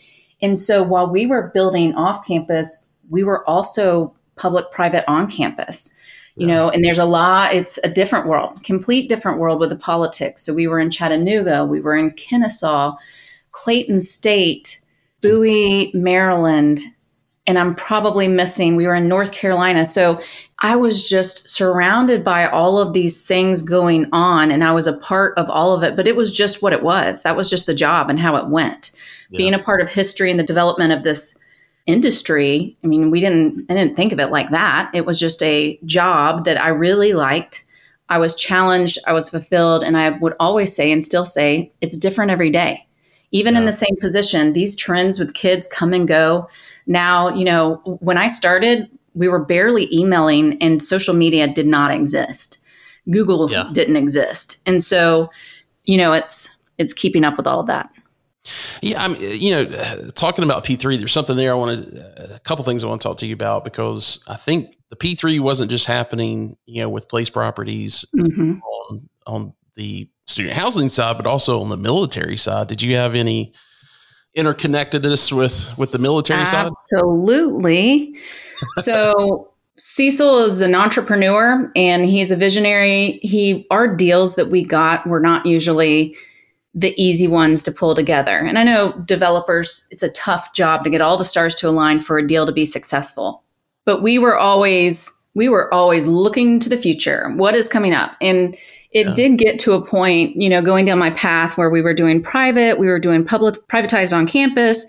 And 0.41 0.59
so 0.59 0.83
while 0.83 1.11
we 1.11 1.25
were 1.25 1.51
building 1.53 1.95
off 1.95 2.25
campus, 2.25 2.95
we 3.09 3.23
were 3.23 3.47
also 3.49 4.15
public 4.35 4.71
private 4.71 5.03
on 5.09 5.29
campus. 5.29 5.99
You 6.35 6.47
yeah. 6.47 6.53
know, 6.53 6.69
and 6.69 6.83
there's 6.83 6.99
a 6.99 7.05
lot, 7.05 7.55
it's 7.55 7.79
a 7.83 7.89
different 7.89 8.27
world, 8.27 8.63
complete 8.63 9.09
different 9.09 9.39
world 9.39 9.59
with 9.59 9.69
the 9.69 9.75
politics. 9.75 10.45
So 10.45 10.53
we 10.53 10.67
were 10.67 10.79
in 10.79 10.91
Chattanooga, 10.91 11.65
we 11.65 11.81
were 11.81 11.95
in 11.95 12.11
Kennesaw, 12.11 12.95
Clayton 13.51 13.99
State, 13.99 14.81
Bowie, 15.21 15.89
Maryland, 15.95 16.79
and 17.47 17.57
I'm 17.57 17.73
probably 17.73 18.27
missing. 18.27 18.75
We 18.75 18.85
were 18.85 18.95
in 18.95 19.07
North 19.07 19.31
Carolina. 19.31 19.85
So 19.85 20.21
I 20.59 20.75
was 20.75 21.07
just 21.07 21.49
surrounded 21.49 22.23
by 22.23 22.47
all 22.47 22.77
of 22.77 22.93
these 22.93 23.25
things 23.25 23.61
going 23.61 24.07
on, 24.11 24.51
and 24.51 24.63
I 24.63 24.73
was 24.73 24.85
a 24.85 24.97
part 24.97 25.37
of 25.37 25.49
all 25.49 25.73
of 25.73 25.83
it, 25.83 25.95
but 25.95 26.07
it 26.07 26.15
was 26.15 26.31
just 26.31 26.61
what 26.61 26.73
it 26.73 26.83
was. 26.83 27.23
That 27.23 27.37
was 27.37 27.49
just 27.49 27.65
the 27.65 27.73
job 27.73 28.09
and 28.09 28.19
how 28.19 28.35
it 28.35 28.47
went. 28.47 28.91
Yeah. 29.29 29.37
Being 29.37 29.53
a 29.53 29.59
part 29.59 29.81
of 29.81 29.89
history 29.89 30.29
and 30.29 30.39
the 30.39 30.43
development 30.43 30.93
of 30.93 31.03
this 31.03 31.39
industry, 31.85 32.75
I 32.83 32.87
mean, 32.87 33.11
we 33.11 33.21
didn't, 33.21 33.69
I 33.69 33.75
didn't 33.75 33.95
think 33.95 34.11
of 34.11 34.19
it 34.19 34.27
like 34.27 34.49
that. 34.49 34.91
It 34.93 35.05
was 35.05 35.19
just 35.19 35.41
a 35.41 35.79
job 35.85 36.45
that 36.45 36.61
I 36.61 36.69
really 36.69 37.13
liked. 37.13 37.63
I 38.09 38.17
was 38.17 38.35
challenged, 38.35 38.97
I 39.05 39.13
was 39.13 39.29
fulfilled, 39.29 39.83
and 39.83 39.97
I 39.97 40.09
would 40.09 40.33
always 40.39 40.75
say 40.75 40.91
and 40.91 41.03
still 41.03 41.25
say 41.25 41.71
it's 41.81 41.97
different 41.97 42.31
every 42.31 42.49
day. 42.49 42.87
Even 43.31 43.53
yeah. 43.53 43.59
in 43.59 43.65
the 43.65 43.73
same 43.73 43.95
position, 43.99 44.53
these 44.53 44.75
trends 44.75 45.19
with 45.19 45.33
kids 45.33 45.67
come 45.67 45.93
and 45.93 46.07
go 46.07 46.49
now, 46.87 47.29
you 47.29 47.45
know, 47.45 47.75
when 47.99 48.17
I 48.17 48.27
started, 48.27 48.89
we 49.13 49.27
were 49.27 49.43
barely 49.43 49.87
emailing 49.93 50.61
and 50.61 50.81
social 50.81 51.13
media 51.13 51.47
did 51.47 51.67
not 51.67 51.91
exist. 51.91 52.63
Google 53.09 53.51
yeah. 53.51 53.69
didn't 53.73 53.95
exist. 53.95 54.61
And 54.67 54.81
so, 54.81 55.29
you 55.83 55.97
know, 55.97 56.13
it's 56.13 56.55
it's 56.77 56.93
keeping 56.93 57.23
up 57.23 57.37
with 57.37 57.47
all 57.47 57.59
of 57.59 57.67
that. 57.67 57.89
Yeah, 58.81 59.03
I'm. 59.03 59.15
You 59.19 59.51
know, 59.51 60.09
talking 60.15 60.43
about 60.43 60.63
P 60.63 60.75
three. 60.75 60.97
There's 60.97 61.11
something 61.11 61.35
there. 61.35 61.51
I 61.51 61.55
want 61.55 61.83
to 61.83 62.35
a 62.35 62.39
couple 62.39 62.63
things 62.63 62.83
I 62.83 62.87
want 62.87 63.01
to 63.01 63.07
talk 63.07 63.17
to 63.17 63.25
you 63.25 63.33
about 63.33 63.63
because 63.63 64.23
I 64.27 64.35
think 64.35 64.77
the 64.89 64.95
P 64.95 65.15
three 65.15 65.39
wasn't 65.39 65.69
just 65.71 65.85
happening, 65.85 66.55
you 66.65 66.81
know, 66.81 66.89
with 66.89 67.09
place 67.09 67.29
properties 67.29 68.05
mm-hmm. 68.15 68.59
on 68.59 69.09
on 69.25 69.53
the 69.75 70.09
student 70.25 70.55
housing 70.55 70.89
side, 70.89 71.17
but 71.17 71.27
also 71.27 71.61
on 71.61 71.69
the 71.69 71.77
military 71.77 72.37
side. 72.37 72.67
Did 72.67 72.81
you 72.81 72.95
have 72.95 73.15
any 73.15 73.53
interconnectedness 74.37 75.31
with 75.33 75.77
with 75.77 75.91
the 75.91 75.99
military 75.99 76.41
Absolutely. 76.41 76.75
side? 76.91 76.99
Absolutely. 77.01 78.15
So 78.81 79.51
Cecil 79.77 80.39
is 80.39 80.61
an 80.61 80.73
entrepreneur 80.73 81.71
and 81.75 82.05
he's 82.05 82.31
a 82.31 82.35
visionary. 82.35 83.19
He 83.21 83.67
our 83.69 83.93
deals 83.93 84.35
that 84.35 84.49
we 84.49 84.63
got 84.63 85.05
were 85.05 85.19
not 85.19 85.45
usually 85.45 86.15
the 86.73 86.93
easy 87.01 87.27
ones 87.27 87.63
to 87.63 87.71
pull 87.71 87.95
together. 87.95 88.37
And 88.37 88.59
I 88.59 88.63
know 88.63 88.91
developers, 89.05 89.87
it's 89.89 90.03
a 90.03 90.11
tough 90.11 90.53
job 90.53 90.83
to 90.83 90.91
get 90.91 91.01
all 91.01 91.17
the 91.17 91.25
stars 91.25 91.55
to 91.55 91.69
align 91.69 92.01
for 92.01 92.19
a 92.19 92.27
deal 92.27 92.45
to 92.45 92.51
be 92.51 92.65
successful. 92.65 93.43
But 93.83 94.03
we 94.03 94.19
were 94.19 94.37
always 94.37 95.11
we 95.33 95.49
were 95.49 95.71
always 95.71 96.07
looking 96.07 96.59
to 96.59 96.69
the 96.69 96.77
future. 96.77 97.31
What 97.35 97.55
is 97.55 97.69
coming 97.69 97.93
up? 97.93 98.15
And 98.21 98.55
it 98.97 99.07
yeah. 99.07 99.13
did 99.13 99.37
get 99.37 99.59
to 99.59 99.73
a 99.73 99.85
point, 99.85 100.35
you 100.35 100.49
know, 100.49 100.61
going 100.61 100.85
down 100.85 100.99
my 100.99 101.11
path 101.11 101.57
where 101.57 101.69
we 101.69 101.81
were 101.81 101.93
doing 101.93 102.21
private, 102.21 102.79
we 102.79 102.87
were 102.87 102.99
doing 102.99 103.25
public 103.25 103.55
privatized 103.67 104.15
on 104.15 104.27
campus 104.27 104.85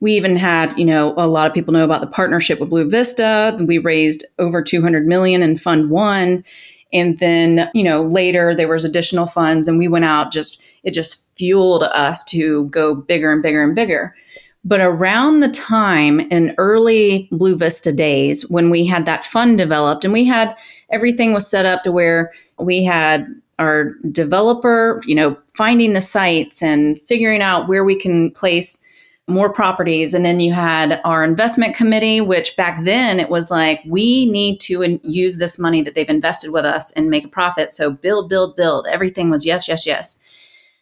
we 0.00 0.12
even 0.12 0.36
had, 0.36 0.76
you 0.78 0.84
know, 0.84 1.14
a 1.16 1.26
lot 1.26 1.46
of 1.46 1.54
people 1.54 1.72
know 1.72 1.84
about 1.84 2.02
the 2.02 2.06
partnership 2.06 2.60
with 2.60 2.70
Blue 2.70 2.88
Vista. 2.88 3.56
We 3.58 3.78
raised 3.78 4.26
over 4.38 4.62
200 4.62 5.06
million 5.06 5.42
in 5.42 5.56
Fund 5.56 5.90
One. 5.90 6.44
And 6.92 7.18
then, 7.18 7.70
you 7.74 7.82
know, 7.82 8.02
later 8.02 8.54
there 8.54 8.68
was 8.68 8.84
additional 8.84 9.26
funds 9.26 9.68
and 9.68 9.78
we 9.78 9.88
went 9.88 10.04
out 10.04 10.32
just, 10.32 10.62
it 10.82 10.92
just 10.92 11.36
fueled 11.36 11.82
us 11.84 12.24
to 12.26 12.66
go 12.66 12.94
bigger 12.94 13.32
and 13.32 13.42
bigger 13.42 13.62
and 13.62 13.74
bigger. 13.74 14.14
But 14.64 14.80
around 14.80 15.40
the 15.40 15.48
time 15.48 16.20
in 16.20 16.54
early 16.58 17.28
Blue 17.30 17.56
Vista 17.56 17.92
days, 17.92 18.48
when 18.50 18.68
we 18.68 18.84
had 18.84 19.06
that 19.06 19.24
fund 19.24 19.58
developed 19.58 20.04
and 20.04 20.12
we 20.12 20.24
had 20.24 20.56
everything 20.90 21.32
was 21.32 21.48
set 21.48 21.66
up 21.66 21.82
to 21.84 21.92
where 21.92 22.32
we 22.58 22.84
had 22.84 23.26
our 23.58 23.94
developer, 24.10 25.00
you 25.06 25.14
know, 25.14 25.36
finding 25.54 25.92
the 25.92 26.00
sites 26.00 26.62
and 26.62 27.00
figuring 27.00 27.42
out 27.42 27.68
where 27.68 27.84
we 27.84 27.96
can 27.96 28.30
place 28.32 28.82
more 29.28 29.52
properties. 29.52 30.14
And 30.14 30.24
then 30.24 30.38
you 30.38 30.52
had 30.52 31.00
our 31.04 31.24
investment 31.24 31.74
committee, 31.74 32.20
which 32.20 32.56
back 32.56 32.84
then 32.84 33.18
it 33.18 33.28
was 33.28 33.50
like, 33.50 33.80
we 33.86 34.30
need 34.30 34.60
to 34.60 34.82
in- 34.82 35.00
use 35.02 35.38
this 35.38 35.58
money 35.58 35.82
that 35.82 35.94
they've 35.94 36.08
invested 36.08 36.52
with 36.52 36.64
us 36.64 36.92
and 36.92 37.10
make 37.10 37.24
a 37.24 37.28
profit. 37.28 37.72
So 37.72 37.90
build, 37.90 38.28
build, 38.28 38.56
build. 38.56 38.86
Everything 38.86 39.30
was 39.30 39.44
yes, 39.44 39.66
yes, 39.66 39.86
yes. 39.86 40.22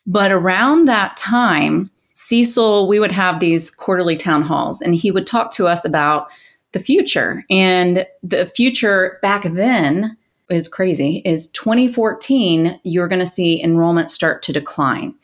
But 0.06 0.30
around 0.30 0.86
that 0.86 1.16
time, 1.16 1.90
Cecil, 2.12 2.86
we 2.86 3.00
would 3.00 3.12
have 3.12 3.40
these 3.40 3.70
quarterly 3.70 4.16
town 4.16 4.42
halls 4.42 4.82
and 4.82 4.94
he 4.94 5.10
would 5.10 5.26
talk 5.26 5.50
to 5.52 5.66
us 5.66 5.84
about 5.84 6.30
the 6.72 6.80
future. 6.80 7.44
And 7.48 8.06
the 8.22 8.46
future 8.46 9.18
back 9.22 9.44
then 9.44 10.16
is 10.54 10.68
crazy 10.68 11.22
is 11.24 11.50
2014, 11.52 12.80
you're 12.82 13.08
going 13.08 13.18
to 13.18 13.26
see 13.26 13.62
enrollment 13.62 14.10
start 14.10 14.42
to 14.44 14.52
decline. 14.52 15.14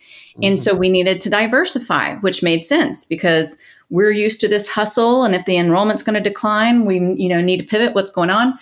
And 0.42 0.58
so 0.58 0.74
mm. 0.74 0.78
we 0.78 0.88
needed 0.88 1.20
to 1.20 1.30
diversify, 1.30 2.16
which 2.16 2.42
made 2.42 2.64
sense 2.64 3.04
because 3.04 3.60
we're 3.90 4.12
used 4.12 4.40
to 4.40 4.48
this 4.48 4.70
hustle. 4.70 5.24
And 5.24 5.34
if 5.34 5.44
the 5.44 5.56
enrollment's 5.56 6.02
going 6.02 6.14
to 6.14 6.28
decline, 6.28 6.84
we, 6.84 6.98
you 6.98 7.28
know, 7.28 7.40
need 7.40 7.58
to 7.58 7.66
pivot 7.66 7.94
what's 7.94 8.12
going 8.12 8.30
on. 8.30 8.58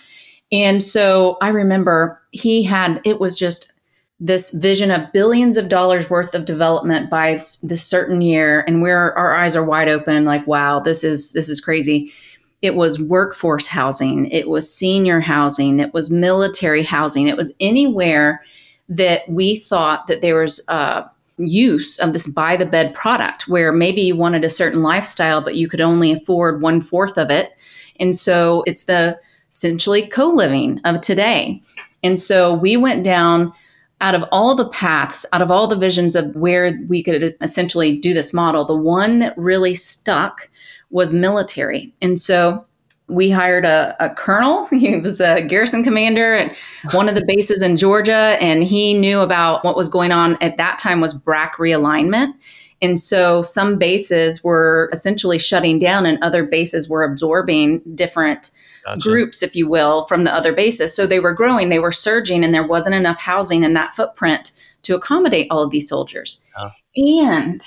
And 0.51 0.83
so 0.83 1.37
I 1.41 1.49
remember 1.49 2.21
he 2.31 2.63
had, 2.63 3.01
it 3.05 3.19
was 3.19 3.35
just 3.35 3.73
this 4.19 4.51
vision 4.53 4.91
of 4.91 5.11
billions 5.13 5.55
of 5.55 5.69
dollars 5.69 6.09
worth 6.09 6.35
of 6.35 6.45
development 6.45 7.09
by 7.09 7.33
this 7.33 7.83
certain 7.85 8.21
year. 8.21 8.63
And 8.67 8.81
we're, 8.81 9.11
our 9.11 9.33
eyes 9.33 9.55
are 9.55 9.63
wide 9.63 9.87
open, 9.87 10.25
like, 10.25 10.45
wow, 10.45 10.79
this 10.79 11.03
is, 11.03 11.31
this 11.33 11.47
is 11.47 11.61
crazy. 11.61 12.11
It 12.61 12.75
was 12.75 13.01
workforce 13.01 13.67
housing. 13.67 14.25
It 14.31 14.49
was 14.49 14.73
senior 14.73 15.19
housing. 15.21 15.79
It 15.79 15.93
was 15.93 16.11
military 16.11 16.83
housing. 16.83 17.27
It 17.27 17.37
was 17.37 17.53
anywhere 17.59 18.43
that 18.89 19.21
we 19.29 19.57
thought 19.57 20.07
that 20.07 20.21
there 20.21 20.41
was, 20.41 20.63
uh, 20.67 21.03
use 21.37 21.99
of 21.99 22.11
this 22.11 22.27
buy 22.27 22.57
the 22.57 22.65
bed 22.65 22.93
product 22.93 23.47
where 23.47 23.71
maybe 23.71 24.01
you 24.01 24.15
wanted 24.15 24.43
a 24.43 24.49
certain 24.49 24.83
lifestyle, 24.83 25.41
but 25.41 25.55
you 25.55 25.67
could 25.67 25.81
only 25.81 26.11
afford 26.11 26.61
one 26.61 26.81
fourth 26.81 27.17
of 27.17 27.29
it. 27.29 27.53
And 27.99 28.15
so 28.15 28.63
it's 28.67 28.85
the 28.85 29.19
essentially 29.49 30.07
co 30.07 30.27
living 30.27 30.79
of 30.85 31.01
today. 31.01 31.61
And 32.03 32.17
so 32.17 32.53
we 32.53 32.77
went 32.77 33.03
down 33.03 33.53
out 34.01 34.15
of 34.15 34.23
all 34.31 34.55
the 34.55 34.69
paths, 34.69 35.25
out 35.33 35.41
of 35.41 35.51
all 35.51 35.67
the 35.67 35.75
visions 35.75 36.15
of 36.15 36.35
where 36.35 36.79
we 36.87 37.03
could 37.03 37.35
essentially 37.41 37.97
do 37.97 38.13
this 38.13 38.33
model, 38.33 38.63
the 38.63 38.75
one 38.75 39.19
that 39.19 39.37
really 39.37 39.75
stuck 39.75 40.49
was 40.89 41.13
military. 41.13 41.93
And 42.01 42.19
so 42.19 42.65
we 43.07 43.29
hired 43.29 43.65
a, 43.65 43.95
a, 43.99 44.13
colonel. 44.13 44.67
He 44.69 44.97
was 44.97 45.19
a 45.19 45.41
garrison 45.41 45.83
commander 45.83 46.33
at 46.35 46.55
one 46.93 47.09
of 47.09 47.15
the 47.15 47.25
bases 47.25 47.63
in 47.63 47.75
Georgia, 47.75 48.37
and 48.39 48.63
he 48.63 48.93
knew 48.93 49.19
about 49.19 49.65
what 49.65 49.75
was 49.75 49.89
going 49.89 50.11
on 50.11 50.37
at 50.41 50.57
that 50.57 50.77
time 50.77 51.01
was 51.01 51.13
BRAC 51.13 51.55
realignment. 51.55 52.33
And 52.81 52.97
so 52.97 53.41
some 53.41 53.77
bases 53.77 54.43
were 54.43 54.89
essentially 54.93 55.37
shutting 55.37 55.79
down, 55.79 56.05
and 56.05 56.17
other 56.21 56.43
bases 56.43 56.89
were 56.89 57.03
absorbing 57.03 57.81
different 57.95 58.51
gotcha. 58.85 59.01
groups, 59.01 59.43
if 59.43 59.55
you 59.55 59.67
will, 59.67 60.05
from 60.05 60.23
the 60.23 60.33
other 60.33 60.53
bases. 60.53 60.95
So 60.95 61.05
they 61.05 61.19
were 61.19 61.33
growing, 61.33 61.69
they 61.69 61.79
were 61.79 61.91
surging, 61.91 62.43
and 62.43 62.53
there 62.53 62.65
wasn't 62.65 62.95
enough 62.95 63.19
housing 63.19 63.63
in 63.63 63.73
that 63.73 63.95
footprint 63.95 64.51
to 64.83 64.95
accommodate 64.95 65.47
all 65.51 65.61
of 65.61 65.71
these 65.71 65.89
soldiers. 65.89 66.47
And 66.95 67.61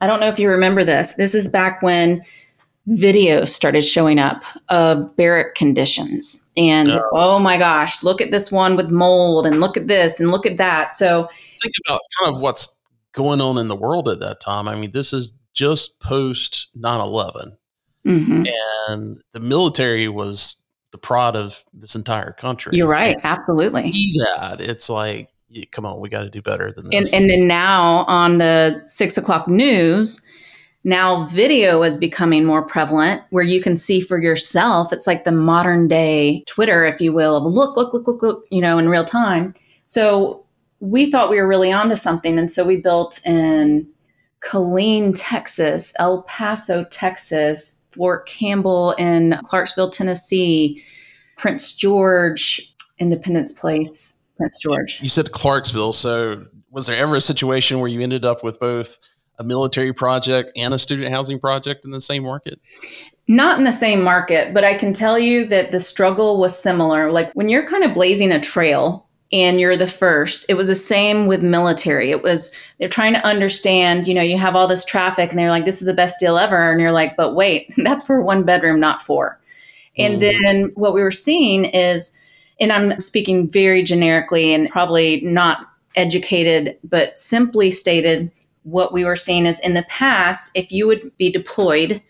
I 0.00 0.06
don't 0.06 0.20
know 0.20 0.28
if 0.28 0.38
you 0.38 0.48
remember 0.48 0.84
this. 0.84 1.14
This 1.16 1.34
is 1.34 1.48
back 1.48 1.82
when 1.82 2.24
videos 2.88 3.48
started 3.48 3.82
showing 3.82 4.18
up 4.18 4.44
of 4.68 5.16
barrack 5.16 5.54
conditions. 5.54 6.46
And 6.56 6.90
oh. 6.90 7.10
oh. 7.12 7.38
my 7.38 7.58
gosh, 7.58 8.02
look 8.02 8.20
at 8.20 8.30
this 8.30 8.52
one 8.52 8.76
with 8.76 8.90
mold 8.90 9.46
and 9.46 9.60
look 9.60 9.76
at 9.76 9.88
this 9.88 10.20
and 10.20 10.30
look 10.30 10.46
at 10.46 10.56
that. 10.58 10.92
So 10.92 11.28
think 11.60 11.74
about 11.86 12.00
kind 12.20 12.34
of 12.34 12.40
what's 12.40 12.80
going 13.12 13.40
on 13.40 13.58
in 13.58 13.68
the 13.68 13.76
world 13.76 14.08
at 14.08 14.20
that 14.20 14.40
time. 14.40 14.68
I 14.68 14.76
mean, 14.76 14.92
this 14.92 15.12
is 15.12 15.34
just 15.52 16.00
post 16.00 16.70
9 16.74 17.00
11. 17.00 17.56
Mm-hmm. 18.06 18.44
And 18.88 19.20
the 19.32 19.40
military 19.40 20.06
was 20.06 20.62
the 20.92 20.98
prod 20.98 21.34
of 21.34 21.64
this 21.72 21.96
entire 21.96 22.32
country. 22.32 22.76
You're 22.76 22.86
right. 22.86 23.16
And 23.16 23.24
absolutely. 23.24 23.90
that. 24.24 24.60
It's 24.60 24.88
like, 24.88 25.28
come 25.72 25.84
on, 25.84 25.98
we 25.98 26.08
got 26.08 26.22
to 26.22 26.30
do 26.30 26.40
better 26.40 26.70
than 26.70 26.90
this. 26.90 27.12
And, 27.12 27.22
and 27.22 27.30
then 27.30 27.48
now 27.48 28.04
on 28.04 28.38
the 28.38 28.82
six 28.86 29.18
o'clock 29.18 29.48
news, 29.48 30.26
now 30.86 31.24
video 31.24 31.82
is 31.82 31.96
becoming 31.96 32.44
more 32.44 32.62
prevalent 32.62 33.20
where 33.30 33.44
you 33.44 33.60
can 33.60 33.76
see 33.76 34.00
for 34.00 34.22
yourself. 34.22 34.92
It's 34.92 35.06
like 35.06 35.24
the 35.24 35.32
modern 35.32 35.88
day 35.88 36.44
Twitter, 36.46 36.86
if 36.86 37.00
you 37.00 37.12
will, 37.12 37.36
of 37.36 37.52
look, 37.52 37.76
look, 37.76 37.92
look, 37.92 38.06
look, 38.06 38.22
look, 38.22 38.46
you 38.52 38.60
know, 38.60 38.78
in 38.78 38.88
real 38.88 39.04
time. 39.04 39.52
So 39.86 40.44
we 40.78 41.10
thought 41.10 41.28
we 41.28 41.40
were 41.40 41.48
really 41.48 41.72
onto 41.72 41.96
something. 41.96 42.38
And 42.38 42.52
so 42.52 42.64
we 42.64 42.76
built 42.76 43.20
in 43.26 43.88
Killeen, 44.44 45.12
Texas, 45.16 45.92
El 45.98 46.22
Paso, 46.22 46.84
Texas, 46.84 47.84
Fort 47.90 48.28
Campbell 48.28 48.92
in 48.92 49.40
Clarksville, 49.42 49.90
Tennessee, 49.90 50.80
Prince 51.36 51.74
George, 51.74 52.72
Independence 53.00 53.52
Place, 53.52 54.14
Prince 54.36 54.56
George. 54.58 55.02
You 55.02 55.08
said 55.08 55.32
Clarksville. 55.32 55.94
So 55.94 56.46
was 56.70 56.86
there 56.86 56.96
ever 56.96 57.16
a 57.16 57.20
situation 57.20 57.80
where 57.80 57.88
you 57.88 58.02
ended 58.02 58.24
up 58.24 58.44
with 58.44 58.60
both 58.60 58.98
a 59.38 59.44
military 59.44 59.92
project 59.92 60.52
and 60.56 60.72
a 60.72 60.78
student 60.78 61.12
housing 61.12 61.38
project 61.38 61.84
in 61.84 61.90
the 61.90 62.00
same 62.00 62.22
market? 62.22 62.60
Not 63.28 63.58
in 63.58 63.64
the 63.64 63.72
same 63.72 64.02
market, 64.02 64.54
but 64.54 64.64
I 64.64 64.74
can 64.74 64.92
tell 64.92 65.18
you 65.18 65.44
that 65.46 65.72
the 65.72 65.80
struggle 65.80 66.38
was 66.38 66.56
similar. 66.56 67.10
Like 67.10 67.32
when 67.32 67.48
you're 67.48 67.66
kind 67.66 67.84
of 67.84 67.94
blazing 67.94 68.30
a 68.30 68.40
trail 68.40 69.06
and 69.32 69.58
you're 69.58 69.76
the 69.76 69.86
first, 69.86 70.48
it 70.48 70.54
was 70.54 70.68
the 70.68 70.76
same 70.76 71.26
with 71.26 71.42
military. 71.42 72.10
It 72.10 72.22
was, 72.22 72.56
they're 72.78 72.88
trying 72.88 73.14
to 73.14 73.26
understand, 73.26 74.06
you 74.06 74.14
know, 74.14 74.22
you 74.22 74.38
have 74.38 74.54
all 74.54 74.68
this 74.68 74.84
traffic 74.84 75.30
and 75.30 75.38
they're 75.38 75.50
like, 75.50 75.64
this 75.64 75.82
is 75.82 75.86
the 75.86 75.94
best 75.94 76.20
deal 76.20 76.38
ever. 76.38 76.70
And 76.70 76.80
you're 76.80 76.92
like, 76.92 77.16
but 77.16 77.34
wait, 77.34 77.74
that's 77.84 78.04
for 78.04 78.22
one 78.22 78.44
bedroom, 78.44 78.78
not 78.78 79.02
four. 79.02 79.40
And 79.98 80.20
mm. 80.20 80.20
then 80.20 80.72
what 80.74 80.94
we 80.94 81.02
were 81.02 81.10
seeing 81.10 81.64
is, 81.64 82.22
and 82.60 82.72
I'm 82.72 83.00
speaking 83.00 83.50
very 83.50 83.82
generically 83.82 84.54
and 84.54 84.70
probably 84.70 85.20
not 85.22 85.66
educated, 85.96 86.78
but 86.84 87.18
simply 87.18 87.70
stated, 87.70 88.30
what 88.66 88.92
we 88.92 89.04
were 89.04 89.16
seeing 89.16 89.46
is 89.46 89.60
in 89.60 89.74
the 89.74 89.84
past, 89.84 90.50
if 90.54 90.72
you 90.72 90.88
would 90.88 91.16
be 91.18 91.30
deployed, 91.30 92.02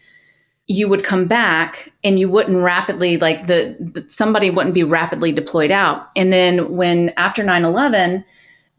you 0.67 0.89
would 0.89 1.05
come 1.05 1.27
back 1.27 1.93
and 2.03 2.19
you 2.19 2.31
wouldn't 2.31 2.63
rapidly 2.63 3.19
like 3.19 3.47
the, 3.47 3.77
the, 3.79 4.09
somebody 4.09 4.51
wouldn't 4.51 4.75
be 4.75 4.83
rapidly 4.83 5.33
deployed 5.33 5.71
out. 5.71 6.09
And 6.17 6.33
then 6.33 6.73
when 6.73 7.13
after 7.17 7.45
9-11 7.45 8.25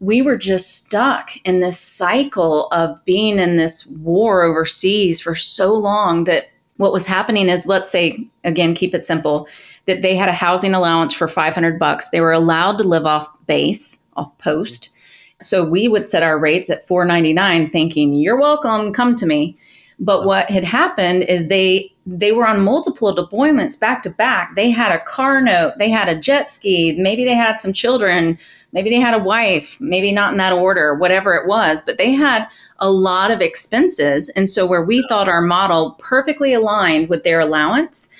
we 0.00 0.22
were 0.22 0.36
just 0.36 0.84
stuck 0.84 1.36
in 1.44 1.58
this 1.58 1.80
cycle 1.80 2.68
of 2.68 3.04
being 3.04 3.38
in 3.40 3.56
this 3.56 3.86
war 3.98 4.42
overseas 4.42 5.20
for 5.20 5.34
so 5.34 5.74
long 5.74 6.22
that 6.24 6.50
what 6.76 6.92
was 6.92 7.06
happening 7.06 7.48
is 7.48 7.66
let's 7.66 7.90
say 7.90 8.28
again 8.44 8.74
keep 8.74 8.94
it 8.94 9.04
simple 9.04 9.48
that 9.86 10.02
they 10.02 10.14
had 10.14 10.28
a 10.28 10.32
housing 10.32 10.74
allowance 10.74 11.12
for 11.12 11.26
500 11.26 11.78
bucks. 11.78 12.10
They 12.10 12.20
were 12.20 12.32
allowed 12.32 12.78
to 12.78 12.84
live 12.84 13.06
off 13.06 13.28
base 13.46 14.04
off 14.16 14.36
post 14.38 14.94
so 15.40 15.64
we 15.64 15.88
would 15.88 16.06
set 16.06 16.22
our 16.22 16.38
rates 16.38 16.70
at 16.70 16.86
499 16.86 17.70
thinking, 17.70 18.14
"You're 18.14 18.38
welcome, 18.38 18.92
come 18.92 19.14
to 19.16 19.26
me." 19.26 19.56
But 20.00 20.24
what 20.24 20.50
had 20.50 20.64
happened 20.64 21.24
is 21.24 21.48
they 21.48 21.92
they 22.06 22.32
were 22.32 22.46
on 22.46 22.64
multiple 22.64 23.14
deployments 23.14 23.78
back 23.78 24.02
to 24.02 24.10
back. 24.10 24.54
They 24.54 24.70
had 24.70 24.92
a 24.92 25.04
car 25.04 25.42
note, 25.42 25.74
they 25.78 25.90
had 25.90 26.08
a 26.08 26.18
jet 26.18 26.48
ski, 26.48 26.96
maybe 26.98 27.24
they 27.24 27.34
had 27.34 27.60
some 27.60 27.74
children, 27.74 28.38
maybe 28.72 28.88
they 28.88 29.00
had 29.00 29.14
a 29.14 29.22
wife, 29.22 29.78
maybe 29.80 30.12
not 30.12 30.32
in 30.32 30.38
that 30.38 30.54
order, 30.54 30.94
whatever 30.94 31.34
it 31.34 31.46
was, 31.46 31.82
but 31.82 31.98
they 31.98 32.12
had 32.12 32.48
a 32.78 32.90
lot 32.90 33.30
of 33.30 33.40
expenses. 33.40 34.30
And 34.30 34.48
so 34.48 34.66
where 34.66 34.82
we 34.82 35.06
thought 35.08 35.28
our 35.28 35.42
model 35.42 35.96
perfectly 35.98 36.54
aligned 36.54 37.08
with 37.08 37.24
their 37.24 37.40
allowance, 37.40 38.10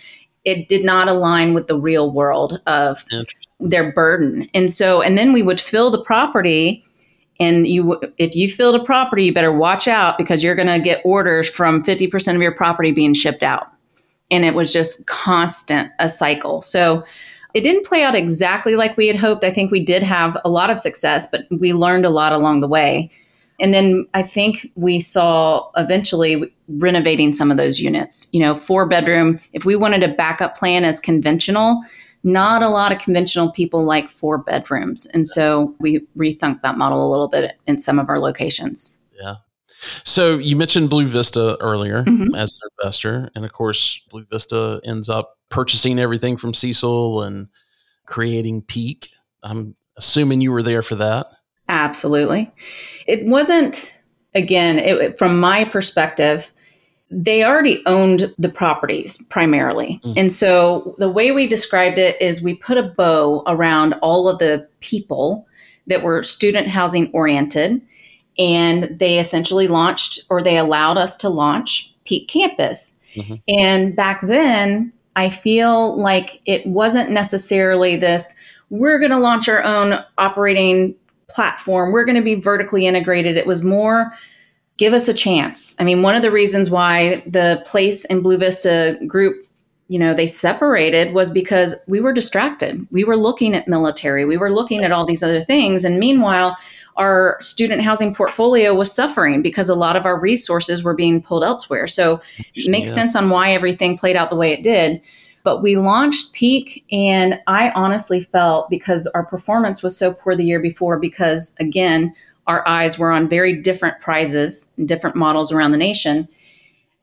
it 0.44 0.68
did 0.68 0.84
not 0.84 1.08
align 1.08 1.54
with 1.54 1.66
the 1.66 1.78
real 1.78 2.10
world 2.10 2.60
of 2.66 3.04
their 3.60 3.92
burden. 3.92 4.48
And 4.54 4.70
so, 4.70 5.02
and 5.02 5.16
then 5.16 5.32
we 5.32 5.42
would 5.42 5.60
fill 5.60 5.90
the 5.90 6.02
property. 6.02 6.82
And 7.40 7.66
you, 7.66 8.00
if 8.18 8.34
you 8.34 8.48
filled 8.48 8.80
a 8.80 8.84
property, 8.84 9.24
you 9.24 9.32
better 9.32 9.52
watch 9.52 9.86
out 9.86 10.18
because 10.18 10.42
you're 10.42 10.56
going 10.56 10.68
to 10.68 10.80
get 10.80 11.00
orders 11.04 11.48
from 11.48 11.84
50% 11.84 12.34
of 12.34 12.42
your 12.42 12.52
property 12.52 12.90
being 12.90 13.14
shipped 13.14 13.42
out. 13.42 13.68
And 14.30 14.44
it 14.44 14.54
was 14.54 14.72
just 14.72 15.06
constant, 15.06 15.90
a 15.98 16.08
cycle. 16.08 16.62
So 16.62 17.04
it 17.54 17.62
didn't 17.62 17.86
play 17.86 18.02
out 18.02 18.14
exactly 18.14 18.76
like 18.76 18.96
we 18.96 19.06
had 19.06 19.16
hoped. 19.16 19.44
I 19.44 19.50
think 19.50 19.70
we 19.70 19.84
did 19.84 20.02
have 20.02 20.36
a 20.44 20.50
lot 20.50 20.70
of 20.70 20.80
success, 20.80 21.30
but 21.30 21.46
we 21.50 21.72
learned 21.72 22.04
a 22.04 22.10
lot 22.10 22.32
along 22.32 22.60
the 22.60 22.68
way. 22.68 23.10
And 23.60 23.74
then 23.74 24.06
I 24.14 24.22
think 24.22 24.70
we 24.74 25.00
saw 25.00 25.70
eventually 25.76 26.52
renovating 26.68 27.32
some 27.32 27.50
of 27.50 27.56
those 27.56 27.80
units. 27.80 28.28
You 28.32 28.40
know, 28.40 28.54
four 28.54 28.86
bedroom, 28.86 29.38
if 29.52 29.64
we 29.64 29.76
wanted 29.76 30.02
a 30.02 30.14
backup 30.14 30.56
plan 30.56 30.84
as 30.84 31.00
conventional, 31.00 31.82
not 32.22 32.62
a 32.62 32.68
lot 32.68 32.92
of 32.92 32.98
conventional 32.98 33.50
people 33.52 33.84
like 33.84 34.08
four 34.08 34.38
bedrooms. 34.38 35.06
And 35.06 35.26
so 35.26 35.74
we 35.78 36.00
rethunk 36.16 36.62
that 36.62 36.76
model 36.76 37.06
a 37.06 37.10
little 37.10 37.28
bit 37.28 37.56
in 37.66 37.78
some 37.78 37.98
of 37.98 38.08
our 38.08 38.18
locations. 38.18 38.98
Yeah. 39.18 39.36
So 40.04 40.36
you 40.36 40.56
mentioned 40.56 40.90
Blue 40.90 41.06
Vista 41.06 41.56
earlier 41.60 42.02
mm-hmm. 42.02 42.34
as 42.34 42.56
an 42.60 42.70
investor. 42.78 43.30
And 43.34 43.44
of 43.44 43.52
course, 43.52 44.00
Blue 44.10 44.24
Vista 44.24 44.80
ends 44.84 45.08
up 45.08 45.38
purchasing 45.48 45.98
everything 45.98 46.36
from 46.36 46.52
Cecil 46.52 47.22
and 47.22 47.48
creating 48.06 48.62
Peak. 48.62 49.10
I'm 49.42 49.76
assuming 49.96 50.40
you 50.40 50.50
were 50.50 50.62
there 50.64 50.82
for 50.82 50.96
that. 50.96 51.28
Absolutely. 51.68 52.50
It 53.06 53.26
wasn't, 53.26 53.96
again, 54.34 54.78
it, 54.78 55.18
from 55.18 55.38
my 55.38 55.64
perspective, 55.64 56.50
they 57.10 57.42
already 57.42 57.82
owned 57.86 58.34
the 58.38 58.48
properties 58.50 59.22
primarily. 59.24 60.00
Mm. 60.04 60.14
And 60.16 60.32
so 60.32 60.94
the 60.98 61.08
way 61.08 61.30
we 61.30 61.46
described 61.46 61.98
it 61.98 62.20
is 62.20 62.42
we 62.42 62.54
put 62.54 62.76
a 62.76 62.82
bow 62.82 63.42
around 63.46 63.94
all 64.02 64.28
of 64.28 64.38
the 64.38 64.68
people 64.80 65.46
that 65.86 66.02
were 66.02 66.22
student 66.22 66.68
housing 66.68 67.10
oriented. 67.12 67.80
And 68.38 68.98
they 68.98 69.18
essentially 69.18 69.66
launched 69.66 70.20
or 70.30 70.42
they 70.42 70.58
allowed 70.58 70.98
us 70.98 71.16
to 71.18 71.28
launch 71.28 71.94
Peak 72.04 72.28
Campus. 72.28 73.00
Mm-hmm. 73.14 73.34
And 73.48 73.96
back 73.96 74.20
then, 74.20 74.92
I 75.16 75.30
feel 75.30 75.96
like 75.96 76.40
it 76.46 76.64
wasn't 76.66 77.10
necessarily 77.10 77.96
this, 77.96 78.38
we're 78.70 78.98
going 78.98 79.10
to 79.10 79.18
launch 79.18 79.48
our 79.48 79.64
own 79.64 80.04
operating 80.18 80.94
platform. 81.28 81.90
We're 81.90 82.04
going 82.04 82.16
to 82.16 82.22
be 82.22 82.36
vertically 82.36 82.86
integrated. 82.86 83.36
It 83.36 83.46
was 83.46 83.64
more 83.64 84.14
give 84.78 84.94
us 84.94 85.08
a 85.08 85.14
chance. 85.14 85.76
I 85.78 85.84
mean, 85.84 86.02
one 86.02 86.14
of 86.14 86.22
the 86.22 86.30
reasons 86.30 86.70
why 86.70 87.22
the 87.26 87.62
place 87.66 88.04
in 88.06 88.22
Blue 88.22 88.38
Vista 88.38 88.98
group, 89.06 89.44
you 89.88 89.98
know, 89.98 90.14
they 90.14 90.26
separated 90.26 91.12
was 91.12 91.30
because 91.30 91.74
we 91.86 92.00
were 92.00 92.12
distracted. 92.12 92.86
We 92.90 93.04
were 93.04 93.16
looking 93.16 93.54
at 93.54 93.68
military, 93.68 94.24
we 94.24 94.38
were 94.38 94.52
looking 94.52 94.84
at 94.84 94.92
all 94.92 95.04
these 95.04 95.22
other 95.22 95.40
things. 95.40 95.84
And 95.84 95.98
meanwhile, 95.98 96.56
our 96.96 97.38
student 97.40 97.82
housing 97.82 98.14
portfolio 98.14 98.74
was 98.74 98.92
suffering 98.92 99.40
because 99.40 99.68
a 99.68 99.74
lot 99.74 99.94
of 99.94 100.04
our 100.04 100.18
resources 100.18 100.82
were 100.82 100.94
being 100.94 101.22
pulled 101.22 101.44
elsewhere. 101.44 101.86
So 101.86 102.20
it 102.54 102.70
makes 102.70 102.90
yeah. 102.90 102.94
sense 102.94 103.14
on 103.14 103.30
why 103.30 103.52
everything 103.52 103.96
played 103.96 104.16
out 104.16 104.30
the 104.30 104.36
way 104.36 104.52
it 104.52 104.64
did. 104.64 105.00
But 105.44 105.62
we 105.62 105.76
launched 105.76 106.34
Peak, 106.34 106.84
and 106.90 107.40
I 107.46 107.70
honestly 107.70 108.20
felt 108.20 108.68
because 108.68 109.06
our 109.14 109.24
performance 109.24 109.82
was 109.82 109.96
so 109.96 110.12
poor 110.12 110.34
the 110.34 110.44
year 110.44 110.60
before, 110.60 110.98
because 110.98 111.56
again, 111.60 112.12
our 112.48 112.66
eyes 112.66 112.98
were 112.98 113.12
on 113.12 113.28
very 113.28 113.60
different 113.60 114.00
prizes 114.00 114.72
and 114.76 114.88
different 114.88 115.14
models 115.14 115.52
around 115.52 115.70
the 115.70 115.78
nation. 115.78 116.26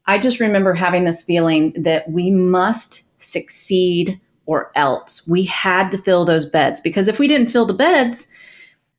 I 0.07 0.19
just 0.19 0.39
remember 0.39 0.73
having 0.73 1.05
this 1.05 1.23
feeling 1.23 1.71
that 1.83 2.09
we 2.09 2.31
must 2.31 3.21
succeed 3.21 4.19
or 4.45 4.71
else. 4.75 5.27
We 5.27 5.45
had 5.45 5.91
to 5.91 5.97
fill 5.97 6.25
those 6.25 6.45
beds 6.45 6.81
because 6.81 7.07
if 7.07 7.19
we 7.19 7.27
didn't 7.27 7.51
fill 7.51 7.65
the 7.65 7.73
beds, 7.73 8.27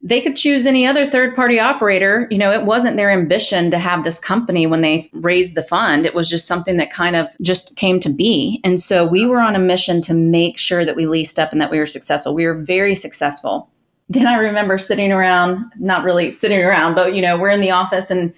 they 0.03 0.21
could 0.21 0.37
choose 0.37 0.67
any 0.67 0.87
other 0.87 1.05
third 1.05 1.35
party 1.35 1.59
operator. 1.59 2.29
You 2.31 2.39
know, 2.39 2.53
it 2.53 2.65
wasn't 2.65 2.97
their 2.97 3.11
ambition 3.11 3.71
to 3.71 3.79
have 3.79 4.05
this 4.05 4.21
company 4.21 4.67
when 4.67 4.83
they 4.83 5.11
raised 5.13 5.57
the 5.57 5.63
fund. 5.63 6.07
It 6.07 6.15
was 6.15 6.31
just 6.31 6.47
something 6.47 6.77
that 6.77 6.93
kind 6.93 7.17
of 7.17 7.29
just 7.41 7.77
came 7.77 7.99
to 8.01 8.13
be. 8.13 8.61
And 8.63 8.79
so 8.79 9.07
we 9.07 9.27
were 9.27 9.41
on 9.41 9.57
a 9.57 9.61
mission 9.61 10.01
to 10.03 10.15
make 10.15 10.59
sure 10.59 10.85
that 10.85 10.97
we 10.97 11.07
leased 11.07 11.39
up 11.39 11.51
and 11.51 11.61
that 11.61 11.71
we 11.71 11.79
were 11.79 11.87
successful. 11.87 12.35
We 12.35 12.47
were 12.47 12.63
very 12.63 12.95
successful. 12.95 13.71
Then 14.09 14.27
I 14.27 14.39
remember 14.39 14.79
sitting 14.79 15.13
around, 15.13 15.73
not 15.79 16.05
really 16.05 16.31
sitting 16.31 16.63
around, 16.63 16.95
but 16.95 17.15
you 17.15 17.23
know, 17.23 17.39
we're 17.39 17.51
in 17.51 17.61
the 17.61 17.73
office 17.73 18.11
and 18.11 18.33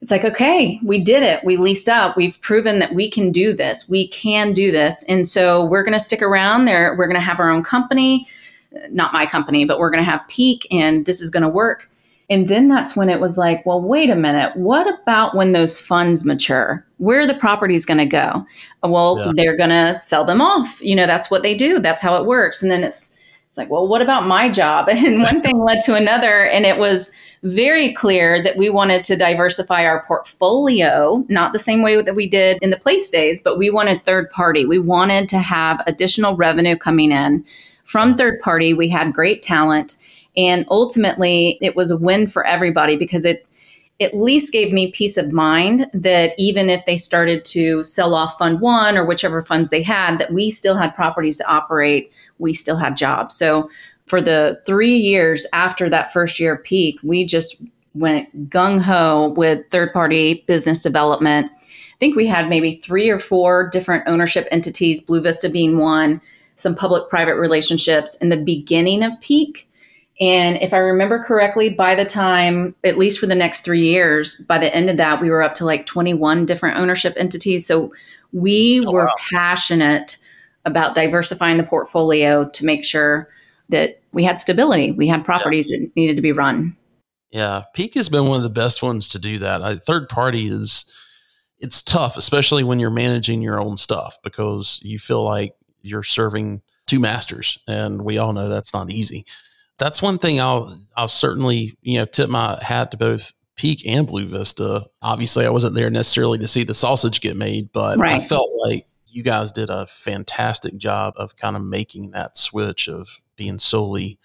it's 0.00 0.10
like, 0.10 0.24
okay, 0.24 0.78
we 0.84 1.00
did 1.02 1.22
it. 1.22 1.44
We 1.44 1.56
leased 1.56 1.88
up. 1.88 2.16
We've 2.16 2.38
proven 2.42 2.78
that 2.80 2.94
we 2.94 3.08
can 3.08 3.30
do 3.30 3.54
this. 3.54 3.88
We 3.88 4.08
can 4.08 4.52
do 4.52 4.70
this. 4.70 5.04
And 5.08 5.26
so 5.26 5.64
we're 5.64 5.84
going 5.84 5.94
to 5.94 6.00
stick 6.00 6.20
around 6.20 6.66
there. 6.66 6.94
We're 6.96 7.06
going 7.06 7.14
to 7.14 7.20
have 7.20 7.40
our 7.40 7.48
own 7.48 7.62
company 7.62 8.26
not 8.90 9.12
my 9.12 9.26
company, 9.26 9.64
but 9.64 9.78
we're 9.78 9.90
going 9.90 10.04
to 10.04 10.10
have 10.10 10.26
peak 10.28 10.66
and 10.70 11.06
this 11.06 11.20
is 11.20 11.30
going 11.30 11.42
to 11.42 11.48
work. 11.48 11.90
And 12.30 12.48
then 12.48 12.68
that's 12.68 12.96
when 12.96 13.10
it 13.10 13.20
was 13.20 13.36
like, 13.36 13.66
well, 13.66 13.80
wait 13.80 14.08
a 14.08 14.16
minute. 14.16 14.56
What 14.56 14.92
about 15.02 15.34
when 15.34 15.52
those 15.52 15.78
funds 15.78 16.24
mature? 16.24 16.84
Where 16.96 17.20
are 17.20 17.26
the 17.26 17.34
properties 17.34 17.84
going 17.84 17.98
to 17.98 18.06
go? 18.06 18.46
Well, 18.82 19.18
yeah. 19.18 19.32
they're 19.34 19.56
going 19.56 19.70
to 19.70 20.00
sell 20.00 20.24
them 20.24 20.40
off. 20.40 20.80
You 20.82 20.96
know, 20.96 21.06
that's 21.06 21.30
what 21.30 21.42
they 21.42 21.54
do. 21.54 21.80
That's 21.80 22.00
how 22.00 22.16
it 22.16 22.26
works. 22.26 22.62
And 22.62 22.70
then 22.70 22.84
it's, 22.84 23.13
it's 23.54 23.58
like, 23.60 23.70
well, 23.70 23.86
what 23.86 24.02
about 24.02 24.26
my 24.26 24.48
job? 24.48 24.88
And 24.92 25.22
one 25.22 25.40
thing 25.40 25.60
led 25.60 25.80
to 25.82 25.94
another. 25.94 26.44
And 26.44 26.66
it 26.66 26.76
was 26.76 27.14
very 27.44 27.94
clear 27.94 28.42
that 28.42 28.56
we 28.56 28.68
wanted 28.68 29.04
to 29.04 29.16
diversify 29.16 29.84
our 29.84 30.04
portfolio, 30.06 31.24
not 31.28 31.52
the 31.52 31.60
same 31.60 31.80
way 31.80 32.02
that 32.02 32.16
we 32.16 32.28
did 32.28 32.58
in 32.62 32.70
the 32.70 32.76
place 32.76 33.08
days, 33.10 33.40
but 33.40 33.56
we 33.56 33.70
wanted 33.70 34.02
third 34.02 34.28
party. 34.30 34.64
We 34.64 34.80
wanted 34.80 35.28
to 35.28 35.38
have 35.38 35.84
additional 35.86 36.34
revenue 36.34 36.76
coming 36.76 37.12
in 37.12 37.44
from 37.84 38.16
third 38.16 38.40
party. 38.40 38.74
We 38.74 38.88
had 38.88 39.12
great 39.12 39.40
talent. 39.40 39.98
And 40.36 40.66
ultimately, 40.68 41.56
it 41.60 41.76
was 41.76 41.92
a 41.92 41.96
win 41.96 42.26
for 42.26 42.44
everybody 42.44 42.96
because 42.96 43.24
it 43.24 43.46
at 44.00 44.16
least 44.16 44.52
gave 44.52 44.72
me 44.72 44.90
peace 44.90 45.16
of 45.16 45.32
mind 45.32 45.88
that 45.94 46.32
even 46.38 46.68
if 46.68 46.84
they 46.86 46.96
started 46.96 47.44
to 47.44 47.84
sell 47.84 48.14
off 48.14 48.36
fund 48.36 48.60
one 48.60 48.96
or 48.96 49.04
whichever 49.04 49.42
funds 49.42 49.70
they 49.70 49.82
had, 49.82 50.18
that 50.18 50.32
we 50.32 50.50
still 50.50 50.74
had 50.74 50.96
properties 50.96 51.36
to 51.36 51.48
operate, 51.48 52.10
we 52.38 52.54
still 52.54 52.76
had 52.76 52.96
jobs. 52.96 53.36
So 53.36 53.70
for 54.06 54.20
the 54.20 54.60
three 54.66 54.96
years 54.96 55.46
after 55.52 55.88
that 55.88 56.12
first 56.12 56.38
year 56.38 56.56
peak, 56.56 56.98
we 57.02 57.24
just 57.24 57.62
went 57.94 58.50
gung 58.50 58.80
ho 58.80 59.28
with 59.36 59.68
third 59.70 59.92
party 59.92 60.44
business 60.46 60.82
development. 60.82 61.50
I 61.54 61.96
think 62.00 62.16
we 62.16 62.26
had 62.26 62.48
maybe 62.48 62.74
three 62.74 63.08
or 63.08 63.18
four 63.18 63.68
different 63.70 64.04
ownership 64.06 64.46
entities, 64.50 65.00
Blue 65.00 65.22
Vista 65.22 65.48
being 65.48 65.78
one, 65.78 66.20
some 66.56 66.74
public 66.74 67.08
private 67.08 67.36
relationships 67.36 68.20
in 68.20 68.28
the 68.28 68.36
beginning 68.36 69.02
of 69.02 69.20
peak. 69.20 69.68
And 70.20 70.60
if 70.62 70.72
I 70.72 70.78
remember 70.78 71.22
correctly, 71.22 71.70
by 71.70 71.94
the 71.94 72.04
time, 72.04 72.74
at 72.84 72.98
least 72.98 73.18
for 73.18 73.26
the 73.26 73.34
next 73.34 73.62
three 73.62 73.82
years, 73.82 74.44
by 74.46 74.58
the 74.58 74.74
end 74.74 74.88
of 74.88 74.96
that, 74.98 75.20
we 75.20 75.30
were 75.30 75.42
up 75.42 75.54
to 75.54 75.64
like 75.64 75.86
21 75.86 76.46
different 76.46 76.78
ownership 76.78 77.14
entities. 77.16 77.66
So 77.66 77.92
we 78.32 78.84
oh, 78.86 78.92
were 78.92 79.06
wow. 79.06 79.14
passionate 79.32 80.18
about 80.64 80.94
diversifying 80.94 81.56
the 81.56 81.64
portfolio 81.64 82.48
to 82.48 82.64
make 82.64 82.84
sure 82.84 83.28
that 83.68 84.00
we 84.12 84.24
had 84.24 84.38
stability. 84.38 84.92
We 84.92 85.08
had 85.08 85.24
properties 85.24 85.68
yeah. 85.70 85.78
that 85.78 85.96
needed 85.96 86.16
to 86.16 86.22
be 86.22 86.32
run. 86.32 86.76
Yeah. 87.30 87.64
Peak 87.74 87.94
has 87.94 88.08
been 88.08 88.26
one 88.26 88.36
of 88.36 88.42
the 88.42 88.50
best 88.50 88.82
ones 88.82 89.08
to 89.10 89.18
do 89.18 89.38
that. 89.38 89.62
I, 89.62 89.76
third 89.76 90.08
party 90.08 90.46
is, 90.46 90.84
it's 91.58 91.82
tough, 91.82 92.16
especially 92.16 92.62
when 92.62 92.78
you're 92.78 92.90
managing 92.90 93.42
your 93.42 93.60
own 93.60 93.76
stuff 93.76 94.18
because 94.22 94.80
you 94.82 94.98
feel 94.98 95.24
like 95.24 95.54
you're 95.82 96.02
serving 96.02 96.62
two 96.86 96.98
masters, 96.98 97.58
and 97.66 98.02
we 98.02 98.18
all 98.18 98.32
know 98.32 98.48
that's 98.48 98.74
not 98.74 98.90
easy. 98.90 99.24
That's 99.78 100.02
one 100.02 100.18
thing 100.18 100.40
I'll 100.40 100.78
I'll 100.96 101.08
certainly 101.08 101.76
you 101.82 101.98
know 101.98 102.04
tip 102.04 102.28
my 102.28 102.58
hat 102.62 102.90
to 102.90 102.96
both 102.96 103.32
Peak 103.56 103.86
and 103.86 104.06
Blue 104.06 104.26
Vista. 104.26 104.86
Obviously, 105.02 105.46
I 105.46 105.50
wasn't 105.50 105.74
there 105.74 105.90
necessarily 105.90 106.38
to 106.38 106.48
see 106.48 106.64
the 106.64 106.74
sausage 106.74 107.20
get 107.20 107.36
made, 107.36 107.72
but 107.72 107.98
right. 107.98 108.20
I 108.20 108.24
felt 108.24 108.48
like 108.66 108.86
you 109.14 109.22
guys 109.22 109.52
did 109.52 109.70
a 109.70 109.86
fantastic 109.86 110.76
job 110.76 111.14
of 111.16 111.36
kind 111.36 111.56
of 111.56 111.62
making 111.62 112.10
that 112.10 112.36
switch 112.36 112.88
of 112.88 113.20
being 113.36 113.58
solely 113.58 114.18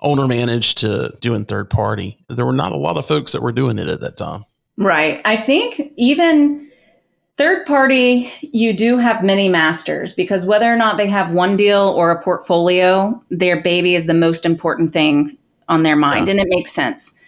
owner 0.00 0.28
managed 0.28 0.78
to 0.78 1.16
doing 1.20 1.44
third 1.44 1.70
party. 1.70 2.24
There 2.28 2.46
were 2.46 2.52
not 2.52 2.72
a 2.72 2.76
lot 2.76 2.96
of 2.96 3.06
folks 3.06 3.32
that 3.32 3.42
were 3.42 3.52
doing 3.52 3.78
it 3.78 3.88
at 3.88 4.00
that 4.00 4.16
time. 4.16 4.44
Right. 4.76 5.20
I 5.24 5.36
think 5.36 5.80
even 5.96 6.64
Third 7.36 7.66
party, 7.66 8.30
you 8.42 8.72
do 8.72 8.98
have 8.98 9.24
many 9.24 9.48
masters 9.48 10.12
because 10.12 10.46
whether 10.46 10.72
or 10.72 10.76
not 10.76 10.98
they 10.98 11.08
have 11.08 11.32
one 11.32 11.56
deal 11.56 11.92
or 11.96 12.12
a 12.12 12.22
portfolio, 12.22 13.20
their 13.28 13.60
baby 13.60 13.96
is 13.96 14.06
the 14.06 14.14
most 14.14 14.46
important 14.46 14.92
thing 14.92 15.36
on 15.68 15.82
their 15.82 15.96
mind. 15.96 16.26
Yeah. 16.26 16.32
And 16.32 16.40
it 16.40 16.46
makes 16.48 16.70
sense. 16.70 17.20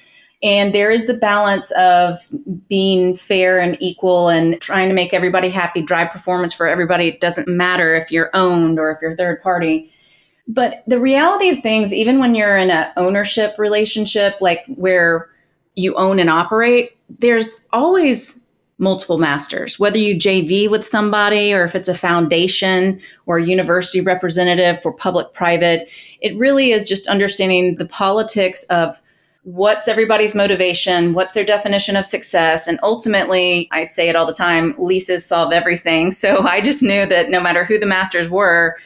And 0.47 0.73
there 0.73 0.93
is 0.93 1.09
the 1.09 1.15
balance 1.15 1.73
of 1.73 2.21
being 2.69 3.17
fair 3.17 3.59
and 3.59 3.77
equal 3.81 4.29
and 4.29 4.61
trying 4.61 4.89
to 4.89 4.95
make 4.95 5.13
everybody 5.13 5.49
happy, 5.49 5.83
drive 5.83 6.13
performance 6.13 6.53
for 6.53 6.69
everybody. 6.69 7.09
It 7.09 7.19
doesn't 7.19 7.49
matter 7.49 7.97
if 7.97 8.13
you're 8.13 8.31
owned 8.33 8.79
or 8.79 8.93
if 8.93 8.99
you're 9.03 9.17
third 9.17 9.43
party. 9.43 9.93
But 10.47 10.85
the 10.87 11.01
reality 11.01 11.49
of 11.49 11.59
things, 11.59 11.93
even 11.93 12.21
when 12.21 12.37
you're 12.37 12.57
in 12.57 12.71
an 12.71 12.93
ownership 12.97 13.59
relationship, 13.59 14.41
like 14.41 14.65
where 14.69 15.29
you 15.75 15.97
own 15.97 16.21
and 16.21 16.31
operate, 16.31 16.97
there's 17.11 17.69
always 17.73 18.47
multiple 18.79 19.19
masters, 19.19 19.81
whether 19.81 19.99
you 19.99 20.15
JV 20.15 20.71
with 20.71 20.87
somebody 20.87 21.53
or 21.53 21.65
if 21.65 21.75
it's 21.75 21.89
a 21.89 21.95
foundation 21.95 23.01
or 23.25 23.39
a 23.39 23.45
university 23.45 24.01
representative 24.01 24.81
for 24.81 24.93
public 24.93 25.33
private. 25.33 25.89
It 26.21 26.37
really 26.37 26.71
is 26.71 26.85
just 26.85 27.09
understanding 27.09 27.79
the 27.79 27.87
politics 27.87 28.63
of 28.65 29.03
what's 29.47 29.87
everybody's 29.87 30.35
motivation, 30.35 31.15
what's 31.15 31.33
their 31.33 31.45
definition 31.45 31.95
of 31.95 32.05
success. 32.05 32.67
And 32.67 32.81
ultimately, 32.83 33.69
I 33.71 33.85
say 33.85 34.09
it 34.09 34.17
all 34.17 34.27
the 34.27 34.33
time 34.33 34.75
leases 34.77 35.25
solve 35.25 35.53
everything. 35.53 36.11
So 36.11 36.45
I 36.47 36.61
just 36.61 36.83
knew 36.83 37.07
that 37.07 37.31
no 37.31 37.41
matter 37.41 37.65
who 37.65 37.79
the 37.79 37.87
masters 37.87 38.29
were, 38.29 38.77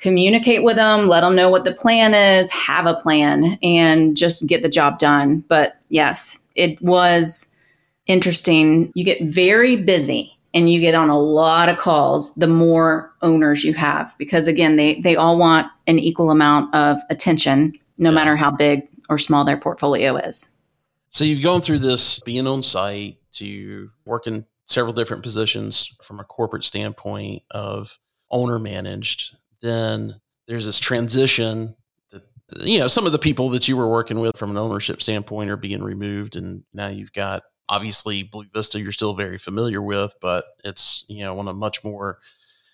communicate 0.00 0.64
with 0.64 0.74
them, 0.74 1.06
let 1.06 1.20
them 1.20 1.36
know 1.36 1.48
what 1.48 1.64
the 1.64 1.72
plan 1.72 2.12
is, 2.12 2.50
have 2.50 2.86
a 2.86 2.94
plan, 2.94 3.56
and 3.62 4.16
just 4.16 4.48
get 4.48 4.62
the 4.62 4.68
job 4.68 4.98
done. 4.98 5.44
But 5.46 5.78
yes, 5.90 6.44
it 6.56 6.82
was 6.82 7.54
interesting. 8.06 8.90
You 8.96 9.04
get 9.04 9.22
very 9.22 9.76
busy 9.76 10.36
and 10.52 10.68
you 10.68 10.80
get 10.80 10.96
on 10.96 11.08
a 11.08 11.18
lot 11.18 11.68
of 11.68 11.78
calls 11.78 12.34
the 12.34 12.48
more 12.48 13.12
owners 13.22 13.62
you 13.62 13.74
have 13.74 14.12
because 14.18 14.48
again 14.48 14.74
they 14.74 15.00
they 15.00 15.14
all 15.14 15.38
want 15.38 15.68
an 15.86 16.00
equal 16.00 16.32
amount 16.32 16.74
of 16.74 16.98
attention 17.08 17.72
no 17.98 18.10
matter 18.10 18.34
how 18.34 18.50
big 18.50 18.88
or 19.10 19.18
small 19.18 19.44
their 19.44 19.58
portfolio 19.58 20.16
is. 20.16 20.56
So 21.08 21.24
you've 21.24 21.42
gone 21.42 21.60
through 21.60 21.80
this 21.80 22.20
being 22.20 22.46
on 22.46 22.62
site 22.62 23.18
to 23.32 23.90
working 24.06 24.46
several 24.64 24.94
different 24.94 25.22
positions 25.22 25.98
from 26.02 26.20
a 26.20 26.24
corporate 26.24 26.64
standpoint 26.64 27.42
of 27.50 27.98
owner 28.30 28.58
managed. 28.58 29.36
Then 29.60 30.20
there's 30.46 30.64
this 30.64 30.80
transition 30.80 31.74
that 32.10 32.22
you 32.60 32.78
know 32.78 32.86
some 32.88 33.06
of 33.06 33.12
the 33.12 33.18
people 33.18 33.50
that 33.50 33.68
you 33.68 33.76
were 33.76 33.88
working 33.88 34.20
with 34.20 34.36
from 34.36 34.50
an 34.50 34.56
ownership 34.56 35.02
standpoint 35.02 35.50
are 35.50 35.56
being 35.56 35.82
removed 35.82 36.36
and 36.36 36.62
now 36.72 36.88
you've 36.88 37.12
got 37.12 37.42
obviously 37.68 38.22
Blue 38.22 38.46
Vista 38.54 38.80
you're 38.80 38.92
still 38.92 39.14
very 39.14 39.38
familiar 39.38 39.82
with, 39.82 40.14
but 40.20 40.44
it's 40.64 41.04
you 41.08 41.24
know 41.24 41.38
on 41.38 41.48
a 41.48 41.54
much 41.54 41.82
more 41.82 42.18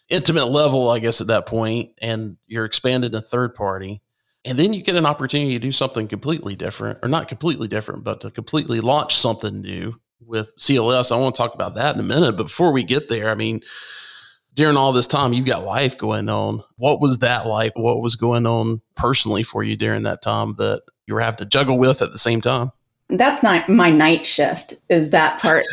intimate 0.09 0.47
level, 0.47 0.91
I 0.91 0.99
guess, 0.99 1.21
at 1.21 1.27
that 1.29 1.47
point, 1.47 1.91
and 1.99 2.37
you're 2.47 2.65
expanded 2.65 3.13
to 3.13 3.21
third 3.21 3.55
party. 3.55 4.03
And 4.47 4.59
then 4.59 4.73
you 4.73 4.83
get 4.83 4.95
an 4.95 5.07
opportunity 5.07 5.53
to 5.53 5.59
do 5.59 5.73
something 5.73 6.07
completely 6.07 6.55
different, 6.55 7.01
or 7.03 7.09
not 7.09 7.29
completely 7.29 7.69
different, 7.69 8.05
but 8.05 8.21
to 8.21 8.31
completely 8.31 8.81
launch 8.81 9.15
something 9.15 9.61
new 9.61 10.01
with 10.25 10.57
CLS. 10.57 11.13
I 11.13 11.19
want 11.19 11.35
to 11.35 11.43
talk 11.43 11.55
about 11.55 11.75
that 11.75 11.95
in 11.95 12.01
a 12.01 12.05
minute. 12.05 12.37
But 12.37 12.45
before 12.45 12.73
we 12.73 12.85
get 12.85 13.09
there, 13.09 13.29
I 13.31 13.35
mean, 13.35 13.61
during 14.55 14.77
all 14.77 14.93
this 14.93 15.09
time, 15.09 15.33
you've 15.33 15.47
got 15.47 15.65
life 15.65 15.99
going 15.99 16.29
on. 16.29 16.63
What 16.77 17.01
was 17.01 17.19
that 17.19 17.47
like? 17.47 17.77
What 17.77 18.01
was 18.01 18.17
going 18.17 18.47
on 18.47 18.81
personally 18.95 19.43
for 19.43 19.63
you 19.63 19.77
during 19.77 20.05
that 20.05 20.23
time 20.23 20.55
that 20.55 20.83
you 21.07 21.15
were 21.15 21.21
having 21.21 21.39
to 21.39 21.47
juggle 21.47 21.79
with 21.79 22.01
at 22.01 22.13
the 22.13 22.19
same 22.19 22.41
time? 22.41 22.71
that's 23.09 23.43
not 23.43 23.69
my 23.69 23.91
night 23.91 24.27
shift 24.27 24.75
is 24.89 25.11
that 25.11 25.41
part 25.41 25.65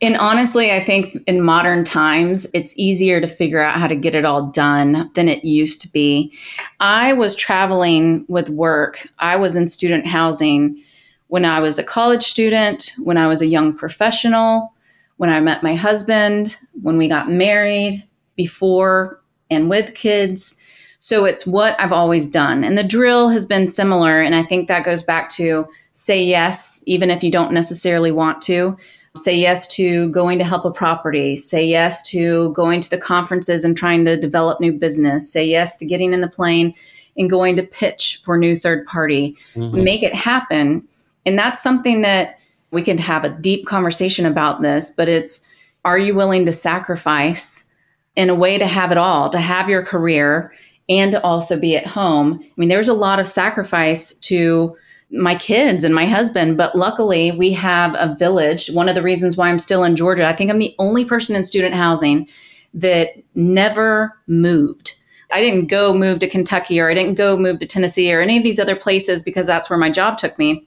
and 0.00 0.16
honestly 0.16 0.70
i 0.72 0.80
think 0.80 1.16
in 1.26 1.40
modern 1.40 1.84
times 1.84 2.50
it's 2.54 2.74
easier 2.76 3.20
to 3.20 3.26
figure 3.26 3.60
out 3.60 3.78
how 3.78 3.86
to 3.86 3.96
get 3.96 4.14
it 4.14 4.24
all 4.24 4.46
done 4.46 5.10
than 5.14 5.28
it 5.28 5.44
used 5.44 5.80
to 5.80 5.90
be 5.92 6.32
i 6.80 7.12
was 7.12 7.34
traveling 7.34 8.24
with 8.28 8.48
work 8.48 9.08
i 9.18 9.36
was 9.36 9.56
in 9.56 9.68
student 9.68 10.06
housing 10.06 10.80
when 11.28 11.44
i 11.44 11.60
was 11.60 11.78
a 11.78 11.84
college 11.84 12.22
student 12.22 12.92
when 12.98 13.16
i 13.16 13.26
was 13.26 13.42
a 13.42 13.46
young 13.46 13.74
professional 13.74 14.72
when 15.16 15.30
i 15.30 15.40
met 15.40 15.62
my 15.62 15.74
husband 15.74 16.56
when 16.82 16.96
we 16.96 17.08
got 17.08 17.30
married 17.30 18.04
before 18.36 19.20
and 19.50 19.68
with 19.68 19.94
kids 19.94 20.60
so 21.00 21.24
it's 21.24 21.46
what 21.46 21.80
I've 21.80 21.92
always 21.92 22.26
done. 22.26 22.64
And 22.64 22.76
the 22.76 22.82
drill 22.82 23.28
has 23.28 23.46
been 23.46 23.68
similar. 23.68 24.20
And 24.20 24.34
I 24.34 24.42
think 24.42 24.68
that 24.68 24.84
goes 24.84 25.02
back 25.02 25.28
to 25.30 25.68
say 25.92 26.22
yes, 26.22 26.82
even 26.86 27.10
if 27.10 27.22
you 27.22 27.30
don't 27.30 27.52
necessarily 27.52 28.10
want 28.10 28.42
to. 28.42 28.76
Say 29.18 29.36
yes 29.36 29.68
to 29.76 30.10
going 30.10 30.38
to 30.38 30.44
help 30.44 30.64
a 30.64 30.70
property. 30.70 31.36
Say 31.36 31.66
yes 31.66 32.08
to 32.10 32.52
going 32.54 32.80
to 32.80 32.90
the 32.90 32.98
conferences 32.98 33.64
and 33.64 33.76
trying 33.76 34.04
to 34.04 34.16
develop 34.16 34.60
new 34.60 34.72
business. 34.72 35.30
Say 35.32 35.46
yes 35.46 35.76
to 35.78 35.86
getting 35.86 36.12
in 36.12 36.20
the 36.20 36.28
plane 36.28 36.74
and 37.16 37.28
going 37.28 37.56
to 37.56 37.62
pitch 37.62 38.20
for 38.24 38.38
new 38.38 38.56
third 38.56 38.86
party. 38.86 39.36
Mm-hmm. 39.54 39.84
Make 39.84 40.02
it 40.02 40.14
happen. 40.14 40.86
And 41.26 41.38
that's 41.38 41.62
something 41.62 42.02
that 42.02 42.38
we 42.70 42.82
can 42.82 42.98
have 42.98 43.24
a 43.24 43.30
deep 43.30 43.66
conversation 43.66 44.26
about 44.26 44.62
this, 44.62 44.94
but 44.94 45.08
it's 45.08 45.52
are 45.84 45.98
you 45.98 46.14
willing 46.14 46.46
to 46.46 46.52
sacrifice 46.52 47.72
in 48.16 48.30
a 48.30 48.34
way 48.34 48.58
to 48.58 48.66
have 48.66 48.92
it 48.92 48.98
all, 48.98 49.30
to 49.30 49.40
have 49.40 49.68
your 49.68 49.82
career 49.82 50.52
and 50.88 51.12
to 51.12 51.22
also 51.22 51.58
be 51.60 51.76
at 51.76 51.86
home. 51.86 52.40
I 52.42 52.52
mean, 52.56 52.68
there's 52.68 52.88
a 52.88 52.94
lot 52.94 53.20
of 53.20 53.26
sacrifice 53.26 54.14
to 54.20 54.76
my 55.10 55.34
kids 55.34 55.84
and 55.84 55.94
my 55.94 56.04
husband, 56.04 56.56
but 56.56 56.74
luckily 56.74 57.30
we 57.32 57.52
have 57.52 57.94
a 57.94 58.14
village. 58.18 58.68
One 58.68 58.88
of 58.88 58.94
the 58.94 59.02
reasons 59.02 59.36
why 59.36 59.48
I'm 59.48 59.58
still 59.58 59.84
in 59.84 59.96
Georgia, 59.96 60.26
I 60.26 60.34
think 60.34 60.50
I'm 60.50 60.58
the 60.58 60.74
only 60.78 61.04
person 61.04 61.34
in 61.34 61.44
student 61.44 61.74
housing 61.74 62.28
that 62.74 63.10
never 63.34 64.16
moved. 64.26 65.00
I 65.30 65.40
didn't 65.40 65.66
go 65.66 65.94
move 65.94 66.18
to 66.20 66.28
Kentucky 66.28 66.80
or 66.80 66.90
I 66.90 66.94
didn't 66.94 67.14
go 67.14 67.36
move 67.36 67.58
to 67.60 67.66
Tennessee 67.66 68.12
or 68.12 68.20
any 68.20 68.38
of 68.38 68.44
these 68.44 68.58
other 68.58 68.76
places 68.76 69.22
because 69.22 69.46
that's 69.46 69.68
where 69.68 69.78
my 69.78 69.90
job 69.90 70.18
took 70.18 70.38
me. 70.38 70.66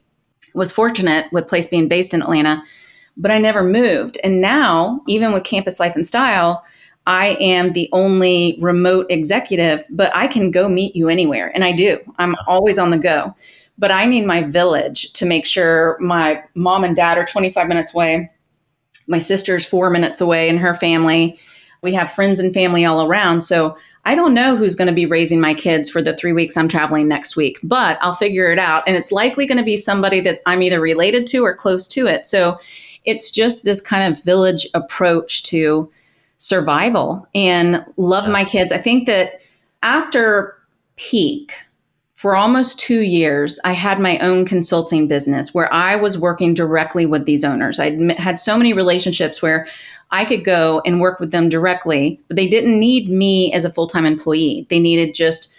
Was 0.54 0.72
fortunate 0.72 1.32
with 1.32 1.48
place 1.48 1.68
being 1.68 1.88
based 1.88 2.12
in 2.12 2.22
Atlanta, 2.22 2.62
but 3.16 3.30
I 3.30 3.38
never 3.38 3.64
moved. 3.64 4.18
And 4.22 4.40
now, 4.40 5.00
even 5.08 5.32
with 5.32 5.44
campus 5.44 5.80
life 5.80 5.94
and 5.94 6.06
style, 6.06 6.62
I 7.06 7.36
am 7.40 7.72
the 7.72 7.88
only 7.92 8.58
remote 8.60 9.06
executive, 9.08 9.86
but 9.90 10.14
I 10.14 10.26
can 10.26 10.50
go 10.50 10.68
meet 10.68 10.94
you 10.94 11.08
anywhere. 11.08 11.50
And 11.54 11.64
I 11.64 11.72
do. 11.72 11.98
I'm 12.18 12.36
always 12.46 12.78
on 12.78 12.90
the 12.90 12.98
go. 12.98 13.34
But 13.82 13.90
I 13.90 14.04
need 14.04 14.26
my 14.26 14.42
village 14.42 15.12
to 15.14 15.26
make 15.26 15.44
sure 15.44 15.98
my 15.98 16.44
mom 16.54 16.84
and 16.84 16.94
dad 16.94 17.18
are 17.18 17.26
25 17.26 17.66
minutes 17.66 17.92
away. 17.92 18.30
My 19.08 19.18
sister's 19.18 19.66
four 19.66 19.90
minutes 19.90 20.20
away 20.20 20.48
and 20.48 20.60
her 20.60 20.72
family. 20.72 21.36
We 21.82 21.92
have 21.94 22.12
friends 22.12 22.38
and 22.38 22.54
family 22.54 22.84
all 22.84 23.04
around. 23.04 23.40
So 23.40 23.76
I 24.04 24.14
don't 24.14 24.34
know 24.34 24.54
who's 24.54 24.76
going 24.76 24.86
to 24.86 24.94
be 24.94 25.06
raising 25.06 25.40
my 25.40 25.52
kids 25.52 25.90
for 25.90 26.00
the 26.00 26.16
three 26.16 26.32
weeks 26.32 26.56
I'm 26.56 26.68
traveling 26.68 27.08
next 27.08 27.36
week, 27.36 27.58
but 27.64 27.98
I'll 28.00 28.12
figure 28.12 28.52
it 28.52 28.58
out. 28.60 28.84
And 28.86 28.96
it's 28.96 29.10
likely 29.10 29.46
going 29.46 29.58
to 29.58 29.64
be 29.64 29.76
somebody 29.76 30.20
that 30.20 30.42
I'm 30.46 30.62
either 30.62 30.80
related 30.80 31.26
to 31.28 31.44
or 31.44 31.52
close 31.52 31.88
to 31.88 32.06
it. 32.06 32.24
So 32.24 32.60
it's 33.04 33.32
just 33.32 33.64
this 33.64 33.80
kind 33.80 34.12
of 34.12 34.22
village 34.22 34.64
approach 34.74 35.42
to 35.46 35.90
survival 36.38 37.26
and 37.34 37.84
love 37.96 38.30
my 38.30 38.44
kids. 38.44 38.70
I 38.70 38.78
think 38.78 39.08
that 39.08 39.40
after 39.82 40.56
peak, 40.94 41.52
for 42.22 42.36
almost 42.36 42.78
two 42.78 43.00
years, 43.00 43.58
I 43.64 43.72
had 43.72 43.98
my 43.98 44.16
own 44.18 44.44
consulting 44.44 45.08
business 45.08 45.52
where 45.52 45.70
I 45.74 45.96
was 45.96 46.16
working 46.16 46.54
directly 46.54 47.04
with 47.04 47.24
these 47.24 47.42
owners. 47.42 47.80
I 47.80 48.12
had 48.12 48.38
so 48.38 48.56
many 48.56 48.72
relationships 48.72 49.42
where 49.42 49.66
I 50.12 50.24
could 50.24 50.44
go 50.44 50.80
and 50.86 51.00
work 51.00 51.18
with 51.18 51.32
them 51.32 51.48
directly, 51.48 52.20
but 52.28 52.36
they 52.36 52.46
didn't 52.46 52.78
need 52.78 53.08
me 53.08 53.52
as 53.52 53.64
a 53.64 53.72
full 53.72 53.88
time 53.88 54.06
employee. 54.06 54.68
They 54.70 54.78
needed 54.78 55.16
just 55.16 55.52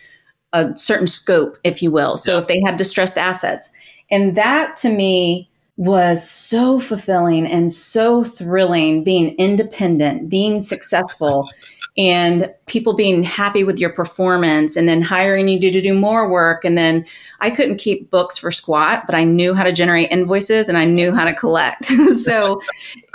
a 0.54 0.71
certain 0.78 1.08
scope, 1.08 1.58
if 1.65 1.84
you 1.84 1.91
will. 1.91 2.15
So 2.15 2.38
if 2.38 2.47
they 2.47 2.62
had 2.65 2.78
distressed 2.78 3.17
assets. 3.17 3.76
And 4.10 4.36
that 4.36 4.78
to 4.78 4.89
me 4.89 5.49
was 5.76 6.30
so 6.30 6.80
fulfilling 6.80 7.45
and 7.45 7.73
so 7.73 8.23
thrilling 8.23 9.04
being 9.04 9.36
independent, 9.36 10.30
being 10.30 10.62
successful, 10.62 11.49
and 11.97 12.53
people 12.65 12.93
being 12.93 13.23
happy 13.23 13.63
with 13.63 13.79
your 13.79 13.91
performance 13.91 14.75
and 14.75 14.88
then 14.88 15.01
hiring 15.01 15.47
you 15.47 15.71
to 15.71 15.82
do 15.82 15.93
more 15.93 16.27
work. 16.27 16.65
And 16.65 16.77
then 16.77 17.06
I 17.39 17.51
couldn't 17.51 17.77
keep 17.77 18.10
books 18.10 18.38
for 18.38 18.51
squat, 18.51 19.03
but 19.06 19.15
I 19.15 19.23
knew 19.23 19.53
how 19.53 19.63
to 19.63 19.71
generate 19.71 20.12
invoices 20.12 20.69
and 20.69 20.77
I 20.77 20.86
knew 20.86 21.13
how 21.13 21.25
to 21.25 21.34
collect. 21.34 21.86
so 21.86 22.62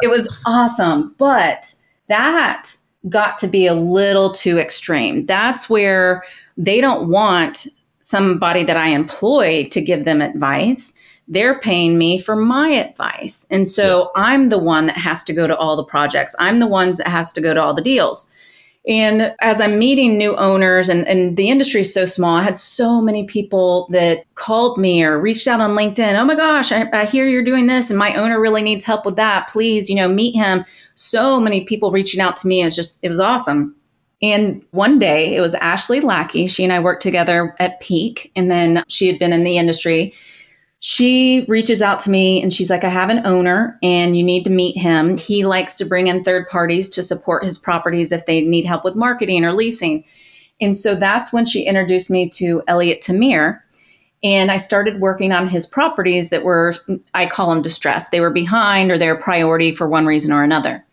it 0.01 0.09
was 0.09 0.41
awesome. 0.47 1.14
But 1.19 1.75
that 2.07 2.71
got 3.09 3.38
to 3.38 3.49
be 3.49 3.67
a 3.67 3.75
little 3.75 4.31
too 4.31 4.59
extreme. 4.59 5.27
That's 5.27 5.69
where 5.69 6.23
they 6.57 6.81
don't 6.81 7.09
want 7.09 7.67
somebody 8.01 8.62
that 8.64 8.77
I 8.77 8.88
employ 8.88 9.69
to 9.71 9.81
give 9.81 10.05
them 10.05 10.23
advice 10.23 10.93
they're 11.31 11.59
paying 11.59 11.99
me 11.99 12.19
for 12.19 12.35
my 12.35 12.71
advice. 12.71 13.47
And 13.51 13.69
so 13.69 14.11
yeah. 14.17 14.23
I'm 14.25 14.49
the 14.49 14.59
one 14.59 14.87
that 14.87 14.97
has 14.97 15.23
to 15.25 15.35
go 15.35 15.47
to 15.47 15.57
all 15.57 15.77
the 15.77 15.85
projects. 15.85 16.35
I'm 16.38 16.59
the 16.59 16.67
ones 16.67 16.97
that 16.97 17.07
has 17.07 17.35
to 17.35 17.43
go 17.43 17.53
to 17.53 17.62
all 17.62 17.75
the 17.75 17.83
deals. 17.83 18.35
And 18.88 19.35
as 19.40 19.61
I'm 19.61 19.79
meeting 19.79 20.16
new 20.16 20.35
owners 20.37 20.88
and, 20.88 21.07
and 21.07 21.37
the 21.37 21.51
industry 21.51 21.83
is 21.83 21.92
so 21.92 22.07
small, 22.07 22.37
I 22.37 22.42
had 22.42 22.57
so 22.57 23.03
many 23.03 23.24
people 23.24 23.87
that 23.90 24.24
called 24.35 24.79
me 24.79 25.05
or 25.05 25.20
reached 25.20 25.46
out 25.46 25.61
on 25.61 25.77
LinkedIn. 25.77 26.18
Oh 26.18 26.24
my 26.24 26.35
gosh, 26.35 26.72
I, 26.72 26.88
I 26.94 27.05
hear 27.05 27.27
you're 27.27 27.44
doing 27.44 27.66
this 27.66 27.90
and 27.90 27.98
my 27.98 28.14
owner 28.14 28.40
really 28.40 28.62
needs 28.62 28.87
help 28.87 29.05
with 29.05 29.16
that. 29.16 29.48
Please, 29.48 29.90
you 29.90 29.96
know, 29.96 30.09
meet 30.09 30.35
him. 30.35 30.64
So 30.94 31.38
many 31.38 31.64
people 31.64 31.90
reaching 31.90 32.20
out 32.20 32.37
to 32.38 32.48
me. 32.48 32.62
It 32.62 32.64
was 32.64 32.77
just, 32.77 32.98
it 33.05 33.11
was 33.11 33.20
awesome. 33.20 33.77
And 34.22 34.64
one 34.70 34.98
day 34.98 35.37
it 35.37 35.40
was 35.40 35.55
Ashley 35.55 36.01
Lackey. 36.01 36.46
She 36.46 36.64
and 36.64 36.72
I 36.72 36.81
worked 36.81 37.03
together 37.03 37.55
at 37.61 37.81
Peak, 37.81 38.33
and 38.35 38.51
then 38.51 38.83
she 38.88 39.06
had 39.06 39.19
been 39.19 39.33
in 39.33 39.44
the 39.44 39.58
industry 39.58 40.13
she 40.81 41.44
reaches 41.48 41.83
out 41.83 41.98
to 42.00 42.10
me 42.10 42.40
and 42.40 42.52
she's 42.52 42.70
like, 42.70 42.85
I 42.85 42.88
have 42.88 43.10
an 43.10 43.26
owner 43.26 43.79
and 43.83 44.16
you 44.16 44.22
need 44.22 44.44
to 44.44 44.50
meet 44.50 44.76
him. 44.76 45.16
He 45.16 45.44
likes 45.44 45.74
to 45.76 45.85
bring 45.85 46.06
in 46.06 46.22
third 46.22 46.46
parties 46.48 46.88
to 46.90 47.02
support 47.02 47.44
his 47.44 47.58
properties 47.58 48.12
if 48.12 48.26
they 48.26 48.42
need 48.42 48.64
help 48.64 48.85
with 48.85 48.94
marketing 48.94 49.44
or 49.44 49.52
leasing. 49.52 50.04
And 50.60 50.76
so 50.76 50.94
that's 50.94 51.33
when 51.33 51.46
she 51.46 51.66
introduced 51.66 52.10
me 52.10 52.29
to 52.31 52.62
Elliot 52.68 53.00
Tamir. 53.00 53.60
And 54.22 54.50
I 54.50 54.56
started 54.56 55.00
working 55.00 55.33
on 55.33 55.48
his 55.48 55.66
properties 55.66 56.31
that 56.31 56.44
were, 56.44 56.74
I 57.14 57.26
call 57.26 57.50
them 57.50 57.62
distressed. 57.62 58.10
They 58.10 58.20
were 58.20 58.33
behind 58.33 58.90
or 58.90 58.98
they're 58.98 59.16
priority 59.16 59.72
for 59.72 59.88
one 59.88 60.06
reason 60.06 60.33
or 60.33 60.42
another. 60.42 60.85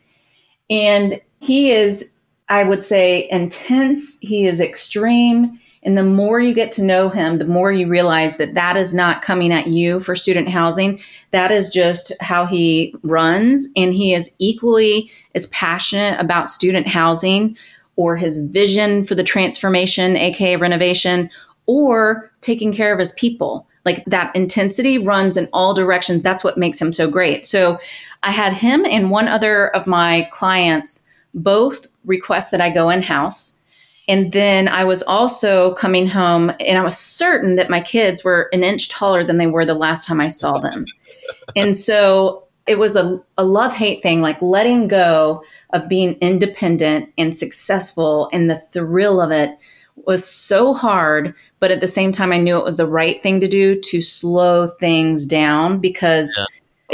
And 0.70 1.22
he 1.42 1.72
is, 1.72 2.20
I 2.50 2.64
would 2.64 2.84
say, 2.84 3.28
intense. 3.32 4.20
He 4.20 4.46
is 4.48 4.62
extreme. 4.62 5.60
And 5.86 5.96
the 5.96 6.04
more 6.04 6.40
you 6.40 6.56
get 6.56 6.72
to 6.74 6.84
know 6.84 7.10
him, 7.10 7.38
the 7.38 7.46
more 7.46 7.72
you 7.72 7.88
realize 7.88 8.38
that 8.38 8.56
that 8.56 8.76
is 8.76 8.94
not 8.94 9.22
coming 9.22 9.54
at 9.54 9.68
you 9.68 10.00
for 10.00 10.16
student 10.16 10.50
housing. 10.50 11.00
That 11.30 11.52
is 11.52 11.70
just 11.70 12.12
how 12.20 12.48
he 12.48 12.96
runs. 13.04 13.68
And 13.78 13.94
he 13.94 14.14
is 14.14 14.36
equally 14.40 15.12
as 15.36 15.46
passionate 15.48 16.20
about 16.20 16.50
student 16.50 16.88
housing 16.88 17.56
or 17.98 18.18
his 18.18 18.48
vision 18.48 19.04
for 19.04 19.14
the 19.14 19.24
transformation, 19.24 20.18
aka 20.18 20.56
renovation, 20.56 21.30
or 21.68 22.32
taking 22.42 22.74
care 22.74 22.92
of 22.92 23.00
his 23.00 23.12
people. 23.14 23.68
Like 23.86 24.04
that 24.06 24.36
intensity 24.36 24.98
runs 24.98 25.38
in 25.38 25.48
all 25.54 25.76
directions. 25.76 26.24
That's 26.24 26.44
what 26.44 26.58
makes 26.58 26.82
him 26.82 26.94
so 26.94 27.08
great. 27.08 27.46
So 27.46 27.78
I 28.24 28.32
had 28.32 28.54
him 28.54 28.86
and 28.86 29.12
one 29.12 29.28
other 29.28 29.68
of 29.68 29.86
my 29.86 30.28
clients 30.32 31.06
both 31.36 31.86
request 32.06 32.50
that 32.52 32.62
I 32.62 32.72
go 32.72 32.90
in 32.90 33.04
house. 33.04 33.62
And 34.08 34.32
then 34.32 34.68
I 34.68 34.84
was 34.84 35.02
also 35.04 35.74
coming 35.76 36.08
home 36.08 36.52
and 36.60 36.78
I 36.78 36.84
was 36.84 36.98
certain 36.98 37.56
that 37.56 37.70
my 37.70 37.82
kids 37.82 38.24
were 38.24 38.50
an 38.54 38.64
inch 38.64 38.90
taller 38.90 39.24
than 39.24 39.38
they 39.38 39.48
were 39.48 39.66
the 39.66 39.74
last 39.74 40.08
time 40.08 40.22
I 40.22 40.28
saw 40.28 40.60
them. 40.60 40.86
and 41.56 41.76
so 41.76 42.48
it 42.68 42.80
was 42.80 42.96
a, 42.96 43.22
a 43.38 43.44
love 43.44 43.74
hate 43.74 44.02
thing, 44.02 44.22
like 44.22 44.42
letting 44.42 44.88
go 44.88 45.44
of 45.72 45.90
being 45.90 46.14
independent 46.22 47.12
and 47.18 47.36
successful 47.36 48.30
and 48.32 48.50
the 48.50 48.58
thrill 48.58 49.22
of 49.22 49.32
it 49.32 49.58
was 50.06 50.28
so 50.28 50.74
hard, 50.74 51.34
but 51.60 51.72
at 51.72 51.82
the 51.82 51.88
same 51.88 52.12
time, 52.12 52.32
I 52.32 52.38
knew 52.38 52.58
it 52.58 52.64
was 52.66 52.78
the 52.78 52.88
right 52.88 53.22
thing 53.22 53.40
to 53.40 53.48
do 53.48 53.80
to 53.80 54.02
slow 54.02 54.68
things 54.68 55.26
down 55.26 55.80
because 55.80 56.36
yeah. 56.38 56.46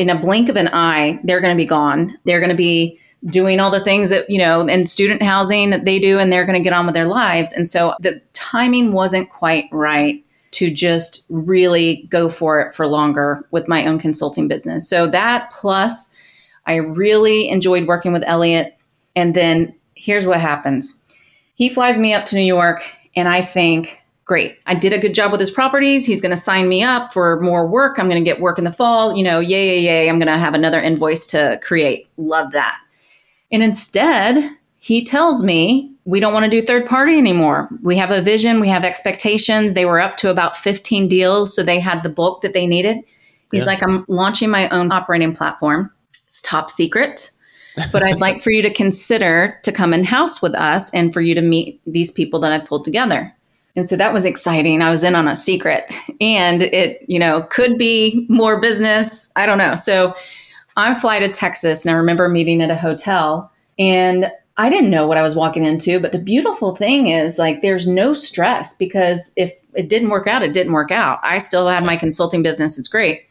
in 0.01 0.09
a 0.09 0.19
blink 0.19 0.49
of 0.49 0.55
an 0.55 0.69
eye, 0.69 1.19
they're 1.23 1.41
going 1.41 1.55
to 1.55 1.61
be 1.61 1.67
gone. 1.67 2.17
They're 2.25 2.39
going 2.39 2.51
to 2.51 2.55
be 2.55 2.99
doing 3.25 3.59
all 3.59 3.69
the 3.69 3.79
things 3.79 4.09
that, 4.09 4.29
you 4.29 4.37
know, 4.37 4.61
in 4.61 4.85
student 4.85 5.21
housing 5.21 5.69
that 5.69 5.85
they 5.85 5.99
do, 5.99 6.19
and 6.19 6.31
they're 6.31 6.45
going 6.45 6.57
to 6.57 6.63
get 6.63 6.73
on 6.73 6.85
with 6.85 6.95
their 6.95 7.05
lives. 7.05 7.53
And 7.53 7.67
so 7.67 7.93
the 7.99 8.21
timing 8.33 8.93
wasn't 8.93 9.29
quite 9.29 9.65
right 9.71 10.23
to 10.51 10.71
just 10.73 11.25
really 11.29 12.07
go 12.09 12.29
for 12.29 12.59
it 12.59 12.75
for 12.75 12.87
longer 12.87 13.47
with 13.51 13.67
my 13.67 13.85
own 13.85 13.99
consulting 13.99 14.47
business. 14.47 14.89
So 14.89 15.07
that 15.07 15.51
plus, 15.51 16.13
I 16.65 16.75
really 16.75 17.49
enjoyed 17.49 17.87
working 17.87 18.11
with 18.11 18.23
Elliot. 18.25 18.77
And 19.15 19.35
then 19.35 19.73
here's 19.95 20.25
what 20.25 20.39
happens 20.39 21.07
he 21.55 21.69
flies 21.69 21.99
me 21.99 22.11
up 22.11 22.25
to 22.25 22.35
New 22.35 22.41
York, 22.41 22.81
and 23.15 23.29
I 23.29 23.41
think, 23.41 24.01
great, 24.25 24.57
I 24.65 24.73
did 24.73 24.93
a 24.93 24.97
good 24.97 25.13
job 25.13 25.31
with 25.31 25.39
his 25.39 25.51
properties. 25.51 26.07
He's 26.07 26.21
going 26.21 26.31
to 26.31 26.37
sign 26.37 26.67
me 26.67 26.81
up 26.81 27.13
for 27.13 27.39
more 27.39 27.67
work. 27.67 27.99
I'm 27.99 28.09
going 28.09 28.23
to 28.23 28.27
get 28.27 28.41
work 28.41 28.57
in 28.57 28.63
the 28.63 28.71
fall. 28.71 29.15
You 29.15 29.23
know, 29.23 29.39
yay, 29.39 29.67
yay, 29.67 29.81
yay. 29.81 30.09
I'm 30.09 30.17
going 30.17 30.25
to 30.25 30.39
have 30.39 30.55
another 30.55 30.81
invoice 30.81 31.27
to 31.27 31.59
create. 31.61 32.07
Love 32.17 32.53
that. 32.53 32.79
And 33.51 33.61
instead, 33.63 34.37
he 34.77 35.03
tells 35.03 35.43
me 35.43 35.93
we 36.05 36.19
don't 36.19 36.33
want 36.33 36.45
to 36.45 36.51
do 36.51 36.61
third 36.61 36.87
party 36.87 37.17
anymore. 37.17 37.69
We 37.83 37.97
have 37.97 38.11
a 38.11 38.21
vision, 38.21 38.59
we 38.59 38.69
have 38.69 38.83
expectations. 38.83 39.73
They 39.73 39.85
were 39.85 39.99
up 39.99 40.17
to 40.17 40.31
about 40.31 40.57
15 40.57 41.07
deals, 41.07 41.55
so 41.55 41.63
they 41.63 41.79
had 41.79 42.03
the 42.03 42.09
bulk 42.09 42.41
that 42.41 42.53
they 42.53 42.65
needed. 42.65 42.97
He's 43.51 43.63
yeah. 43.63 43.73
like, 43.73 43.83
I'm 43.83 44.05
launching 44.07 44.49
my 44.49 44.69
own 44.69 44.91
operating 44.91 45.35
platform. 45.35 45.91
It's 46.25 46.41
top 46.41 46.71
secret 46.71 47.31
but 47.91 48.03
I'd 48.03 48.19
like 48.19 48.41
for 48.41 48.51
you 48.51 48.61
to 48.61 48.69
consider 48.69 49.59
to 49.63 49.71
come 49.71 49.93
in 49.93 50.03
house 50.03 50.41
with 50.41 50.53
us 50.55 50.93
and 50.93 51.13
for 51.13 51.21
you 51.21 51.35
to 51.35 51.41
meet 51.41 51.81
these 51.85 52.11
people 52.11 52.39
that 52.41 52.51
I've 52.51 52.67
pulled 52.67 52.85
together. 52.85 53.33
And 53.75 53.87
so 53.87 53.95
that 53.95 54.13
was 54.13 54.25
exciting. 54.25 54.81
I 54.81 54.89
was 54.89 55.03
in 55.03 55.15
on 55.15 55.27
a 55.27 55.35
secret 55.35 55.93
and 56.19 56.63
it, 56.63 57.05
you 57.07 57.17
know, 57.17 57.43
could 57.43 57.77
be 57.77 58.25
more 58.29 58.59
business. 58.59 59.31
I 59.35 59.45
don't 59.45 59.57
know. 59.57 59.75
So 59.75 60.13
I 60.77 60.93
fly 60.95 61.19
to 61.19 61.29
Texas 61.29 61.85
and 61.85 61.93
I 61.93 61.97
remember 61.97 62.29
meeting 62.29 62.61
at 62.61 62.71
a 62.71 62.75
hotel 62.75 63.51
and 63.77 64.31
I 64.57 64.69
didn't 64.69 64.89
know 64.89 65.07
what 65.07 65.17
I 65.17 65.23
was 65.23 65.35
walking 65.35 65.65
into. 65.65 65.99
But 65.99 66.11
the 66.11 66.19
beautiful 66.19 66.75
thing 66.75 67.07
is 67.07 67.39
like 67.39 67.61
there's 67.61 67.87
no 67.87 68.13
stress 68.13 68.75
because 68.75 69.33
if 69.35 69.53
it 69.73 69.89
didn't 69.89 70.09
work 70.09 70.27
out, 70.27 70.43
it 70.43 70.53
didn't 70.53 70.73
work 70.73 70.91
out. 70.91 71.19
I 71.23 71.37
still 71.39 71.67
had 71.67 71.83
my 71.83 71.95
consulting 71.95 72.43
business. 72.43 72.77
It's 72.77 72.87
great. 72.87 73.27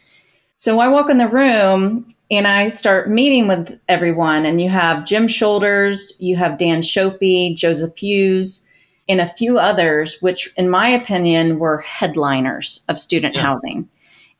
So 0.57 0.79
I 0.79 0.89
walk 0.89 1.09
in 1.09 1.19
the 1.19 1.29
room 1.29 2.07
and 2.31 2.47
I 2.47 2.69
start 2.69 3.09
meeting 3.09 3.49
with 3.49 3.81
everyone. 3.89 4.45
And 4.45 4.61
you 4.61 4.69
have 4.69 5.07
Jim 5.07 5.27
Shoulders, 5.27 6.19
you 6.21 6.37
have 6.37 6.59
Dan 6.59 6.83
Shopey, 6.83 7.57
Joseph 7.57 7.97
Hughes, 7.97 8.71
and 9.09 9.21
a 9.21 9.27
few 9.27 9.59
others, 9.59 10.21
which, 10.21 10.51
in 10.57 10.69
my 10.69 10.89
opinion, 10.89 11.59
were 11.59 11.79
headliners 11.79 12.85
of 12.89 12.99
student 12.99 13.35
yeah. 13.35 13.43
housing. 13.43 13.89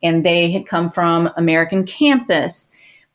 And 0.03 0.25
they 0.25 0.51
had 0.51 0.65
come 0.65 0.89
from 0.89 1.29
American 1.35 1.85
Campus. 1.85 2.70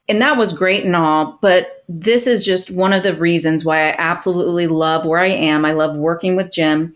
And 0.09 0.22
that 0.22 0.36
was 0.36 0.57
great 0.57 0.84
and 0.84 0.94
all. 0.94 1.38
But 1.42 1.84
this 1.88 2.26
is 2.26 2.44
just 2.44 2.76
one 2.76 2.92
of 2.92 3.02
the 3.02 3.14
reasons 3.14 3.64
why 3.64 3.88
I 3.88 3.94
absolutely 3.98 4.66
love 4.66 5.04
where 5.04 5.20
I 5.20 5.28
am. 5.28 5.64
I 5.64 5.72
love 5.72 5.96
working 5.96 6.36
with 6.36 6.52
Jim 6.52 6.94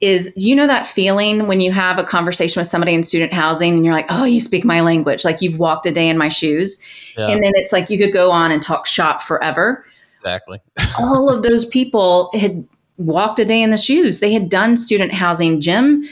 is 0.00 0.34
you 0.36 0.54
know 0.54 0.66
that 0.66 0.86
feeling 0.86 1.46
when 1.46 1.60
you 1.60 1.72
have 1.72 1.98
a 1.98 2.04
conversation 2.04 2.60
with 2.60 2.66
somebody 2.66 2.92
in 2.92 3.02
student 3.02 3.32
housing 3.32 3.74
and 3.74 3.84
you're 3.84 3.94
like, 3.94 4.06
oh, 4.10 4.24
you 4.24 4.40
speak 4.40 4.64
my 4.64 4.80
language, 4.80 5.24
like 5.24 5.40
you've 5.40 5.58
walked 5.58 5.86
a 5.86 5.92
day 5.92 6.08
in 6.08 6.18
my 6.18 6.28
shoes. 6.28 6.84
Yeah. 7.16 7.28
And 7.28 7.42
then 7.42 7.52
it's 7.54 7.72
like 7.72 7.88
you 7.88 7.96
could 7.96 8.12
go 8.12 8.30
on 8.30 8.50
and 8.52 8.62
talk 8.62 8.86
shop 8.86 9.22
forever. 9.22 9.86
Exactly. 10.14 10.60
All 11.00 11.30
of 11.30 11.42
those 11.42 11.64
people 11.64 12.30
had 12.34 12.66
walked 12.98 13.38
a 13.38 13.44
day 13.44 13.62
in 13.62 13.70
the 13.70 13.78
shoes. 13.78 14.20
They 14.20 14.32
had 14.32 14.50
done 14.50 14.76
student 14.76 15.12
housing. 15.12 15.60
Jim, 15.62 16.04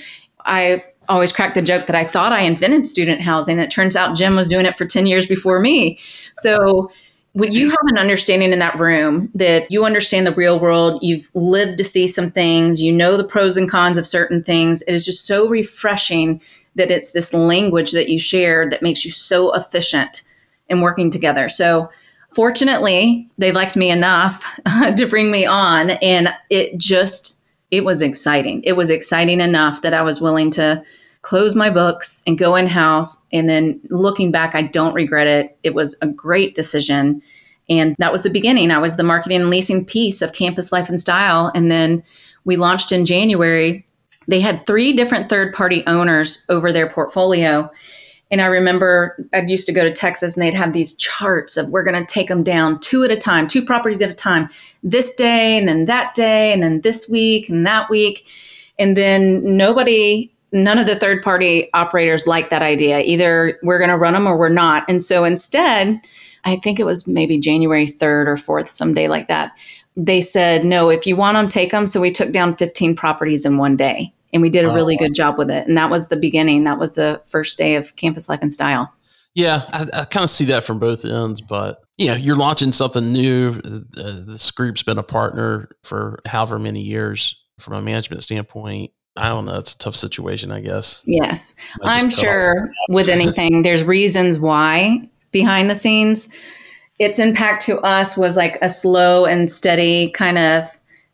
I 0.47 0.83
always 1.09 1.33
crack 1.33 1.55
the 1.55 1.63
joke 1.63 1.87
that 1.87 1.97
I 1.97 2.05
thought 2.05 2.33
I 2.33 2.43
invented 2.43 2.87
student 2.87 3.21
housing. 3.21 3.59
It 3.59 3.71
turns 3.71 3.97
out 3.97 4.17
Jim 4.17 4.37
was 4.37 4.49
doing 4.49 4.67
it 4.67 4.79
for 4.79 4.87
10 4.87 5.07
years 5.07 5.27
before 5.27 5.61
me. 5.61 5.99
So 6.35 6.91
when 7.35 7.53
you 7.53 7.69
have 7.69 7.87
an 7.87 7.99
understanding 7.99 8.53
in 8.53 8.61
that 8.61 8.79
room 8.79 9.29
that 9.35 9.71
you 9.71 9.85
understand 9.85 10.27
the 10.27 10.35
real 10.35 10.59
world, 10.59 11.01
you've 11.03 11.31
lived 11.35 11.79
to 11.79 11.85
see 11.85 12.07
some 12.07 12.31
things, 12.31 12.81
you 12.81 12.93
know 12.93 13.17
the 13.17 13.27
pros 13.27 13.57
and 13.57 13.69
cons 13.69 13.99
of 13.99 14.07
certain 14.07 14.43
things, 14.43 14.83
it 14.83 14.95
is 14.95 15.05
just 15.05 15.27
so 15.27 15.49
refreshing 15.49 16.41
that 16.77 16.91
it's 16.91 17.11
this 17.11 17.35
language 17.35 17.91
that 17.93 18.09
you 18.09 18.19
share 18.19 18.69
that 18.71 18.83
makes 18.83 19.05
you 19.05 19.11
so 19.11 19.53
efficient 19.55 20.23
in 20.69 20.81
working 20.81 21.11
together. 21.11 21.49
So, 21.49 21.91
fortunately, 22.33 23.29
they 23.39 23.53
liked 23.53 23.77
me 23.77 23.91
enough 23.91 24.59
to 24.97 25.07
bring 25.07 25.31
me 25.31 25.45
on, 25.45 25.91
and 25.91 26.29
it 26.51 26.79
just 26.79 27.44
it 27.77 27.85
was 27.85 28.03
exciting. 28.03 28.63
It 28.63 28.73
was 28.73 28.91
exciting 28.91 29.41
enough 29.41 29.83
that 29.83 29.95
I 29.95 30.03
was 30.03 30.21
willing 30.21 30.51
to 30.53 30.83
close 31.23 31.55
my 31.55 31.71
books 31.71 32.23
and 32.27 32.39
go 32.39 32.55
in 32.55 32.67
house. 32.67 33.27
And 33.33 33.49
then 33.49 33.81
looking 33.89 34.31
back, 34.31 34.55
I 34.55 34.63
don't 34.63 34.95
regret 34.95 35.27
it. 35.27 35.57
It 35.63 35.75
was 35.75 35.99
a 36.03 36.13
great 36.13 36.55
decision. 36.55 37.23
And 37.69 37.97
that 37.99 38.13
was 38.13 38.23
the 38.23 38.31
beginning. 38.31 38.71
I 38.71 38.79
was 38.79 38.97
the 38.97 39.03
marketing 39.03 39.41
and 39.41 39.51
leasing 39.51 39.87
piece 39.87 40.21
of 40.21 40.35
Campus 40.35 40.71
Life 40.71 40.91
and 40.91 41.01
Style. 41.01 41.51
And 41.55 41.71
then 41.71 42.03
we 42.45 42.57
launched 42.57 42.93
in 42.93 43.07
January. 43.07 43.87
They 44.29 44.41
had 44.41 44.67
three 44.67 44.93
different 44.93 45.31
third 45.31 45.55
party 45.55 45.83
owners 45.87 46.45
over 46.51 46.73
their 46.73 46.91
portfolio. 46.91 47.71
And 48.35 48.43
I 48.43 48.47
remember 48.47 49.15
I 49.33 49.43
used 49.43 49.69
to 49.69 49.73
go 49.73 49.85
to 49.85 49.93
Texas 49.93 50.37
and 50.37 50.43
they'd 50.43 50.55
have 50.55 50.73
these 50.73 50.97
charts 50.97 51.57
of 51.57 51.69
we're 51.69 51.85
going 51.85 52.05
to 52.05 52.13
take 52.13 52.27
them 52.27 52.43
down 52.43 52.81
two 52.81 53.05
at 53.05 53.13
a 53.13 53.17
time, 53.17 53.47
two 53.47 53.65
properties 53.65 54.03
at 54.03 54.11
a 54.11 54.15
time, 54.15 54.49
this 54.83 55.15
day 55.15 55.57
and 55.57 55.69
then 55.69 55.85
that 55.85 56.17
day 56.17 56.53
and 56.53 56.61
then 56.61 56.81
this 56.81 57.09
week 57.09 57.49
and 57.49 57.65
that 57.65 57.89
week. 57.89 58.27
And 58.77 58.97
then 58.97 59.57
nobody 59.57 60.33
none 60.51 60.81
of 60.81 60.87
the 60.89 60.97
third 60.97 61.23
party 61.23 61.71
operators 61.75 62.27
like 62.27 62.51
that 62.51 62.61
idea. 62.61 63.03
Either 63.03 63.57
we're 63.63 63.79
going 63.79 63.91
to 63.91 63.97
run 63.97 64.15
them 64.15 64.27
or 64.27 64.37
we're 64.37 64.49
not. 64.49 64.85
And 64.89 65.01
so 65.01 65.23
instead, 65.23 66.01
I 66.43 66.57
think 66.57 66.81
it 66.81 66.87
was 66.87 67.07
maybe 67.07 67.39
January 67.39 67.87
3rd 67.87 68.27
or 68.27 68.35
4th, 68.35 68.67
someday 68.67 69.07
like 69.07 69.29
that. 69.29 69.57
They 69.97 70.21
said, 70.21 70.65
no, 70.65 70.89
if 70.89 71.07
you 71.07 71.15
want 71.15 71.37
them, 71.37 71.47
take 71.47 71.71
them. 71.71 71.87
So 71.87 72.01
we 72.01 72.11
took 72.11 72.33
down 72.33 72.57
15 72.57 72.97
properties 72.97 73.47
in 73.47 73.59
one 73.59 73.77
day 73.77 74.13
and 74.35 74.43
we 74.43 74.51
did 74.51 74.67
a 74.67 74.75
really 74.75 74.97
oh. 74.97 75.05
good 75.05 75.15
job 75.15 75.39
with 75.39 75.51
it. 75.51 75.67
And 75.67 75.79
that 75.79 75.91
was 75.91 76.09
the 76.09 76.17
beginning. 76.17 76.65
That 76.65 76.79
was 76.79 76.95
the 76.95 77.23
first 77.25 77.57
day 77.57 77.77
of 77.77 77.97
Campus 77.97 78.29
Life 78.29 78.43
and 78.43 78.53
Style. 78.53 78.93
Yeah, 79.35 79.63
I, 79.73 80.01
I 80.01 80.05
kind 80.05 80.25
of 80.25 80.31
see 80.31 80.45
that 80.47 80.65
from 80.65 80.79
both 80.79 81.07
ends, 81.07 81.41
but 81.41 81.79
you 81.97 82.09
know, 82.09 82.15
you're 82.15 82.37
launching 82.37 82.73
something 82.73 83.13
new. 83.13 83.61
Uh, 83.97 84.21
this 84.27 84.51
group's 84.51 84.83
been 84.83 84.99
a 84.99 85.03
partner 85.03 85.71
for 85.83 86.21
however 86.27 86.59
many 86.59 86.83
years 86.83 87.43
from 87.59 87.75
a 87.75 87.81
management 87.81 88.23
standpoint 88.23 88.91
I 89.17 89.29
don't 89.29 89.45
know. 89.45 89.59
It's 89.59 89.75
a 89.75 89.79
tough 89.79 89.95
situation, 89.95 90.51
I 90.51 90.61
guess. 90.61 91.03
Yes. 91.07 91.55
I'm 91.83 92.11
sure 92.11 92.73
with 92.89 93.09
anything, 93.09 93.63
there's 93.63 93.85
reasons 93.85 94.41
why 94.41 95.09
behind 95.31 95.71
the 95.71 95.77
scenes. 95.77 96.35
Its 96.99 97.19
impact 97.19 97.65
to 97.67 97.79
us 97.81 98.17
was 98.17 98.37
like 98.37 98.59
a 98.61 98.69
slow 98.69 99.25
and 99.25 99.51
steady 99.51 100.11
kind 100.11 100.39
of 100.39 100.69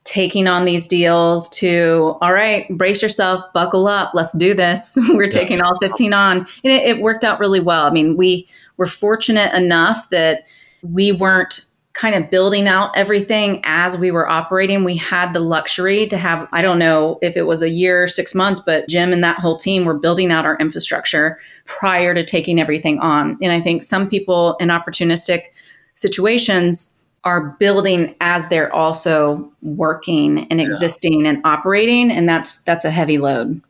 taking 0.05 0.49
on 0.49 0.65
these 0.65 0.89
deals 0.89 1.49
to, 1.49 2.17
all 2.21 2.33
right, 2.33 2.67
brace 2.71 3.03
yourself, 3.03 3.45
buckle 3.53 3.87
up, 3.87 4.13
let's 4.15 4.37
do 4.37 4.55
this. 4.55 4.99
We're 5.11 5.29
taking 5.29 5.61
all 5.61 5.79
15 5.81 6.13
on. 6.13 6.39
And 6.39 6.47
it, 6.65 6.97
it 6.97 7.01
worked 7.01 7.23
out 7.23 7.39
really 7.39 7.61
well. 7.61 7.87
I 7.87 7.91
mean, 7.91 8.17
we 8.17 8.49
were 8.77 8.87
fortunate 8.87 9.55
enough 9.55 10.11
that 10.11 10.47
we 10.83 11.13
weren't 11.13 11.67
kind 11.93 12.15
of 12.15 12.31
building 12.31 12.67
out 12.67 12.97
everything 12.97 13.61
as 13.65 13.99
we 13.99 14.11
were 14.11 14.29
operating. 14.29 14.85
We 14.85 14.97
had 14.97 15.35
the 15.35 15.41
luxury 15.41 16.07
to 16.07 16.17
have, 16.17 16.49
I 16.51 16.63
don't 16.63 16.79
know 16.79 17.19
if 17.21 17.37
it 17.37 17.43
was 17.43 17.63
a 17.63 17.69
year, 17.69 18.07
six 18.07 18.35
months, 18.35 18.61
but 18.61 18.89
Jim 18.89 19.13
and 19.13 19.23
that 19.23 19.39
whole 19.39 19.57
team 19.57 19.85
were 19.85 19.99
building 19.99 20.33
out 20.33 20.47
our 20.47 20.57
infrastructure 20.57 21.39
prior 21.67 22.15
to 22.15 22.25
taking 22.25 22.59
everything 22.59 22.99
on. 23.01 23.37
And 23.43 23.53
I 23.53 23.61
think 23.61 23.83
some 23.83 24.09
people 24.09 24.57
in 24.61 24.69
opportunistic 24.69 25.43
situations 25.95 27.00
are 27.25 27.57
building 27.61 28.15
as 28.21 28.49
they're 28.49 28.73
also 28.73 29.53
working 29.63 30.47
and 30.51 30.61
existing 30.61 31.23
yeah. 31.23 31.31
and 31.31 31.43
operating 31.45 32.11
and 32.11 32.29
that's 32.29 32.63
that's 32.65 32.85
a 32.85 32.91
heavy 32.91 33.19
load 33.19 33.61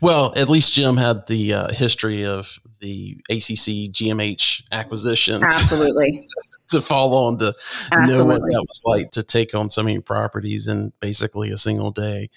well 0.00 0.32
at 0.36 0.48
least 0.48 0.72
jim 0.72 0.96
had 0.96 1.26
the 1.26 1.52
uh, 1.52 1.72
history 1.72 2.24
of 2.24 2.60
the 2.80 3.16
acc 3.30 3.90
gmh 3.92 4.62
acquisition 4.70 5.42
absolutely 5.42 6.28
to 6.68 6.80
fall 6.80 7.14
on 7.26 7.38
to 7.38 7.54
Absolutely. 7.92 8.18
know 8.18 8.24
what 8.26 8.40
that 8.40 8.64
was 8.68 8.82
like 8.84 9.10
to 9.12 9.22
take 9.22 9.54
on 9.54 9.70
so 9.70 9.82
many 9.82 10.00
properties 10.00 10.68
in 10.68 10.92
basically 11.00 11.50
a 11.50 11.56
single 11.56 11.90
day. 11.90 12.30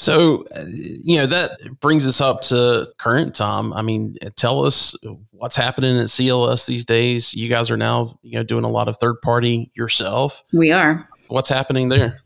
So, 0.00 0.46
uh, 0.56 0.64
you 0.66 1.18
know, 1.18 1.26
that 1.26 1.78
brings 1.80 2.06
us 2.06 2.22
up 2.22 2.40
to 2.42 2.88
current 2.96 3.34
time. 3.34 3.74
I 3.74 3.82
mean, 3.82 4.16
tell 4.34 4.64
us 4.64 4.96
what's 5.32 5.56
happening 5.56 5.98
at 5.98 6.06
CLS 6.06 6.66
these 6.66 6.86
days. 6.86 7.34
You 7.34 7.50
guys 7.50 7.70
are 7.70 7.76
now, 7.76 8.18
you 8.22 8.38
know, 8.38 8.42
doing 8.42 8.64
a 8.64 8.68
lot 8.68 8.88
of 8.88 8.96
third 8.96 9.20
party 9.20 9.70
yourself. 9.74 10.42
We 10.54 10.72
are. 10.72 11.06
What's 11.28 11.50
happening 11.50 11.90
there? 11.90 12.22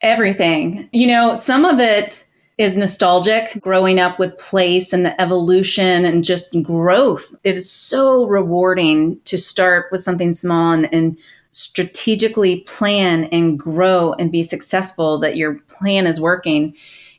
Everything. 0.00 0.88
You 0.94 1.06
know, 1.08 1.36
some 1.36 1.66
of 1.66 1.78
it 1.80 2.24
is 2.56 2.78
nostalgic, 2.78 3.60
growing 3.60 4.00
up 4.00 4.18
with 4.18 4.38
place 4.38 4.94
and 4.94 5.04
the 5.04 5.20
evolution 5.20 6.06
and 6.06 6.24
just 6.24 6.56
growth. 6.62 7.34
It 7.44 7.56
is 7.56 7.70
so 7.70 8.24
rewarding 8.24 9.20
to 9.24 9.36
start 9.36 9.88
with 9.92 10.00
something 10.00 10.32
small 10.32 10.72
and, 10.72 10.88
and 10.94 11.18
strategically 11.50 12.60
plan 12.60 13.24
and 13.24 13.58
grow 13.58 14.14
and 14.14 14.32
be 14.32 14.42
successful 14.42 15.18
that 15.18 15.36
your 15.36 15.56
plan 15.68 16.06
is 16.06 16.22
working. 16.22 16.74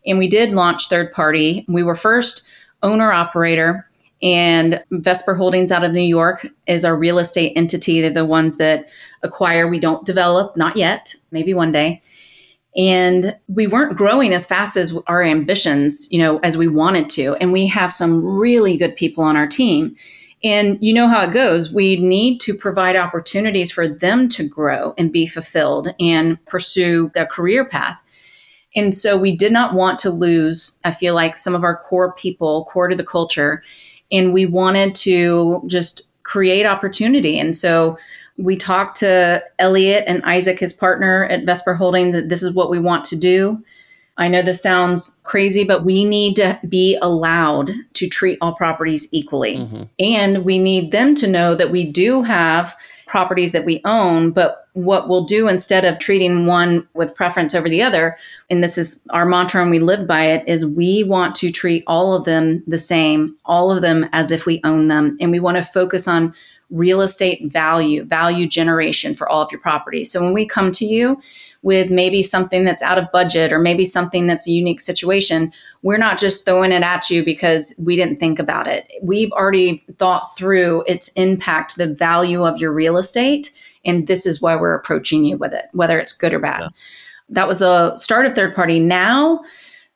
And 0.09 0.17
we 0.17 0.27
did 0.27 0.51
launch 0.51 0.89
third 0.89 1.13
party. 1.13 1.65
We 1.69 1.83
were 1.83 1.95
first 1.95 2.45
owner 2.83 3.11
operator 3.13 3.89
and 4.21 4.83
Vesper 4.91 5.35
Holdings 5.35 5.71
out 5.71 5.83
of 5.83 5.93
New 5.93 6.01
York 6.01 6.47
is 6.67 6.83
our 6.83 6.97
real 6.97 7.19
estate 7.19 7.53
entity. 7.55 8.01
They're 8.01 8.09
the 8.09 8.25
ones 8.25 8.57
that 8.57 8.89
acquire. 9.23 9.67
We 9.67 9.79
don't 9.79 10.05
develop, 10.05 10.57
not 10.57 10.75
yet, 10.75 11.15
maybe 11.31 11.53
one 11.53 11.71
day. 11.71 12.01
And 12.75 13.35
we 13.47 13.65
weren't 13.65 13.97
growing 13.97 14.33
as 14.33 14.45
fast 14.45 14.77
as 14.77 14.97
our 15.07 15.23
ambitions, 15.23 16.11
you 16.11 16.19
know, 16.19 16.39
as 16.39 16.57
we 16.57 16.67
wanted 16.67 17.09
to. 17.11 17.35
And 17.35 17.51
we 17.51 17.67
have 17.67 17.93
some 17.93 18.23
really 18.23 18.77
good 18.77 18.95
people 18.95 19.23
on 19.23 19.35
our 19.35 19.47
team. 19.47 19.95
And 20.43 20.77
you 20.81 20.93
know 20.93 21.07
how 21.07 21.23
it 21.23 21.33
goes. 21.33 21.73
We 21.73 21.97
need 21.97 22.39
to 22.41 22.53
provide 22.53 22.95
opportunities 22.95 23.71
for 23.71 23.87
them 23.87 24.29
to 24.29 24.47
grow 24.47 24.93
and 24.97 25.11
be 25.11 25.25
fulfilled 25.25 25.93
and 25.99 26.43
pursue 26.45 27.11
their 27.13 27.25
career 27.25 27.65
path. 27.65 28.01
And 28.75 28.95
so 28.95 29.17
we 29.17 29.35
did 29.35 29.51
not 29.51 29.73
want 29.73 29.99
to 29.99 30.09
lose, 30.09 30.79
I 30.85 30.91
feel 30.91 31.15
like, 31.15 31.35
some 31.35 31.55
of 31.55 31.63
our 31.63 31.75
core 31.75 32.13
people, 32.13 32.65
core 32.65 32.87
to 32.87 32.95
the 32.95 33.03
culture. 33.03 33.63
And 34.11 34.33
we 34.33 34.45
wanted 34.45 34.95
to 34.95 35.63
just 35.67 36.03
create 36.23 36.65
opportunity. 36.65 37.39
And 37.39 37.55
so 37.55 37.97
we 38.37 38.55
talked 38.55 38.97
to 38.97 39.43
Elliot 39.57 40.03
and 40.07 40.23
Isaac, 40.23 40.59
his 40.59 40.71
partner 40.71 41.25
at 41.25 41.45
Vesper 41.45 41.73
Holdings, 41.73 42.13
that 42.13 42.29
this 42.29 42.43
is 42.43 42.53
what 42.53 42.69
we 42.69 42.79
want 42.79 43.03
to 43.05 43.15
do. 43.17 43.63
I 44.17 44.27
know 44.27 44.41
this 44.41 44.61
sounds 44.61 45.21
crazy, 45.25 45.63
but 45.63 45.85
we 45.85 46.03
need 46.03 46.35
to 46.35 46.59
be 46.67 46.97
allowed 47.01 47.71
to 47.93 48.09
treat 48.09 48.37
all 48.41 48.53
properties 48.53 49.07
equally. 49.11 49.57
Mm-hmm. 49.57 49.83
And 49.99 50.45
we 50.45 50.59
need 50.59 50.91
them 50.91 51.15
to 51.15 51.27
know 51.27 51.55
that 51.55 51.71
we 51.71 51.85
do 51.85 52.23
have 52.23 52.75
properties 53.09 53.51
that 53.51 53.65
we 53.65 53.81
own, 53.85 54.31
but 54.31 54.67
what 54.73 55.09
we'll 55.09 55.25
do 55.25 55.47
instead 55.47 55.83
of 55.83 55.97
treating 55.97 56.45
one 56.45 56.87
with 56.93 57.15
preference 57.15 57.55
over 57.55 57.67
the 57.67 57.81
other, 57.81 58.15
and 58.49 58.63
this 58.63 58.77
is 58.77 59.05
our 59.09 59.25
mantra 59.25 59.61
and 59.61 59.71
we 59.71 59.79
live 59.79 60.07
by 60.07 60.25
it, 60.25 60.47
is 60.47 60.65
we 60.65 61.03
want 61.03 61.35
to 61.35 61.51
treat 61.51 61.83
all 61.87 62.13
of 62.13 62.23
them 62.23 62.63
the 62.67 62.77
same, 62.77 63.35
all 63.45 63.71
of 63.71 63.81
them 63.81 64.07
as 64.13 64.31
if 64.31 64.45
we 64.45 64.61
own 64.63 64.87
them. 64.87 65.17
And 65.19 65.31
we 65.31 65.39
want 65.39 65.57
to 65.57 65.63
focus 65.63 66.07
on 66.07 66.35
real 66.69 67.01
estate 67.01 67.51
value, 67.51 68.03
value 68.03 68.47
generation 68.47 69.15
for 69.15 69.27
all 69.27 69.41
of 69.41 69.51
your 69.51 69.59
properties. 69.59 70.11
So 70.11 70.23
when 70.23 70.33
we 70.33 70.45
come 70.45 70.71
to 70.73 70.85
you 70.85 71.19
with 71.61 71.91
maybe 71.91 72.23
something 72.23 72.63
that's 72.63 72.81
out 72.81 72.97
of 72.97 73.11
budget 73.11 73.51
or 73.51 73.59
maybe 73.59 73.83
something 73.83 74.27
that's 74.27 74.47
a 74.47 74.51
unique 74.51 74.79
situation, 74.79 75.51
we're 75.81 75.97
not 75.97 76.17
just 76.17 76.45
throwing 76.45 76.71
it 76.71 76.83
at 76.83 77.09
you 77.09 77.23
because 77.23 77.79
we 77.85 77.95
didn't 77.95 78.17
think 78.17 78.39
about 78.39 78.67
it. 78.67 78.91
We've 79.01 79.31
already 79.31 79.83
thought 79.97 80.35
through 80.37 80.83
its 80.87 81.11
impact, 81.13 81.77
the 81.77 81.93
value 81.93 82.45
of 82.45 82.59
your 82.59 82.71
real 82.71 82.97
estate, 82.97 83.49
and 83.85 84.07
this 84.07 84.25
is 84.25 84.41
why 84.41 84.55
we're 84.55 84.75
approaching 84.75 85.25
you 85.25 85.37
with 85.37 85.53
it, 85.53 85.65
whether 85.73 85.99
it's 85.99 86.13
good 86.13 86.33
or 86.33 86.39
bad. 86.39 86.61
Yeah. 86.61 86.69
That 87.29 87.47
was 87.47 87.59
the 87.59 87.95
start 87.95 88.25
of 88.25 88.35
third 88.35 88.55
party. 88.55 88.79
Now, 88.79 89.41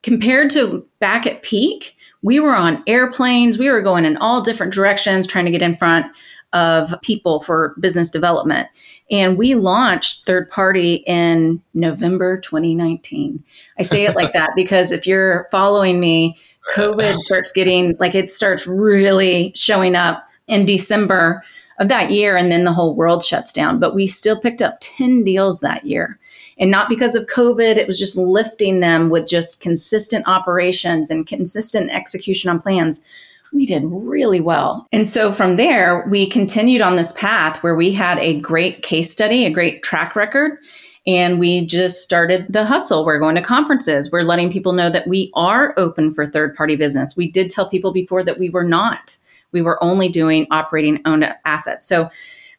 compared 0.03 0.49
to 0.51 0.85
back 0.99 1.25
at 1.25 1.43
peak, 1.43 1.95
we 2.21 2.39
were 2.39 2.55
on 2.55 2.83
airplanes, 2.87 3.57
we 3.57 3.69
were 3.69 3.81
going 3.81 4.05
in 4.05 4.17
all 4.17 4.41
different 4.41 4.73
directions 4.73 5.27
trying 5.27 5.45
to 5.45 5.51
get 5.51 5.61
in 5.61 5.75
front 5.75 6.05
of 6.53 6.93
people 7.01 7.41
for 7.41 7.75
business 7.79 8.09
development. 8.09 8.69
And 9.11 9.37
we 9.37 9.55
launched 9.55 10.25
third 10.25 10.49
party 10.49 11.03
in 11.05 11.61
November 11.73 12.39
2019. 12.39 13.43
I 13.77 13.83
say 13.83 14.05
it 14.05 14.15
like 14.15 14.33
that 14.33 14.51
because 14.55 14.91
if 14.91 15.05
you're 15.05 15.47
following 15.51 15.99
me, 15.99 16.37
COVID 16.75 17.17
starts 17.19 17.51
getting 17.51 17.95
like 17.99 18.15
it 18.15 18.29
starts 18.29 18.65
really 18.65 19.51
showing 19.55 19.95
up 19.95 20.25
in 20.47 20.65
December 20.65 21.43
of 21.79 21.87
that 21.89 22.11
year. 22.11 22.37
And 22.37 22.51
then 22.51 22.63
the 22.63 22.71
whole 22.71 22.95
world 22.95 23.25
shuts 23.25 23.51
down. 23.51 23.79
But 23.79 23.95
we 23.95 24.07
still 24.07 24.39
picked 24.39 24.61
up 24.61 24.77
10 24.79 25.23
deals 25.23 25.59
that 25.61 25.85
year. 25.85 26.19
And 26.59 26.69
not 26.69 26.87
because 26.87 27.15
of 27.15 27.25
COVID, 27.25 27.77
it 27.77 27.87
was 27.87 27.97
just 27.97 28.15
lifting 28.15 28.79
them 28.79 29.09
with 29.09 29.27
just 29.27 29.59
consistent 29.59 30.27
operations 30.27 31.09
and 31.09 31.25
consistent 31.25 31.89
execution 31.89 32.51
on 32.51 32.61
plans 32.61 33.05
we 33.53 33.65
did 33.65 33.83
really 33.85 34.41
well. 34.41 34.87
And 34.91 35.07
so 35.07 35.31
from 35.31 35.55
there, 35.55 36.05
we 36.09 36.27
continued 36.29 36.81
on 36.81 36.95
this 36.95 37.11
path 37.13 37.61
where 37.61 37.75
we 37.75 37.93
had 37.93 38.17
a 38.19 38.39
great 38.39 38.81
case 38.81 39.11
study, 39.11 39.45
a 39.45 39.51
great 39.51 39.83
track 39.83 40.15
record. 40.15 40.57
And 41.05 41.37
we 41.37 41.65
just 41.65 42.01
started 42.01 42.45
the 42.49 42.65
hustle. 42.65 43.05
We're 43.05 43.19
going 43.19 43.35
to 43.35 43.41
conferences. 43.41 44.09
We're 44.11 44.23
letting 44.23 44.51
people 44.51 44.71
know 44.71 44.89
that 44.89 45.07
we 45.07 45.31
are 45.33 45.73
open 45.75 46.11
for 46.11 46.25
third 46.25 46.55
party 46.55 46.77
business. 46.77 47.17
We 47.17 47.29
did 47.29 47.49
tell 47.49 47.69
people 47.69 47.91
before 47.91 48.23
that 48.23 48.39
we 48.39 48.49
were 48.49 48.63
not. 48.63 49.17
We 49.51 49.61
were 49.61 49.83
only 49.83 50.07
doing 50.07 50.47
operating 50.49 51.01
owned 51.05 51.33
assets. 51.43 51.87
So 51.87 52.09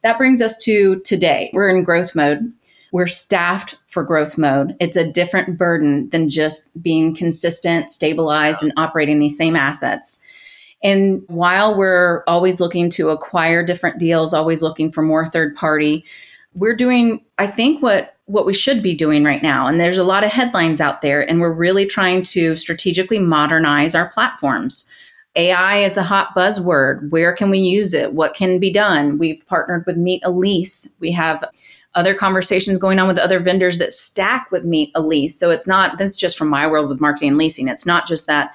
that 0.02 0.18
brings 0.18 0.42
us 0.42 0.62
to 0.64 1.00
today. 1.00 1.50
We're 1.54 1.70
in 1.70 1.84
growth 1.84 2.14
mode. 2.14 2.52
We're 2.92 3.06
staffed 3.06 3.78
for 3.88 4.04
growth 4.04 4.36
mode. 4.36 4.76
It's 4.78 4.96
a 4.96 5.10
different 5.10 5.56
burden 5.56 6.10
than 6.10 6.28
just 6.28 6.82
being 6.82 7.14
consistent, 7.14 7.90
stabilized, 7.90 8.62
and 8.62 8.72
operating 8.76 9.18
these 9.18 9.38
same 9.38 9.56
assets. 9.56 10.22
And 10.84 11.24
while 11.28 11.76
we're 11.76 12.22
always 12.26 12.60
looking 12.60 12.90
to 12.90 13.08
acquire 13.08 13.64
different 13.64 13.98
deals, 13.98 14.34
always 14.34 14.62
looking 14.62 14.92
for 14.92 15.02
more 15.02 15.24
third 15.24 15.56
party, 15.56 16.04
we're 16.52 16.76
doing, 16.76 17.24
I 17.38 17.48
think, 17.48 17.82
what 17.82 18.12
what 18.26 18.46
we 18.46 18.54
should 18.54 18.82
be 18.82 18.94
doing 18.94 19.22
right 19.22 19.42
now. 19.42 19.66
And 19.66 19.78
there's 19.78 19.98
a 19.98 20.04
lot 20.04 20.24
of 20.24 20.32
headlines 20.32 20.80
out 20.80 21.02
there, 21.02 21.28
and 21.28 21.40
we're 21.40 21.52
really 21.52 21.84
trying 21.84 22.22
to 22.22 22.56
strategically 22.56 23.18
modernize 23.18 23.94
our 23.94 24.08
platforms. 24.10 24.90
AI 25.36 25.78
is 25.78 25.96
a 25.96 26.02
hot 26.02 26.34
buzzword. 26.34 27.10
Where 27.10 27.34
can 27.34 27.50
we 27.50 27.58
use 27.58 27.92
it? 27.92 28.14
What 28.14 28.34
can 28.34 28.58
be 28.58 28.72
done? 28.72 29.18
We've 29.18 29.46
partnered 29.46 29.84
with 29.84 29.96
Meet 29.96 30.22
Elise. 30.24 30.94
We 31.00 31.10
have 31.12 31.44
other 31.94 32.14
conversations 32.14 32.78
going 32.78 32.98
on 32.98 33.08
with 33.08 33.18
other 33.18 33.40
vendors 33.40 33.78
that 33.78 33.92
stack 33.92 34.50
with 34.50 34.64
Meet 34.64 34.92
Elise. 34.94 35.38
So 35.38 35.50
it's 35.50 35.66
not, 35.66 35.98
that's 35.98 36.16
just 36.16 36.38
from 36.38 36.48
my 36.48 36.66
world 36.66 36.88
with 36.88 37.00
marketing 37.00 37.30
and 37.30 37.38
leasing. 37.38 37.68
It's 37.68 37.86
not 37.86 38.06
just 38.06 38.26
that 38.26 38.54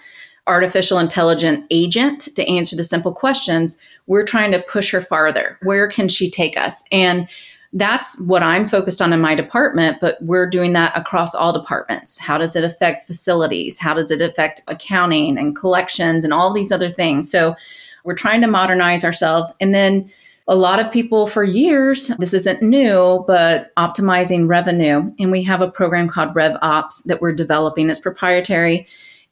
artificial 0.49 0.99
intelligent 0.99 1.65
agent 1.71 2.21
to 2.35 2.47
answer 2.47 2.75
the 2.75 2.83
simple 2.83 3.13
questions, 3.13 3.81
we're 4.07 4.25
trying 4.25 4.51
to 4.51 4.63
push 4.63 4.91
her 4.91 5.01
farther. 5.01 5.57
Where 5.61 5.87
can 5.87 6.09
she 6.09 6.29
take 6.29 6.57
us? 6.57 6.83
And 6.91 7.29
that's 7.71 8.19
what 8.21 8.41
I'm 8.41 8.67
focused 8.67 8.99
on 8.99 9.13
in 9.13 9.21
my 9.21 9.35
department, 9.35 9.99
but 10.01 10.17
we're 10.21 10.49
doing 10.49 10.73
that 10.73 10.97
across 10.97 11.35
all 11.35 11.53
departments. 11.53 12.19
How 12.19 12.39
does 12.39 12.55
it 12.55 12.63
affect 12.63 13.05
facilities? 13.05 13.77
How 13.77 13.93
does 13.93 14.09
it 14.09 14.21
affect 14.21 14.63
accounting 14.67 15.37
and 15.37 15.55
collections 15.55 16.23
and 16.23 16.33
all 16.33 16.51
these 16.51 16.71
other 16.71 16.89
things? 16.89 17.29
So 17.31 17.55
we're 18.03 18.15
trying 18.15 18.41
to 18.41 18.47
modernize 18.47 19.05
ourselves. 19.05 19.55
And 19.61 19.75
then 19.75 20.11
a 20.47 20.55
lot 20.55 20.79
of 20.83 20.91
people 20.91 21.27
for 21.27 21.43
years, 21.43 22.07
this 22.17 22.33
isn't 22.33 22.63
new, 22.63 23.23
but 23.27 23.71
optimizing 23.75 24.47
revenue. 24.47 25.13
And 25.19 25.29
we 25.29 25.43
have 25.43 25.61
a 25.61 25.69
program 25.69 26.07
called 26.07 26.33
RevOps 26.33 27.03
that 27.03 27.21
we're 27.21 27.33
developing. 27.33 27.87
It's 27.91 27.99
proprietary 27.99 28.87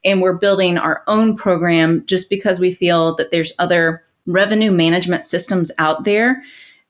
and 0.08 0.22
we're 0.22 0.38
building 0.38 0.78
our 0.78 1.04
own 1.06 1.36
program 1.36 2.06
just 2.06 2.30
because 2.30 2.60
we 2.60 2.72
feel 2.72 3.16
that 3.16 3.30
there's 3.30 3.54
other 3.60 4.04
revenue 4.26 4.72
management 4.72 5.26
systems 5.26 5.70
out 5.78 6.06
there 6.06 6.42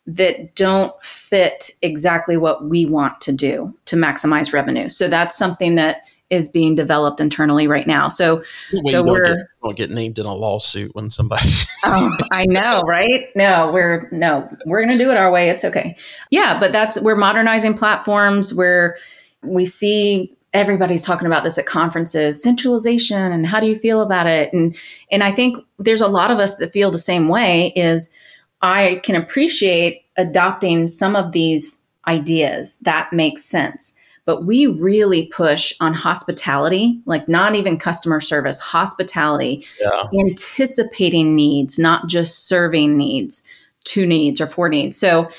that 0.05 0.55
don't 0.55 0.93
fit 1.03 1.71
exactly 1.81 2.37
what 2.37 2.63
we 2.63 2.85
want 2.85 3.19
to 3.21 3.33
do 3.33 3.75
to 3.85 3.95
maximize 3.95 4.53
revenue. 4.53 4.87
So 4.87 5.09
that's 5.09 5.35
something 5.35 5.75
that 5.75 6.03
is 6.29 6.49
being 6.49 6.75
developed 6.75 7.19
internally 7.19 7.67
right 7.67 7.87
now. 7.87 8.07
So, 8.09 8.43
so 8.85 9.03
we're 9.03 9.23
get, 9.23 9.37
won't 9.61 9.77
get 9.77 9.89
named 9.89 10.19
in 10.19 10.25
a 10.25 10.33
lawsuit 10.33 10.93
when 10.93 11.09
somebody. 11.09 11.49
oh, 11.85 12.15
I 12.31 12.45
know, 12.45 12.81
right? 12.81 13.27
No, 13.35 13.71
we're 13.73 14.09
no, 14.11 14.47
we're 14.65 14.85
going 14.85 14.97
to 14.97 15.03
do 15.03 15.09
it 15.09 15.17
our 15.17 15.31
way. 15.31 15.49
It's 15.49 15.65
okay. 15.65 15.95
Yeah, 16.29 16.59
but 16.59 16.71
that's 16.71 17.01
we're 17.01 17.15
modernizing 17.15 17.77
platforms 17.77 18.53
where 18.53 18.97
we 19.41 19.65
see 19.65 20.36
everybody's 20.57 21.03
talking 21.03 21.27
about 21.27 21.43
this 21.43 21.57
at 21.57 21.65
conferences 21.65 22.41
centralization 22.41 23.31
and 23.31 23.45
how 23.45 23.59
do 23.59 23.67
you 23.67 23.75
feel 23.75 24.01
about 24.01 24.27
it 24.27 24.51
and 24.53 24.75
and 25.11 25.23
i 25.23 25.31
think 25.31 25.63
there's 25.77 26.01
a 26.01 26.07
lot 26.07 26.31
of 26.31 26.39
us 26.39 26.57
that 26.57 26.73
feel 26.73 26.91
the 26.91 26.97
same 26.97 27.27
way 27.27 27.71
is 27.75 28.19
i 28.61 28.99
can 29.03 29.15
appreciate 29.15 30.03
adopting 30.17 30.87
some 30.87 31.15
of 31.15 31.31
these 31.31 31.85
ideas 32.07 32.79
that 32.79 33.11
makes 33.13 33.43
sense 33.43 33.99
but 34.27 34.43
we 34.43 34.67
really 34.67 35.27
push 35.27 35.73
on 35.79 35.93
hospitality, 35.93 36.99
like 37.05 37.29
not 37.29 37.55
even 37.55 37.77
customer 37.77 38.19
service, 38.19 38.59
hospitality, 38.59 39.65
yeah. 39.79 40.03
anticipating 40.19 41.33
needs, 41.33 41.79
not 41.79 42.07
just 42.09 42.45
serving 42.45 42.97
needs, 42.97 43.47
two 43.85 44.05
needs 44.05 44.41
or 44.41 44.45
four 44.45 44.67
needs. 44.67 44.97
So 44.97 45.29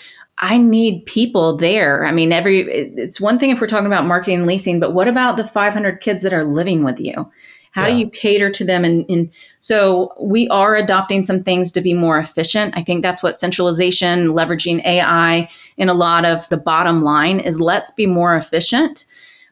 I 0.40 0.58
need 0.58 1.04
people 1.06 1.56
there. 1.56 2.04
I 2.04 2.12
mean, 2.12 2.32
every 2.32 2.60
it's 2.60 3.20
one 3.20 3.38
thing 3.38 3.50
if 3.50 3.60
we're 3.60 3.66
talking 3.66 3.86
about 3.86 4.06
marketing 4.06 4.38
and 4.38 4.46
leasing, 4.46 4.78
but 4.78 4.94
what 4.94 5.08
about 5.08 5.36
the 5.36 5.44
500 5.44 6.00
kids 6.00 6.22
that 6.22 6.32
are 6.32 6.44
living 6.44 6.84
with 6.84 7.00
you? 7.00 7.30
How 7.72 7.86
yeah. 7.86 7.92
do 7.92 7.98
you 7.98 8.10
cater 8.10 8.50
to 8.50 8.64
them? 8.64 8.84
And, 8.84 9.04
and, 9.08 9.32
so 9.60 10.14
we 10.20 10.48
are 10.48 10.76
adopting 10.76 11.24
some 11.24 11.42
things 11.42 11.70
to 11.72 11.80
be 11.80 11.94
more 11.94 12.18
efficient. 12.18 12.74
I 12.76 12.82
think 12.82 13.02
that's 13.02 13.22
what 13.22 13.36
centralization, 13.36 14.28
leveraging 14.28 14.84
AI 14.84 15.48
in 15.76 15.88
a 15.88 15.94
lot 15.94 16.24
of 16.24 16.48
the 16.48 16.56
bottom 16.56 17.02
line 17.02 17.40
is 17.40 17.60
let's 17.60 17.90
be 17.92 18.06
more 18.06 18.34
efficient. 18.34 19.04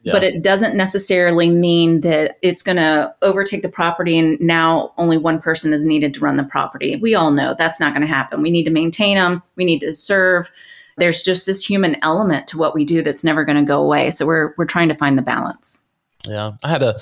Yeah. 0.03 0.13
But 0.13 0.23
it 0.23 0.41
doesn't 0.41 0.75
necessarily 0.75 1.49
mean 1.49 2.01
that 2.01 2.37
it's 2.41 2.63
going 2.63 2.77
to 2.77 3.13
overtake 3.21 3.61
the 3.61 3.69
property 3.69 4.17
and 4.17 4.39
now 4.39 4.93
only 4.97 5.17
one 5.17 5.41
person 5.41 5.73
is 5.73 5.85
needed 5.85 6.13
to 6.13 6.19
run 6.21 6.37
the 6.37 6.43
property. 6.43 6.95
We 6.95 7.13
all 7.15 7.31
know 7.31 7.55
that's 7.57 7.79
not 7.79 7.93
going 7.93 8.07
to 8.07 8.07
happen. 8.07 8.41
We 8.41 8.51
need 8.51 8.63
to 8.63 8.71
maintain 8.71 9.17
them, 9.17 9.43
we 9.55 9.65
need 9.65 9.81
to 9.81 9.91
serve. 9.91 10.49
There's 10.97 11.23
just 11.23 11.45
this 11.45 11.63
human 11.63 11.97
element 12.03 12.47
to 12.47 12.57
what 12.57 12.73
we 12.73 12.85
do 12.85 13.01
that's 13.01 13.23
never 13.23 13.45
going 13.45 13.57
to 13.57 13.63
go 13.63 13.81
away. 13.81 14.09
So 14.09 14.25
we're 14.25 14.53
we're 14.57 14.65
trying 14.65 14.89
to 14.89 14.95
find 14.95 15.17
the 15.17 15.23
balance. 15.23 15.85
Yeah. 16.25 16.53
I 16.63 16.69
had 16.69 16.83
a 16.83 16.95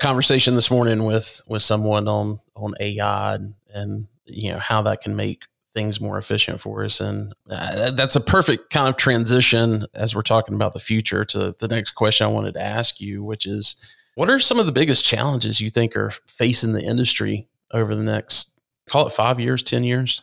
conversation 0.00 0.54
this 0.54 0.70
morning 0.70 1.04
with 1.04 1.42
with 1.46 1.62
someone 1.62 2.08
on 2.08 2.40
on 2.56 2.74
AI 2.80 3.34
and, 3.34 3.54
and 3.72 4.06
you 4.24 4.50
know 4.50 4.58
how 4.58 4.82
that 4.82 5.02
can 5.02 5.14
make 5.14 5.44
things 5.72 6.00
more 6.00 6.18
efficient 6.18 6.60
for 6.60 6.84
us 6.84 7.00
and 7.00 7.32
uh, 7.48 7.92
that's 7.92 8.16
a 8.16 8.20
perfect 8.20 8.70
kind 8.70 8.88
of 8.88 8.96
transition 8.96 9.86
as 9.94 10.16
we're 10.16 10.22
talking 10.22 10.54
about 10.54 10.72
the 10.72 10.80
future 10.80 11.24
to 11.24 11.54
the 11.60 11.68
next 11.68 11.92
question 11.92 12.26
I 12.26 12.30
wanted 12.30 12.54
to 12.54 12.62
ask 12.62 13.00
you 13.00 13.22
which 13.22 13.46
is 13.46 13.76
what 14.16 14.28
are 14.28 14.40
some 14.40 14.58
of 14.58 14.66
the 14.66 14.72
biggest 14.72 15.04
challenges 15.04 15.60
you 15.60 15.70
think 15.70 15.96
are 15.96 16.10
facing 16.26 16.72
the 16.72 16.82
industry 16.82 17.46
over 17.72 17.94
the 17.94 18.02
next 18.02 18.58
call 18.88 19.06
it 19.06 19.12
5 19.12 19.38
years 19.38 19.62
10 19.62 19.84
years 19.84 20.22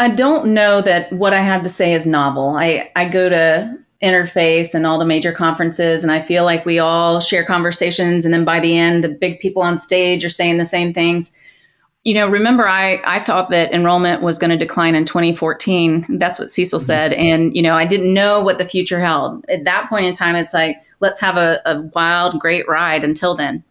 I 0.00 0.08
don't 0.08 0.54
know 0.54 0.80
that 0.80 1.12
what 1.12 1.34
I 1.34 1.40
have 1.40 1.62
to 1.62 1.68
say 1.68 1.92
is 1.92 2.06
novel. 2.06 2.56
I, 2.58 2.90
I 2.96 3.06
go 3.06 3.28
to 3.28 3.78
interface 4.02 4.74
and 4.74 4.86
all 4.86 4.98
the 4.98 5.04
major 5.04 5.30
conferences 5.30 6.02
and 6.02 6.10
i 6.10 6.18
feel 6.18 6.42
like 6.42 6.64
we 6.64 6.78
all 6.78 7.20
share 7.20 7.44
conversations 7.44 8.24
and 8.24 8.32
then 8.32 8.46
by 8.46 8.58
the 8.58 8.74
end 8.74 9.04
the 9.04 9.10
big 9.10 9.38
people 9.40 9.60
on 9.60 9.76
stage 9.76 10.24
are 10.24 10.30
saying 10.30 10.56
the 10.56 10.64
same 10.64 10.94
things. 10.94 11.34
You 12.02 12.14
know 12.14 12.26
remember 12.26 12.66
i 12.66 13.02
i 13.04 13.18
thought 13.18 13.50
that 13.50 13.74
enrollment 13.74 14.22
was 14.22 14.38
going 14.38 14.52
to 14.52 14.56
decline 14.56 14.94
in 14.94 15.04
2014 15.04 16.18
that's 16.18 16.38
what 16.38 16.48
cecil 16.48 16.78
mm-hmm. 16.78 16.86
said 16.86 17.12
and 17.12 17.54
you 17.54 17.60
know 17.60 17.74
i 17.74 17.84
didn't 17.84 18.14
know 18.14 18.40
what 18.42 18.56
the 18.56 18.64
future 18.64 19.00
held. 19.00 19.44
At 19.50 19.64
that 19.64 19.90
point 19.90 20.06
in 20.06 20.14
time 20.14 20.34
it's 20.34 20.54
like 20.54 20.76
let's 21.00 21.20
have 21.20 21.36
a, 21.36 21.60
a 21.66 21.82
wild 21.94 22.40
great 22.40 22.66
ride 22.66 23.04
until 23.04 23.34
then. 23.34 23.62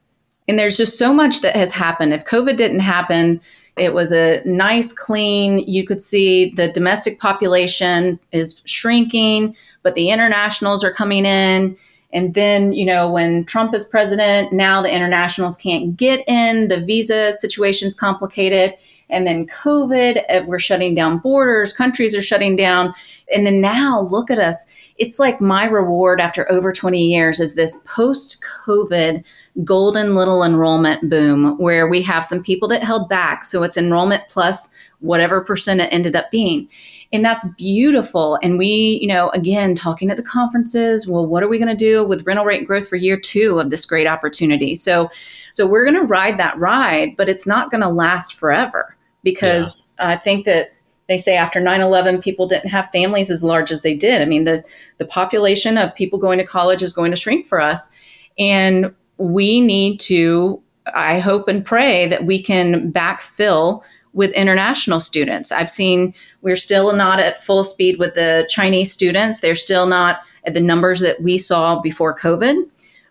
And 0.47 0.59
there's 0.59 0.77
just 0.77 0.99
so 0.99 1.11
much 1.11 1.41
that 1.41 1.55
has 1.55 1.73
happened. 1.73 2.13
If 2.13 2.25
covid 2.25 2.55
didn't 2.55 2.81
happen 2.81 3.41
it 3.77 3.93
was 3.93 4.11
a 4.11 4.41
nice 4.45 4.91
clean 4.93 5.59
you 5.59 5.85
could 5.85 6.01
see 6.01 6.49
the 6.51 6.71
domestic 6.71 7.19
population 7.19 8.19
is 8.31 8.61
shrinking 8.65 9.55
but 9.83 9.95
the 9.95 10.09
internationals 10.09 10.83
are 10.83 10.91
coming 10.91 11.25
in. 11.25 11.77
And 12.11 12.33
then, 12.33 12.73
you 12.73 12.85
know, 12.85 13.11
when 13.11 13.45
Trump 13.45 13.73
is 13.73 13.87
president, 13.87 14.51
now 14.51 14.81
the 14.81 14.93
internationals 14.93 15.57
can't 15.57 15.95
get 15.95 16.27
in. 16.27 16.67
The 16.67 16.83
visa 16.83 17.33
situation's 17.33 17.97
complicated. 17.97 18.75
And 19.11 19.25
then 19.25 19.47
COVID, 19.47 20.23
uh, 20.29 20.43
we're 20.45 20.59
shutting 20.59 20.95
down 20.95 21.19
borders, 21.19 21.73
countries 21.73 22.15
are 22.15 22.21
shutting 22.21 22.55
down. 22.55 22.93
And 23.33 23.45
then 23.45 23.61
now 23.61 24.01
look 24.01 24.29
at 24.29 24.39
us. 24.39 24.71
It's 24.99 25.17
like 25.17 25.41
my 25.41 25.65
reward 25.65 26.21
after 26.21 26.49
over 26.51 26.71
20 26.71 27.03
years 27.03 27.39
is 27.39 27.55
this 27.55 27.81
post 27.85 28.43
COVID 28.65 29.25
golden 29.63 30.15
little 30.15 30.43
enrollment 30.43 31.09
boom 31.09 31.57
where 31.57 31.87
we 31.87 32.01
have 32.03 32.25
some 32.25 32.43
people 32.43 32.67
that 32.67 32.83
held 32.83 33.09
back. 33.09 33.43
So 33.43 33.63
it's 33.63 33.77
enrollment 33.77 34.23
plus 34.29 34.69
whatever 34.99 35.41
percent 35.41 35.81
it 35.81 35.91
ended 35.91 36.15
up 36.15 36.29
being. 36.31 36.69
And 37.11 37.25
that's 37.25 37.47
beautiful. 37.55 38.37
And 38.43 38.57
we, 38.57 38.99
you 39.01 39.07
know, 39.07 39.29
again, 39.29 39.73
talking 39.73 40.11
at 40.11 40.17
the 40.17 40.23
conferences, 40.23 41.07
well, 41.07 41.25
what 41.25 41.43
are 41.43 41.47
we 41.47 41.57
going 41.57 41.69
to 41.69 41.75
do 41.75 42.05
with 42.05 42.25
rental 42.25 42.45
rate 42.45 42.67
growth 42.67 42.87
for 42.87 42.95
year 42.95 43.19
two 43.19 43.59
of 43.59 43.69
this 43.69 43.85
great 43.85 44.07
opportunity? 44.07 44.75
So, 44.75 45.09
so 45.53 45.65
we're 45.65 45.85
going 45.85 45.99
to 45.99 46.07
ride 46.07 46.37
that 46.37 46.57
ride, 46.57 47.15
but 47.17 47.29
it's 47.29 47.47
not 47.47 47.71
going 47.71 47.81
to 47.81 47.89
last 47.89 48.39
forever 48.39 48.95
because 49.23 49.93
yeah. 49.97 50.09
I 50.09 50.15
think 50.17 50.45
that 50.45 50.69
they 51.09 51.17
say 51.17 51.35
after 51.35 51.59
9-11 51.59 52.23
people 52.23 52.47
didn't 52.47 52.69
have 52.69 52.89
families 52.91 53.29
as 53.29 53.43
large 53.43 53.71
as 53.71 53.81
they 53.81 53.95
did 53.95 54.21
i 54.21 54.25
mean 54.25 54.45
the, 54.45 54.63
the 54.97 55.05
population 55.05 55.77
of 55.77 55.93
people 55.95 56.17
going 56.17 56.37
to 56.37 56.45
college 56.45 56.81
is 56.81 56.93
going 56.93 57.11
to 57.11 57.17
shrink 57.17 57.45
for 57.45 57.59
us 57.59 57.91
and 58.37 58.93
we 59.17 59.59
need 59.59 59.99
to 59.99 60.61
i 60.93 61.19
hope 61.19 61.47
and 61.49 61.65
pray 61.65 62.07
that 62.07 62.25
we 62.25 62.41
can 62.41 62.91
backfill 62.93 63.83
with 64.13 64.31
international 64.31 64.99
students. 64.99 65.51
I've 65.51 65.69
seen 65.69 66.13
we're 66.41 66.55
still 66.55 66.95
not 66.95 67.19
at 67.19 67.43
full 67.43 67.63
speed 67.63 67.99
with 67.99 68.15
the 68.15 68.47
Chinese 68.49 68.91
students. 68.91 69.39
They're 69.39 69.55
still 69.55 69.85
not 69.85 70.21
at 70.45 70.53
the 70.53 70.61
numbers 70.61 70.99
that 71.01 71.21
we 71.21 71.37
saw 71.37 71.79
before 71.79 72.17
COVID. 72.17 72.63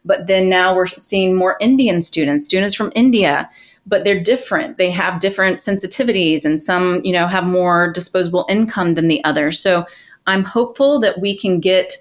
But 0.04 0.26
then 0.26 0.48
now 0.48 0.74
we're 0.74 0.86
seeing 0.86 1.34
more 1.34 1.56
Indian 1.60 2.00
students, 2.00 2.44
students 2.44 2.74
from 2.74 2.92
India, 2.94 3.50
but 3.88 4.04
they're 4.04 4.22
different. 4.22 4.76
They 4.76 4.90
have 4.90 5.20
different 5.20 5.58
sensitivities 5.58 6.44
and 6.44 6.60
some, 6.60 7.00
you 7.02 7.12
know, 7.12 7.26
have 7.26 7.44
more 7.44 7.90
disposable 7.90 8.46
income 8.48 8.94
than 8.94 9.08
the 9.08 9.24
other. 9.24 9.50
So 9.50 9.86
I'm 10.26 10.44
hopeful 10.44 11.00
that 11.00 11.20
we 11.20 11.36
can 11.36 11.58
get 11.58 11.94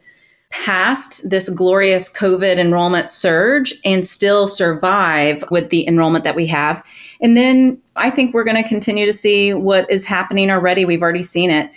past 0.49 1.29
this 1.29 1.49
glorious 1.49 2.15
COVID 2.15 2.57
enrollment 2.57 3.09
surge 3.09 3.73
and 3.83 4.05
still 4.05 4.47
survive 4.47 5.43
with 5.49 5.69
the 5.69 5.87
enrollment 5.87 6.23
that 6.23 6.35
we 6.35 6.45
have. 6.47 6.85
And 7.21 7.35
then 7.35 7.81
I 7.95 8.09
think 8.09 8.33
we're 8.33 8.43
going 8.43 8.61
to 8.61 8.67
continue 8.67 9.05
to 9.05 9.13
see 9.13 9.53
what 9.53 9.89
is 9.89 10.07
happening 10.07 10.51
already. 10.51 10.85
We've 10.85 11.01
already 11.01 11.23
seen 11.23 11.49
it. 11.49 11.71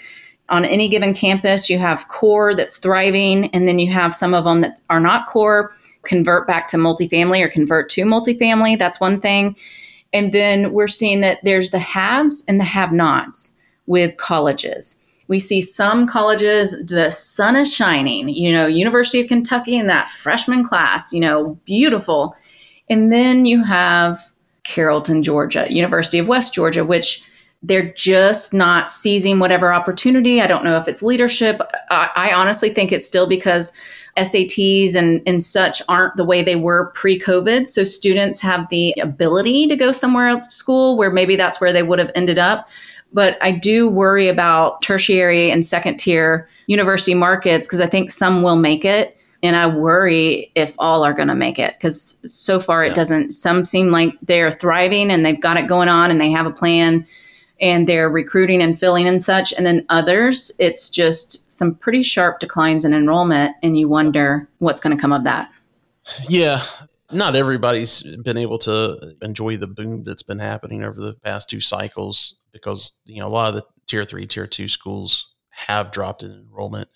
On 0.49 0.65
any 0.65 0.89
given 0.89 1.15
campus, 1.15 1.71
you 1.71 1.79
have 1.79 2.09
core 2.09 2.57
that's 2.57 2.79
thriving, 2.79 3.47
and 3.55 3.69
then 3.69 3.79
you 3.79 3.93
have 3.93 4.15
some 4.15 4.35
of 4.35 4.43
them 4.43 4.63
that 4.63 4.81
are 4.91 4.99
not 4.99 5.29
core, 5.29 5.73
convert 6.03 6.49
back 6.49 6.67
to 6.69 6.77
multifamily 6.77 7.41
or 7.41 7.49
convert 7.49 7.89
to 7.91 8.03
multifamily. 8.03 8.77
That's 8.77 9.01
one 9.01 9.21
thing. 9.21 9.57
And 10.13 10.33
then 10.33 10.73
we're 10.73 10.89
seeing 10.89 11.21
that 11.21 11.39
there's 11.45 11.71
the 11.71 11.79
haves 11.79 12.45
and 12.49 12.59
the 12.59 12.65
have 12.65 12.93
nots 12.93 13.59
with 13.87 14.17
colleges. 14.17 15.07
We 15.29 15.39
see 15.39 15.61
some 15.61 16.09
colleges, 16.09 16.87
the 16.87 17.11
sun 17.11 17.55
is 17.55 17.73
shining, 17.73 18.29
you 18.29 18.53
know, 18.53 18.67
University 18.67 19.21
of 19.21 19.29
Kentucky 19.29 19.77
in 19.77 19.87
that 19.87 20.11
freshman 20.11 20.65
class, 20.65 21.13
you 21.13 21.21
know, 21.21 21.59
beautiful. 21.65 22.35
And 22.89 23.13
then 23.13 23.45
you 23.45 23.63
have 23.63 24.19
Carrollton, 24.65 25.23
Georgia, 25.23 25.67
University 25.71 26.19
of 26.19 26.27
West 26.27 26.53
Georgia, 26.53 26.85
which 26.85 27.25
they're 27.63 27.93
just 27.93 28.55
not 28.55 28.91
seizing 28.91 29.39
whatever 29.39 29.73
opportunity. 29.73 30.41
I 30.41 30.47
don't 30.47 30.65
know 30.65 30.79
if 30.79 30.89
it's 30.89 31.03
leadership. 31.03 31.61
I, 31.91 32.11
I 32.17 32.33
honestly 32.33 32.71
think 32.71 32.91
it's 32.91 33.07
still 33.07 33.29
because 33.29 33.73
SATs 34.17 34.95
and, 34.95 35.23
and 35.27 35.43
such 35.43 35.83
aren't 35.89 36.17
the 36.17 36.25
way 36.25 36.43
they 36.43 36.57
were 36.57 36.87
pre 36.95 37.19
COVID. 37.19 37.67
So 37.69 37.85
students 37.85 38.41
have 38.43 38.69
the 38.71 38.95
ability 39.01 39.69
to 39.69 39.77
go 39.77 39.93
somewhere 39.93 40.29
else 40.29 40.47
to 40.47 40.55
school 40.55 40.97
where 40.97 41.11
maybe 41.11 41.37
that's 41.37 41.61
where 41.61 41.73
they 41.73 41.83
would 41.83 41.99
have 41.99 42.11
ended 42.15 42.39
up. 42.39 42.69
But 43.13 43.39
I 43.41 43.53
do 43.53 43.89
worry 43.89 44.29
about 44.29 44.83
tertiary 44.83 45.51
and 45.51 45.65
second 45.65 45.99
tier 45.99 46.49
university 46.67 47.15
markets 47.15 47.67
because 47.67 47.81
I 47.81 47.87
think 47.87 48.11
some 48.11 48.43
will 48.43 48.57
make 48.57 48.85
it. 48.85 49.17
And 49.43 49.57
I 49.57 49.67
worry 49.67 50.53
if 50.55 50.75
all 50.79 51.03
are 51.03 51.15
going 51.15 51.29
to 51.29 51.35
make 51.35 51.59
it 51.59 51.75
because 51.75 52.23
so 52.33 52.61
far 52.61 52.85
it 52.85 52.95
doesn't. 52.95 53.31
Some 53.31 53.65
seem 53.65 53.91
like 53.91 54.15
they're 54.23 54.53
thriving 54.53 55.11
and 55.11 55.25
they've 55.25 55.41
got 55.41 55.57
it 55.57 55.67
going 55.67 55.89
on 55.89 56.11
and 56.11 56.21
they 56.21 56.31
have 56.31 56.47
a 56.47 56.51
plan 56.51 57.07
and 57.61 57.87
they're 57.87 58.11
recruiting 58.11 58.63
and 58.63 58.79
filling 58.79 59.07
and 59.07 59.21
such. 59.21 59.53
And 59.53 59.67
then 59.67 59.85
others, 59.89 60.53
it's 60.59 60.91
just 60.91 61.51
some 61.53 61.75
pretty 61.75 62.03
sharp 62.03 62.41
declines 62.41 62.85
in 62.85 62.95
enrollment. 62.95 63.55
And 63.63 63.79
you 63.79 63.89
wonder 63.89 64.49
what's 64.59 64.81
going 64.81 64.97
to 64.97 65.01
come 65.01 65.13
of 65.13 65.25
that. 65.25 65.51
Yeah. 66.29 66.63
Not 67.13 67.37
everybody's 67.37 68.03
been 68.03 68.39
able 68.39 68.59
to 68.61 69.17
enjoy 69.21 69.57
the 69.57 69.67
boom 69.67 70.05
that's 70.05 70.23
been 70.23 70.39
happening 70.39 70.85
over 70.85 71.01
the 71.01 71.15
past 71.15 71.51
two 71.51 71.61
cycles 71.61 72.37
because, 72.53 72.99
you 73.05 73.21
know, 73.21 73.27
a 73.27 73.29
lot 73.29 73.49
of 73.49 73.55
the 73.57 73.65
tier 73.87 74.05
three, 74.05 74.27
tier 74.27 74.47
two 74.47 74.69
schools 74.69 75.35
have 75.51 75.91
dropped 75.91 76.23
in 76.23 76.31
enrollment 76.31 76.89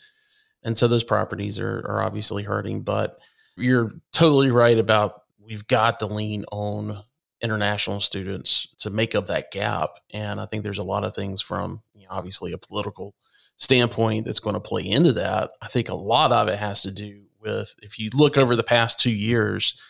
and 0.65 0.79
so 0.79 0.89
those 0.89 1.05
properties 1.05 1.61
are, 1.61 1.81
are 1.87 2.03
obviously 2.03 2.43
hurting. 2.43 2.83
But 2.83 3.19
You're 3.57 3.93
totally 4.13 4.51
right 4.51 4.79
about 4.79 5.23
we've 5.39 5.67
got 5.67 6.01
to 6.01 6.07
lean 6.07 6.45
on 6.51 7.03
international 7.45 8.01
students 8.01 8.69
to 8.79 8.91
make 8.91 9.15
up 9.15 9.27
that 9.27 9.51
gap. 9.53 9.91
And 10.13 10.41
I 10.41 10.47
think 10.47 10.65
there's 10.65 10.79
a 10.79 10.83
lot 10.83 11.05
of 11.05 11.15
things 11.15 11.41
from 11.41 11.83
you 11.95 12.03
know, 12.03 12.09
obviously 12.11 12.53
a 12.53 12.59
political 12.59 13.15
standpoint 13.57 14.25
that's 14.25 14.41
going 14.41 14.55
to 14.55 14.61
play 14.61 14.83
into 14.83 15.13
that. 15.13 15.53
I 15.63 15.69
think 15.69 15.89
a 15.89 15.95
lot 15.95 16.33
of 16.33 16.49
it 16.49 16.59
has 16.59 16.83
to 16.83 16.91
do 16.91 17.23
with 17.41 17.75
if 17.83 17.99
you 17.99 18.11
look 18.15 18.37
over 18.37 18.57
the 18.57 18.63
past 18.63 18.99
two 18.99 19.13
years 19.13 19.81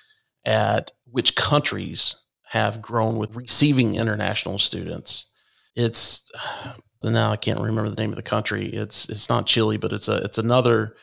at 0.44 0.90
which 1.11 1.36
countries 1.36 2.16
have 2.42 2.82
grown 2.82 3.16
with 3.16 3.34
receiving 3.34 3.94
international 3.94 4.59
students. 4.59 5.26
It's 5.74 6.30
now 7.02 7.30
I 7.32 7.36
can't 7.36 7.61
remember 7.61 7.90
the 7.90 8.00
name 8.00 8.11
of 8.11 8.16
the 8.16 8.22
country. 8.22 8.66
It's 8.66 9.09
it's 9.09 9.28
not 9.28 9.46
Chile, 9.46 9.76
but 9.76 9.92
it's 9.92 10.09
a 10.09 10.16
it's 10.18 10.38
another 10.38 10.96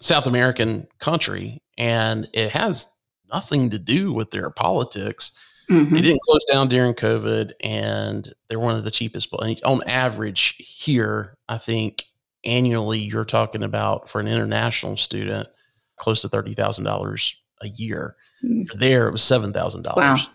South 0.00 0.26
American 0.26 0.86
country, 0.98 1.62
and 1.76 2.28
it 2.32 2.50
has 2.50 2.94
nothing 3.32 3.70
to 3.70 3.78
do 3.78 4.12
with 4.12 4.30
their 4.30 4.50
politics. 4.50 5.32
Mm-hmm. 5.70 5.94
They 5.94 6.00
didn't 6.00 6.22
close 6.22 6.44
down 6.44 6.68
during 6.68 6.94
COVID, 6.94 7.52
and 7.62 8.32
they're 8.48 8.58
one 8.58 8.76
of 8.76 8.84
the 8.84 8.90
cheapest. 8.90 9.30
But 9.30 9.62
on 9.64 9.82
average, 9.86 10.56
here, 10.58 11.36
I 11.48 11.58
think 11.58 12.04
annually 12.44 13.00
you're 13.00 13.24
talking 13.24 13.62
about 13.62 14.08
for 14.08 14.20
an 14.20 14.28
international 14.28 14.96
student 14.96 15.48
close 15.96 16.22
to 16.22 16.28
thirty 16.28 16.54
thousand 16.54 16.84
dollars 16.84 17.36
a 17.60 17.68
year. 17.68 18.16
Mm-hmm. 18.44 18.64
For 18.64 18.76
there, 18.76 19.08
it 19.08 19.12
was 19.12 19.22
seven 19.22 19.52
thousand 19.52 19.84
wow. 19.84 19.94
dollars. 19.94 20.30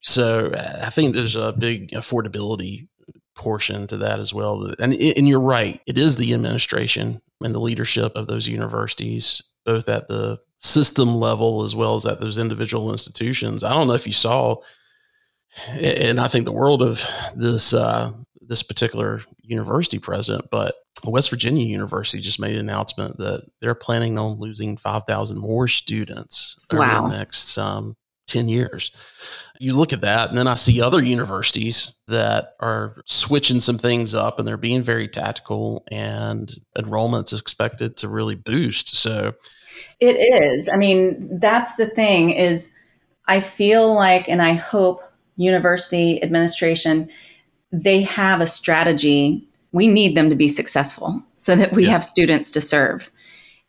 So 0.00 0.46
uh, 0.46 0.80
I 0.84 0.90
think 0.90 1.14
there's 1.14 1.36
a 1.36 1.52
big 1.52 1.90
affordability 1.90 2.88
portion 3.34 3.86
to 3.86 3.96
that 3.98 4.20
as 4.20 4.32
well. 4.32 4.74
And 4.78 4.94
and 4.94 5.28
you're 5.28 5.40
right, 5.40 5.80
it 5.86 5.98
is 5.98 6.16
the 6.16 6.34
administration 6.34 7.20
and 7.40 7.54
the 7.54 7.60
leadership 7.60 8.12
of 8.16 8.26
those 8.26 8.48
universities, 8.48 9.42
both 9.64 9.88
at 9.88 10.08
the 10.08 10.40
system 10.58 11.14
level 11.14 11.62
as 11.62 11.76
well 11.76 11.94
as 11.94 12.04
at 12.04 12.20
those 12.20 12.38
individual 12.38 12.90
institutions. 12.90 13.62
I 13.62 13.72
don't 13.72 13.86
know 13.86 13.94
if 13.94 14.06
you 14.06 14.12
saw, 14.12 14.56
and 15.68 16.20
I 16.20 16.28
think 16.28 16.44
the 16.44 16.52
world 16.52 16.82
of 16.82 17.04
this 17.34 17.74
uh, 17.74 18.12
this 18.40 18.62
particular 18.62 19.20
university 19.42 19.98
president, 19.98 20.50
but 20.50 20.74
West 21.04 21.30
Virginia 21.30 21.64
University 21.64 22.20
just 22.20 22.40
made 22.40 22.54
an 22.54 22.60
announcement 22.60 23.18
that 23.18 23.44
they're 23.60 23.74
planning 23.74 24.18
on 24.18 24.38
losing 24.38 24.76
5,000 24.76 25.38
more 25.38 25.68
students 25.68 26.58
over 26.72 26.80
wow. 26.80 27.02
the 27.02 27.16
next 27.16 27.56
um, 27.56 27.96
10 28.26 28.48
years. 28.48 28.90
You 29.60 29.76
look 29.76 29.92
at 29.92 30.00
that, 30.00 30.28
and 30.28 30.38
then 30.38 30.46
I 30.46 30.54
see 30.54 30.80
other 30.80 31.02
universities 31.02 31.96
that 32.08 32.54
are 32.60 32.96
switching 33.06 33.60
some 33.60 33.78
things 33.78 34.14
up 34.14 34.38
and 34.38 34.46
they're 34.46 34.56
being 34.56 34.82
very 34.82 35.08
tactical, 35.08 35.84
and 35.90 36.52
enrollment's 36.78 37.32
expected 37.32 37.96
to 37.98 38.08
really 38.08 38.36
boost. 38.36 38.96
So 38.96 39.34
it 40.00 40.14
is. 40.14 40.68
I 40.72 40.76
mean, 40.76 41.38
that's 41.40 41.76
the 41.76 41.86
thing 41.86 42.30
is 42.30 42.74
I 43.26 43.40
feel 43.40 43.92
like 43.92 44.28
and 44.28 44.40
I 44.40 44.54
hope 44.54 45.02
university 45.38 46.22
administration 46.22 47.08
they 47.72 48.02
have 48.02 48.40
a 48.40 48.46
strategy. 48.46 49.46
We 49.72 49.88
need 49.88 50.16
them 50.16 50.30
to 50.30 50.36
be 50.36 50.48
successful 50.48 51.22
so 51.36 51.54
that 51.56 51.72
we 51.72 51.84
yeah. 51.84 51.90
have 51.90 52.04
students 52.04 52.50
to 52.52 52.60
serve. 52.60 53.10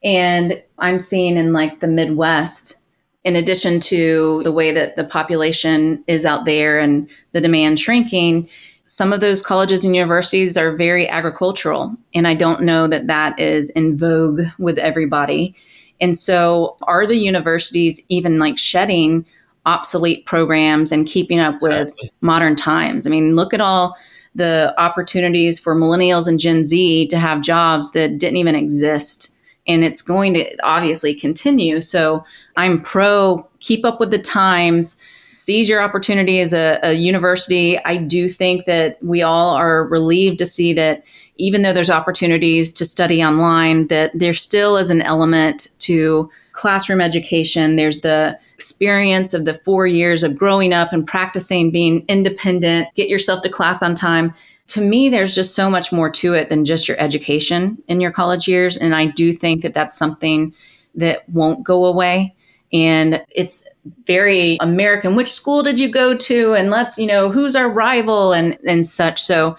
And 0.03 0.63
I'm 0.78 0.99
seeing 0.99 1.38
in 1.38 1.51
like 1.51 1.80
the 1.80 1.88
Midwest 1.88 2.86
in 3.26 3.36
addition 3.36 3.82
to 3.82 4.41
the 4.43 4.51
way 4.51 4.72
that 4.72 4.95
the 4.95 5.03
population 5.03 6.03
is 6.07 6.26
out 6.26 6.45
there 6.45 6.80
and 6.80 7.09
the 7.34 7.41
demand 7.41 7.78
shrinking, 7.78 8.47
some 8.86 9.11
of 9.11 9.20
those 9.20 9.45
colleges 9.45 9.84
and 9.84 9.93
universities 9.93 10.57
are 10.57 10.76
very 10.76 11.07
agricultural. 11.07 11.95
And 12.13 12.28
I 12.28 12.34
don't 12.34 12.61
know 12.61 12.88
that 12.88 13.07
that 13.07 13.38
is 13.38 13.70
in 13.72 13.97
vogue 13.97 14.43
with 14.57 14.80
everybody. 14.80 15.53
And 15.99 16.17
so, 16.17 16.78
are 16.84 17.05
the 17.05 17.17
universities 17.17 18.01
even 18.07 18.39
like 18.39 18.57
shedding 18.57 19.26
obsolete 19.66 20.26
programs 20.26 20.91
and 20.91 21.07
keeping 21.07 21.39
up 21.39 21.55
exactly. 21.55 21.86
with 22.01 22.12
modern 22.22 22.55
times? 22.55 23.05
I 23.05 23.10
mean, 23.10 23.36
look 23.36 23.53
at 23.53 23.62
all 23.62 23.97
the 24.36 24.74
opportunities 24.78 25.60
for 25.60 25.76
millennials 25.76 26.28
and 26.28 26.39
Gen 26.39 26.64
Z 26.64 27.07
to 27.07 27.18
have 27.18 27.41
jobs 27.41 27.91
that 27.91 28.18
didn't 28.18 28.38
even 28.38 28.55
exist 28.55 29.39
and 29.70 29.84
it's 29.84 30.01
going 30.01 30.34
to 30.34 30.57
obviously 30.64 31.14
continue. 31.14 31.80
So 31.80 32.26
I'm 32.57 32.82
pro 32.82 33.47
keep 33.60 33.86
up 33.86 33.99
with 33.99 34.12
the 34.12 34.20
times, 34.20 35.01
seize 35.24 35.70
your 35.70 35.82
opportunity 35.82 36.39
as 36.39 36.53
a, 36.53 36.80
a, 36.82 36.93
university. 36.93 37.78
I 37.86 37.97
do 37.97 38.28
think 38.28 38.66
that 38.66 39.01
we 39.03 39.22
all 39.22 39.53
are 39.53 39.86
relieved 39.86 40.39
to 40.39 40.45
see 40.45 40.74
that 40.74 41.05
even 41.36 41.62
though 41.62 41.72
there's 41.72 41.89
opportunities 41.89 42.74
to 42.74 42.86
study 42.86 43.24
online, 43.24 43.88
that 43.88 44.12
there 44.14 44.34
still 44.34 44.76
is 44.76 44.89
an 44.89 45.01
element 45.01 45.70
to 45.80 46.30
classroom 46.51 46.99
education. 46.99 47.76
There's 47.76 48.01
the 48.01 48.39
experience 48.60 49.34
of 49.34 49.45
the 49.45 49.53
four 49.53 49.88
years 49.88 50.22
of 50.22 50.38
growing 50.38 50.74
up 50.74 50.91
and 50.91 51.07
practicing 51.07 51.72
being 51.72 52.03
independent, 52.10 52.93
get 52.93 53.07
yourself 53.07 53.41
to 53.43 53.49
class 53.49 53.82
on 53.82 53.95
time 53.95 54.34
to 54.70 54.82
me, 54.82 55.10
there's 55.10 55.34
just 55.34 55.55
so 55.55 55.70
much 55.70 55.91
more 55.91 56.12
to 56.12 56.36
it 56.36 56.49
than 56.49 56.64
just 56.64 56.88
your 56.88 56.99
education 56.99 57.82
in 57.88 57.99
your 57.99 58.12
college 58.12 58.47
years. 58.47 58.78
And 58.78 58.93
I 58.93 59.07
do 59.07 59.34
think 59.34 59.64
that 59.64 59.74
that's 59.74 59.97
something 59.97 60.53
that 60.93 61.28
won't 61.28 61.64
go 61.64 61.86
away. 61.86 62.36
And 62.72 63.26
it's 63.32 63.68
very 64.05 64.57
American. 64.62 65.16
Which 65.16 65.32
school 65.32 65.64
did 65.64 65.80
you 65.80 65.89
go 65.89 66.16
to? 66.16 66.53
And 66.53 66.70
let's, 66.70 66.99
you 66.99 67.07
know, 67.07 67.32
who's 67.32 67.55
our 67.55 67.68
rival 67.68 68.32
and, 68.32 68.60
and 68.68 68.86
such. 68.86 69.20
So 69.20 69.57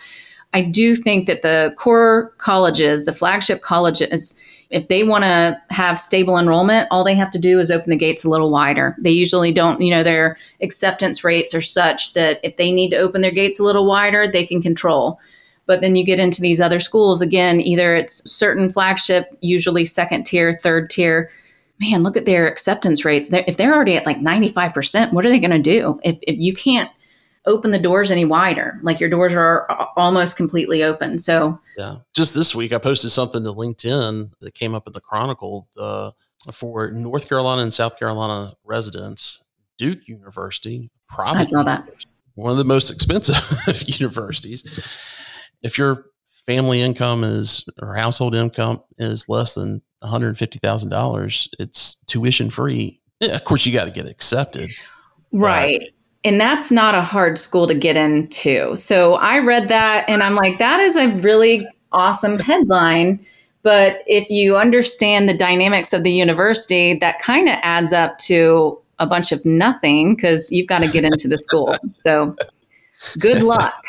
I 0.54 0.62
do 0.62 0.94
think 0.94 1.26
that 1.26 1.42
the 1.42 1.74
core 1.76 2.32
colleges, 2.38 3.04
the 3.04 3.12
flagship 3.12 3.62
colleges, 3.62 4.40
if 4.70 4.86
they 4.86 5.02
want 5.02 5.24
to 5.24 5.60
have 5.70 5.98
stable 5.98 6.38
enrollment, 6.38 6.86
all 6.90 7.02
they 7.02 7.16
have 7.16 7.30
to 7.30 7.40
do 7.40 7.58
is 7.58 7.72
open 7.72 7.90
the 7.90 7.96
gates 7.96 8.24
a 8.24 8.30
little 8.30 8.50
wider. 8.50 8.94
They 8.98 9.10
usually 9.10 9.52
don't, 9.52 9.80
you 9.80 9.90
know, 9.90 10.04
their 10.04 10.38
acceptance 10.62 11.24
rates 11.24 11.54
are 11.54 11.60
such 11.60 12.14
that 12.14 12.38
if 12.44 12.56
they 12.56 12.70
need 12.70 12.90
to 12.90 12.98
open 12.98 13.20
their 13.20 13.32
gates 13.32 13.58
a 13.58 13.64
little 13.64 13.84
wider, 13.84 14.28
they 14.28 14.46
can 14.46 14.62
control. 14.62 15.18
But 15.66 15.80
then 15.80 15.96
you 15.96 16.04
get 16.04 16.20
into 16.20 16.40
these 16.40 16.60
other 16.60 16.78
schools, 16.78 17.20
again, 17.20 17.60
either 17.60 17.96
it's 17.96 18.30
certain 18.30 18.70
flagship, 18.70 19.24
usually 19.40 19.84
second 19.84 20.24
tier, 20.24 20.54
third 20.54 20.88
tier. 20.88 21.30
Man, 21.80 22.02
look 22.02 22.16
at 22.16 22.26
their 22.26 22.46
acceptance 22.46 23.04
rates. 23.04 23.32
if 23.32 23.56
they're 23.56 23.74
already 23.74 23.96
at 23.96 24.06
like 24.06 24.18
95%, 24.18 25.12
what 25.12 25.24
are 25.24 25.30
they 25.30 25.40
going 25.40 25.50
to 25.50 25.58
do? 25.58 25.98
If, 26.04 26.18
if 26.22 26.38
you 26.38 26.54
can't 26.54 26.90
open 27.46 27.70
the 27.70 27.78
doors 27.78 28.10
any 28.10 28.24
wider. 28.24 28.78
Like 28.82 29.00
your 29.00 29.08
doors 29.08 29.34
are 29.34 29.66
almost 29.96 30.36
completely 30.36 30.82
open. 30.82 31.18
So 31.18 31.58
yeah, 31.76 31.96
just 32.14 32.34
this 32.34 32.54
week 32.54 32.72
I 32.72 32.78
posted 32.78 33.10
something 33.10 33.42
to 33.44 33.52
LinkedIn 33.52 34.30
that 34.40 34.54
came 34.54 34.74
up 34.74 34.86
in 34.86 34.92
the 34.92 35.00
Chronicle 35.00 35.68
uh, 35.78 36.10
for 36.52 36.90
North 36.90 37.28
Carolina 37.28 37.62
and 37.62 37.72
South 37.72 37.98
Carolina 37.98 38.54
residents. 38.64 39.44
Duke 39.78 40.08
University, 40.08 40.90
probably 41.08 41.40
I 41.40 41.44
saw 41.44 41.62
that 41.62 41.88
one 42.34 42.50
of 42.50 42.58
the 42.58 42.64
most 42.64 42.90
expensive 42.90 43.88
universities. 44.00 44.62
If 45.62 45.78
your 45.78 46.06
family 46.26 46.82
income 46.82 47.24
is 47.24 47.64
or 47.80 47.94
household 47.94 48.34
income 48.34 48.82
is 48.98 49.28
less 49.28 49.54
than 49.54 49.82
one 50.00 50.10
hundred 50.10 50.36
fifty 50.38 50.58
thousand 50.58 50.90
dollars, 50.90 51.48
it's 51.58 51.94
tuition 52.06 52.50
free. 52.50 53.00
Yeah, 53.20 53.34
of 53.34 53.44
course, 53.44 53.66
you 53.66 53.72
got 53.72 53.84
to 53.84 53.90
get 53.90 54.06
accepted, 54.06 54.70
right? 55.32 55.92
And 56.24 56.40
that's 56.40 56.70
not 56.70 56.94
a 56.94 57.02
hard 57.02 57.38
school 57.38 57.66
to 57.66 57.74
get 57.74 57.96
into. 57.96 58.76
So 58.76 59.14
I 59.14 59.38
read 59.38 59.68
that 59.68 60.04
and 60.08 60.22
I'm 60.22 60.34
like, 60.34 60.58
that 60.58 60.80
is 60.80 60.96
a 60.96 61.08
really 61.20 61.66
awesome 61.92 62.38
headline. 62.38 63.24
But 63.62 64.02
if 64.06 64.28
you 64.30 64.56
understand 64.56 65.28
the 65.28 65.36
dynamics 65.36 65.92
of 65.92 66.02
the 66.02 66.12
university, 66.12 66.94
that 66.94 67.18
kind 67.20 67.48
of 67.48 67.56
adds 67.62 67.92
up 67.92 68.18
to 68.18 68.78
a 68.98 69.06
bunch 69.06 69.32
of 69.32 69.44
nothing 69.44 70.14
because 70.14 70.52
you've 70.52 70.66
got 70.66 70.80
to 70.80 70.88
get 70.88 71.04
into 71.04 71.28
the 71.28 71.38
school. 71.38 71.74
So 71.98 72.36
good 73.18 73.42
luck. 73.42 73.82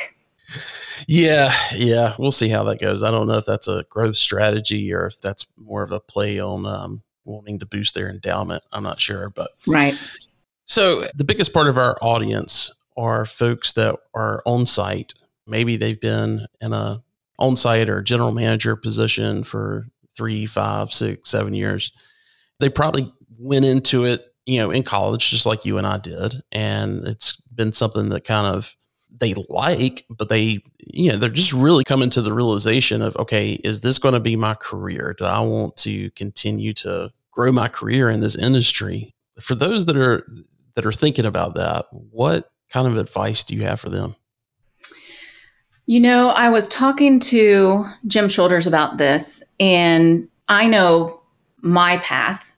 Yeah, 1.07 1.53
yeah, 1.75 2.15
we'll 2.17 2.31
see 2.31 2.47
how 2.47 2.63
that 2.65 2.79
goes. 2.79 3.03
I 3.03 3.11
don't 3.11 3.27
know 3.27 3.37
if 3.37 3.45
that's 3.45 3.67
a 3.67 3.85
growth 3.89 4.15
strategy 4.15 4.93
or 4.93 5.07
if 5.07 5.19
that's 5.19 5.45
more 5.57 5.83
of 5.83 5.91
a 5.91 5.99
play 5.99 6.39
on 6.39 6.65
um, 6.65 7.03
wanting 7.25 7.59
to 7.59 7.65
boost 7.65 7.95
their 7.95 8.09
endowment. 8.09 8.63
I'm 8.71 8.83
not 8.83 8.99
sure, 8.99 9.29
but 9.29 9.51
right. 9.67 9.95
So, 10.71 11.03
the 11.15 11.25
biggest 11.25 11.53
part 11.53 11.67
of 11.67 11.77
our 11.77 11.97
audience 12.01 12.73
are 12.95 13.25
folks 13.25 13.73
that 13.73 13.93
are 14.13 14.41
on 14.45 14.65
site. 14.65 15.13
Maybe 15.45 15.75
they've 15.75 15.99
been 15.99 16.45
in 16.61 16.71
a 16.71 17.03
on 17.37 17.57
site 17.57 17.89
or 17.89 18.01
general 18.01 18.31
manager 18.31 18.77
position 18.77 19.43
for 19.43 19.87
three, 20.15 20.45
five, 20.45 20.93
six, 20.93 21.29
seven 21.29 21.53
years. 21.53 21.91
They 22.61 22.69
probably 22.69 23.11
went 23.37 23.65
into 23.65 24.05
it, 24.05 24.33
you 24.45 24.61
know, 24.61 24.71
in 24.71 24.83
college, 24.83 25.29
just 25.29 25.45
like 25.45 25.65
you 25.65 25.77
and 25.77 25.85
I 25.85 25.97
did. 25.97 26.41
And 26.53 27.05
it's 27.05 27.41
been 27.53 27.73
something 27.73 28.07
that 28.07 28.23
kind 28.23 28.47
of 28.47 28.73
they 29.09 29.33
like, 29.49 30.05
but 30.09 30.29
they, 30.29 30.59
you 30.87 31.11
know, 31.11 31.17
they're 31.17 31.29
just 31.29 31.51
really 31.51 31.83
coming 31.83 32.09
to 32.11 32.21
the 32.21 32.31
realization 32.31 33.01
of, 33.01 33.17
okay, 33.17 33.59
is 33.65 33.81
this 33.81 33.99
going 33.99 34.13
to 34.13 34.21
be 34.21 34.37
my 34.37 34.53
career? 34.53 35.15
Do 35.17 35.25
I 35.25 35.41
want 35.41 35.75
to 35.79 36.11
continue 36.11 36.71
to 36.75 37.11
grow 37.29 37.51
my 37.51 37.67
career 37.67 38.09
in 38.09 38.21
this 38.21 38.37
industry? 38.37 39.13
For 39.41 39.55
those 39.55 39.85
that 39.87 39.97
are 39.97 40.25
that 40.75 40.85
are 40.85 40.91
thinking 40.91 41.25
about 41.25 41.55
that, 41.55 41.85
what 41.91 42.51
kind 42.69 42.87
of 42.87 42.97
advice 42.97 43.43
do 43.43 43.55
you 43.55 43.63
have 43.63 43.79
for 43.79 43.89
them? 43.89 44.15
You 45.85 45.99
know, 45.99 46.29
I 46.29 46.49
was 46.49 46.69
talking 46.69 47.19
to 47.19 47.85
Jim 48.07 48.29
Shoulders 48.29 48.67
about 48.67 48.97
this, 48.97 49.43
and 49.59 50.27
I 50.47 50.67
know 50.67 51.21
my 51.61 51.97
path. 51.97 52.55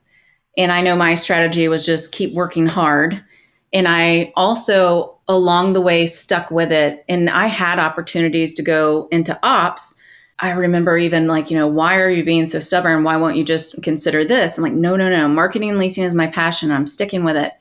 And 0.58 0.72
I 0.72 0.82
know 0.82 0.96
my 0.96 1.16
strategy 1.16 1.68
was 1.68 1.86
just 1.86 2.12
keep 2.12 2.34
working 2.34 2.68
hard. 2.68 3.24
And 3.72 3.88
I 3.88 4.32
also, 4.36 5.18
along 5.28 5.74
the 5.74 5.82
way, 5.82 6.06
stuck 6.06 6.52
with 6.52 6.72
it. 6.72 7.04
And 7.10 7.28
I 7.30 7.48
had 7.48 7.80
opportunities 7.80 8.54
to 8.56 8.64
go 8.64 9.08
into 9.12 9.38
ops. 9.42 10.00
I 10.40 10.52
remember 10.52 10.98
even 10.98 11.26
like, 11.26 11.50
you 11.50 11.58
know, 11.58 11.68
why 11.68 12.00
are 12.00 12.10
you 12.10 12.24
being 12.24 12.46
so 12.46 12.60
stubborn? 12.60 13.04
Why 13.04 13.18
won't 13.18 13.36
you 13.36 13.44
just 13.44 13.82
consider 13.82 14.24
this? 14.24 14.58
I'm 14.58 14.64
like, 14.64 14.74
no, 14.74 14.96
no, 14.96 15.10
no. 15.10 15.28
Marketing 15.28 15.72
and 15.72 15.80
leasing 15.80 16.04
is 16.04 16.14
my 16.14 16.28
passion. 16.28 16.72
I'm 16.72 16.86
sticking 16.86 17.24
with 17.24 17.36
it. 17.36 17.54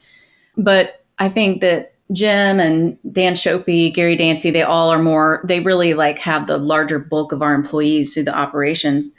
But 0.57 1.05
I 1.18 1.28
think 1.28 1.61
that 1.61 1.94
Jim 2.12 2.61
and 2.61 2.98
Dan 3.11 3.34
Shopey, 3.34 3.92
Gary 3.92 4.16
Dancy, 4.16 4.50
they 4.50 4.62
all 4.62 4.90
are 4.90 5.03
more, 5.03 5.42
they 5.44 5.61
really 5.61 5.94
like 5.94 6.18
have 6.18 6.46
the 6.46 6.59
larger 6.59 6.98
bulk 6.98 7.32
of 7.32 7.42
our 7.42 7.55
employees 7.55 8.12
through 8.12 8.24
the 8.24 8.36
operations. 8.36 9.12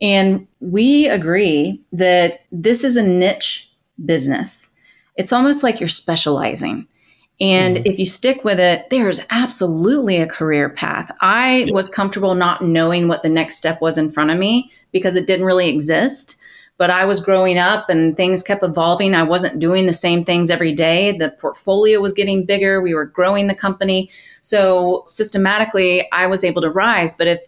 And 0.00 0.46
we 0.60 1.08
agree 1.08 1.82
that 1.92 2.40
this 2.52 2.84
is 2.84 2.96
a 2.96 3.06
niche 3.06 3.70
business. 4.04 4.76
It's 5.16 5.32
almost 5.32 5.62
like 5.62 5.80
you're 5.80 5.88
specializing. 5.88 6.86
And 7.40 7.76
mm-hmm. 7.76 7.86
if 7.86 7.98
you 7.98 8.06
stick 8.06 8.44
with 8.44 8.60
it, 8.60 8.88
there's 8.90 9.20
absolutely 9.30 10.18
a 10.18 10.26
career 10.26 10.68
path. 10.68 11.14
I 11.20 11.68
was 11.70 11.88
comfortable 11.88 12.34
not 12.34 12.62
knowing 12.62 13.08
what 13.08 13.22
the 13.22 13.28
next 13.28 13.56
step 13.56 13.80
was 13.80 13.98
in 13.98 14.10
front 14.10 14.30
of 14.30 14.38
me 14.38 14.70
because 14.92 15.16
it 15.16 15.26
didn't 15.26 15.46
really 15.46 15.68
exist. 15.68 16.40
But 16.78 16.90
I 16.90 17.06
was 17.06 17.24
growing 17.24 17.58
up 17.58 17.88
and 17.88 18.16
things 18.16 18.42
kept 18.42 18.62
evolving. 18.62 19.14
I 19.14 19.22
wasn't 19.22 19.60
doing 19.60 19.86
the 19.86 19.92
same 19.94 20.24
things 20.24 20.50
every 20.50 20.72
day. 20.72 21.16
The 21.16 21.30
portfolio 21.30 22.00
was 22.00 22.12
getting 22.12 22.44
bigger. 22.44 22.82
We 22.82 22.94
were 22.94 23.06
growing 23.06 23.46
the 23.46 23.54
company. 23.54 24.10
So 24.42 25.02
systematically, 25.06 26.10
I 26.12 26.26
was 26.26 26.44
able 26.44 26.60
to 26.62 26.70
rise. 26.70 27.16
But 27.16 27.28
if 27.28 27.46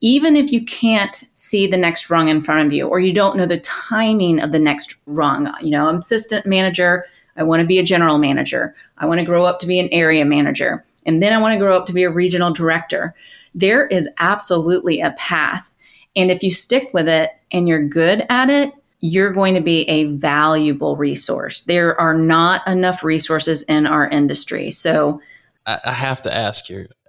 even 0.00 0.36
if 0.36 0.50
you 0.50 0.64
can't 0.64 1.14
see 1.14 1.66
the 1.66 1.76
next 1.76 2.08
rung 2.10 2.28
in 2.28 2.42
front 2.42 2.66
of 2.66 2.72
you 2.72 2.86
or 2.86 3.00
you 3.00 3.12
don't 3.12 3.36
know 3.36 3.46
the 3.46 3.60
timing 3.60 4.40
of 4.40 4.52
the 4.52 4.58
next 4.58 4.94
rung, 5.06 5.52
you 5.60 5.70
know, 5.70 5.88
I'm 5.88 5.98
assistant 5.98 6.46
manager, 6.46 7.04
I 7.36 7.42
want 7.42 7.60
to 7.60 7.66
be 7.66 7.78
a 7.78 7.84
general 7.84 8.18
manager, 8.18 8.74
I 8.98 9.06
want 9.06 9.20
to 9.20 9.26
grow 9.26 9.44
up 9.44 9.58
to 9.60 9.66
be 9.66 9.78
an 9.78 9.90
area 9.92 10.24
manager, 10.24 10.84
and 11.04 11.22
then 11.22 11.32
I 11.32 11.38
want 11.38 11.52
to 11.52 11.58
grow 11.58 11.76
up 11.76 11.86
to 11.86 11.92
be 11.92 12.04
a 12.04 12.10
regional 12.10 12.52
director. 12.52 13.14
There 13.54 13.86
is 13.86 14.08
absolutely 14.18 15.00
a 15.00 15.14
path. 15.18 15.74
And 16.16 16.30
if 16.30 16.42
you 16.42 16.50
stick 16.50 16.92
with 16.92 17.08
it 17.08 17.30
and 17.52 17.68
you're 17.68 17.86
good 17.86 18.24
at 18.28 18.50
it, 18.50 18.72
you're 19.00 19.32
going 19.32 19.54
to 19.54 19.60
be 19.60 19.88
a 19.88 20.04
valuable 20.04 20.96
resource. 20.96 21.64
There 21.64 21.98
are 22.00 22.14
not 22.14 22.66
enough 22.66 23.02
resources 23.02 23.62
in 23.62 23.86
our 23.86 24.08
industry. 24.08 24.70
So 24.70 25.20
I, 25.66 25.92
have 25.92 26.22
to 26.22 26.34
ask 26.34 26.68
you. 26.68 26.86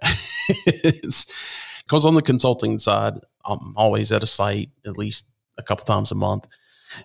because 1.92 2.06
on 2.06 2.14
the 2.14 2.22
consulting 2.22 2.78
side, 2.78 3.20
I'm 3.44 3.74
always 3.76 4.12
at 4.12 4.22
a 4.22 4.26
site 4.26 4.70
at 4.86 4.96
least 4.96 5.32
a 5.58 5.62
couple 5.62 5.84
times 5.84 6.10
a 6.10 6.14
month. 6.14 6.46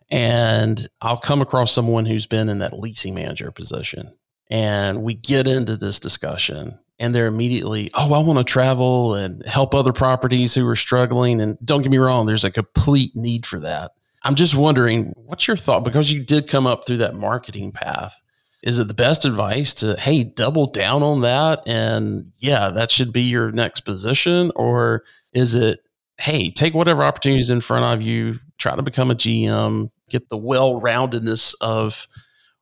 And 0.10 0.88
I'll 1.02 1.18
come 1.18 1.42
across 1.42 1.72
someone 1.72 2.06
who's 2.06 2.28
been 2.28 2.50
in 2.50 2.60
that 2.60 2.78
leasing 2.78 3.16
manager 3.16 3.52
position. 3.52 4.14
And 4.50 5.02
we 5.04 5.14
get 5.14 5.48
into 5.48 5.76
this 5.76 6.00
discussion 6.00 6.80
and 7.00 7.14
they're 7.14 7.28
immediately, 7.28 7.92
oh, 7.94 8.14
I 8.14 8.20
want 8.20 8.40
to 8.40 8.44
travel 8.44 9.16
and 9.16 9.46
help 9.46 9.76
other 9.76 9.94
properties 9.94 10.56
who 10.56 10.68
are 10.68 10.76
struggling. 10.76 11.42
And 11.42 11.58
don't 11.64 11.82
get 11.82 11.92
me 11.92 11.98
wrong, 11.98 12.26
there's 12.26 12.44
a 12.44 12.52
complete 12.52 13.16
need 13.16 13.46
for 13.46 13.60
that. 13.60 13.92
I'm 14.24 14.36
just 14.36 14.56
wondering, 14.56 15.14
what's 15.16 15.48
your 15.48 15.58
thought? 15.58 15.84
Because 15.84 16.12
you 16.12 16.24
did 16.24 16.48
come 16.48 16.68
up 16.68 16.86
through 16.86 16.98
that 16.98 17.16
marketing 17.16 17.72
path 17.72 18.22
is 18.64 18.80
it 18.80 18.88
the 18.88 18.94
best 18.94 19.26
advice 19.26 19.74
to 19.76 19.96
hey 20.00 20.24
double 20.24 20.68
down 20.68 21.04
on 21.04 21.22
that 21.22 21.62
and 21.66 22.32
yeah 22.40 22.70
that 22.70 22.92
should 22.92 23.14
be 23.14 23.24
your 23.24 23.52
next 23.52 23.82
position 23.82 24.52
or 24.56 25.04
is 25.34 25.56
it 25.56 25.80
hey 26.18 26.50
take 26.52 26.74
whatever 26.74 27.04
opportunities 27.04 27.50
in 27.50 27.62
front 27.62 27.86
of 27.86 28.02
you 28.02 28.40
try 28.58 28.76
to 28.76 28.82
become 28.82 29.12
a 29.12 29.16
gm 29.16 29.90
get 30.10 30.30
the 30.30 30.38
well-roundedness 30.38 31.54
of 31.62 32.08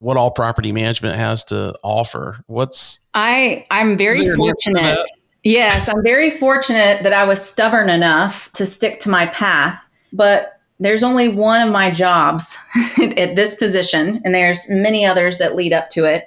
what 0.06 0.18
all 0.18 0.32
property 0.32 0.72
management 0.72 1.16
has 1.16 1.44
to 1.44 1.76
offer 1.84 2.44
what's 2.48 3.08
i 3.14 3.66
i'm 3.72 3.98
very 3.98 4.30
fortunate 4.36 5.00
yes 5.44 5.90
i'm 5.90 6.04
very 6.04 6.30
fortunate 6.30 7.02
that 7.04 7.14
i 7.14 7.26
was 7.26 7.44
stubborn 7.44 7.90
enough 7.90 8.52
to 8.54 8.66
stick 8.66 9.00
to 9.00 9.10
my 9.10 9.26
path 9.28 9.88
but 10.14 10.56
there's 10.80 11.04
only 11.04 11.30
one 11.30 11.62
of 11.66 11.72
my 11.72 11.90
jobs 11.90 12.58
at 13.18 13.36
this 13.36 13.56
position, 13.56 14.22
and 14.26 14.36
there's 14.36 14.70
many 14.70 15.06
others 15.06 15.38
that 15.38 15.56
lead 15.56 15.74
up 15.74 15.90
to 15.92 16.06
it. 16.06 16.26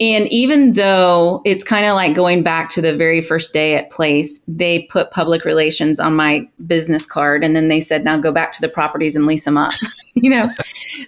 And 0.00 0.28
even 0.28 0.74
though 0.74 1.42
it's 1.44 1.64
kind 1.64 1.84
of 1.84 1.96
like 1.96 2.14
going 2.14 2.44
back 2.44 2.68
to 2.70 2.80
the 2.80 2.96
very 2.96 3.20
first 3.20 3.52
day 3.52 3.74
at 3.74 3.90
Place, 3.90 4.38
they 4.46 4.82
put 4.84 5.10
public 5.10 5.44
relations 5.44 5.98
on 5.98 6.14
my 6.14 6.48
business 6.68 7.04
card 7.04 7.42
and 7.42 7.56
then 7.56 7.66
they 7.66 7.80
said, 7.80 8.04
now 8.04 8.16
go 8.16 8.30
back 8.30 8.52
to 8.52 8.60
the 8.60 8.68
properties 8.68 9.16
and 9.16 9.26
lease 9.26 9.44
them 9.44 9.58
up. 9.58 9.72
you 10.14 10.30
know? 10.30 10.44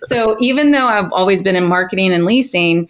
So 0.02 0.36
even 0.40 0.70
though 0.70 0.86
I've 0.86 1.12
always 1.12 1.42
been 1.42 1.56
in 1.56 1.64
marketing 1.64 2.12
and 2.12 2.24
leasing, 2.24 2.88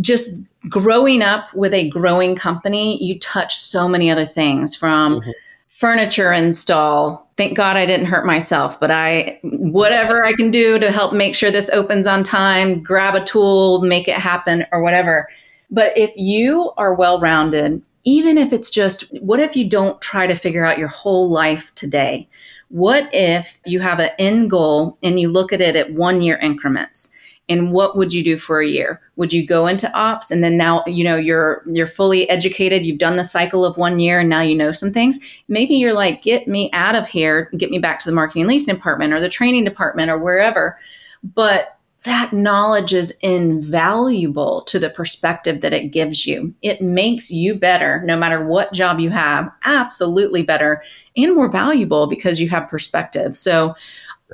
just 0.00 0.46
growing 0.68 1.22
up 1.22 1.52
with 1.54 1.74
a 1.74 1.88
growing 1.88 2.34
company, 2.36 3.02
you 3.02 3.18
touch 3.18 3.56
so 3.56 3.88
many 3.88 4.10
other 4.10 4.24
things 4.24 4.74
from 4.74 5.20
mm-hmm 5.20 5.30
furniture 5.78 6.32
install. 6.32 7.30
Thank 7.36 7.56
God 7.56 7.76
I 7.76 7.86
didn't 7.86 8.06
hurt 8.06 8.26
myself, 8.26 8.80
but 8.80 8.90
I, 8.90 9.38
whatever 9.44 10.24
I 10.24 10.32
can 10.32 10.50
do 10.50 10.76
to 10.80 10.90
help 10.90 11.12
make 11.12 11.36
sure 11.36 11.52
this 11.52 11.70
opens 11.70 12.08
on 12.08 12.24
time, 12.24 12.82
grab 12.82 13.14
a 13.14 13.24
tool, 13.24 13.80
make 13.82 14.08
it 14.08 14.16
happen, 14.16 14.66
or 14.72 14.82
whatever. 14.82 15.28
But 15.70 15.96
if 15.96 16.12
you 16.16 16.72
are 16.76 16.94
well 16.94 17.20
rounded, 17.20 17.80
even 18.02 18.38
if 18.38 18.52
it's 18.52 18.72
just, 18.72 19.04
what 19.22 19.38
if 19.38 19.56
you 19.56 19.68
don't 19.68 20.00
try 20.00 20.26
to 20.26 20.34
figure 20.34 20.64
out 20.64 20.78
your 20.78 20.88
whole 20.88 21.30
life 21.30 21.72
today? 21.76 22.28
What 22.68 23.08
if 23.12 23.58
you 23.64 23.80
have 23.80 23.98
an 23.98 24.10
end 24.18 24.50
goal 24.50 24.98
and 25.02 25.18
you 25.18 25.30
look 25.30 25.52
at 25.52 25.60
it 25.60 25.76
at 25.76 25.92
one 25.92 26.20
year 26.20 26.36
increments? 26.36 27.12
and 27.48 27.72
what 27.72 27.96
would 27.96 28.12
you 28.12 28.22
do 28.22 28.36
for 28.36 28.60
a 28.60 28.68
year? 28.68 29.00
Would 29.16 29.32
you 29.32 29.46
go 29.46 29.66
into 29.66 29.90
ops 29.94 30.30
and 30.30 30.44
then 30.44 30.56
now 30.56 30.84
you 30.86 31.02
know 31.02 31.16
you're 31.16 31.62
you're 31.66 31.86
fully 31.86 32.28
educated 32.28 32.84
you've 32.84 32.98
done 32.98 33.16
the 33.16 33.24
cycle 33.24 33.64
of 33.64 33.78
one 33.78 33.98
year 33.98 34.20
and 34.20 34.28
now 34.28 34.42
you 34.42 34.54
know 34.54 34.72
some 34.72 34.92
things? 34.92 35.18
Maybe 35.48 35.74
you're 35.74 35.94
like 35.94 36.22
get 36.22 36.46
me 36.46 36.70
out 36.72 36.94
of 36.94 37.08
here 37.08 37.50
get 37.56 37.70
me 37.70 37.78
back 37.78 37.98
to 38.00 38.10
the 38.10 38.14
marketing 38.14 38.46
leasing 38.46 38.74
department 38.74 39.12
or 39.12 39.20
the 39.20 39.28
training 39.28 39.64
department 39.64 40.10
or 40.10 40.18
wherever. 40.18 40.78
But 41.22 41.77
that 42.04 42.32
knowledge 42.32 42.94
is 42.94 43.10
invaluable 43.22 44.62
to 44.62 44.78
the 44.78 44.90
perspective 44.90 45.60
that 45.62 45.72
it 45.72 45.88
gives 45.88 46.26
you. 46.26 46.54
It 46.62 46.80
makes 46.80 47.30
you 47.30 47.54
better 47.56 48.02
no 48.04 48.16
matter 48.16 48.44
what 48.44 48.72
job 48.72 49.00
you 49.00 49.10
have, 49.10 49.50
absolutely 49.64 50.42
better 50.42 50.82
and 51.16 51.34
more 51.34 51.50
valuable 51.50 52.06
because 52.06 52.40
you 52.40 52.48
have 52.50 52.68
perspective. 52.68 53.36
So 53.36 53.74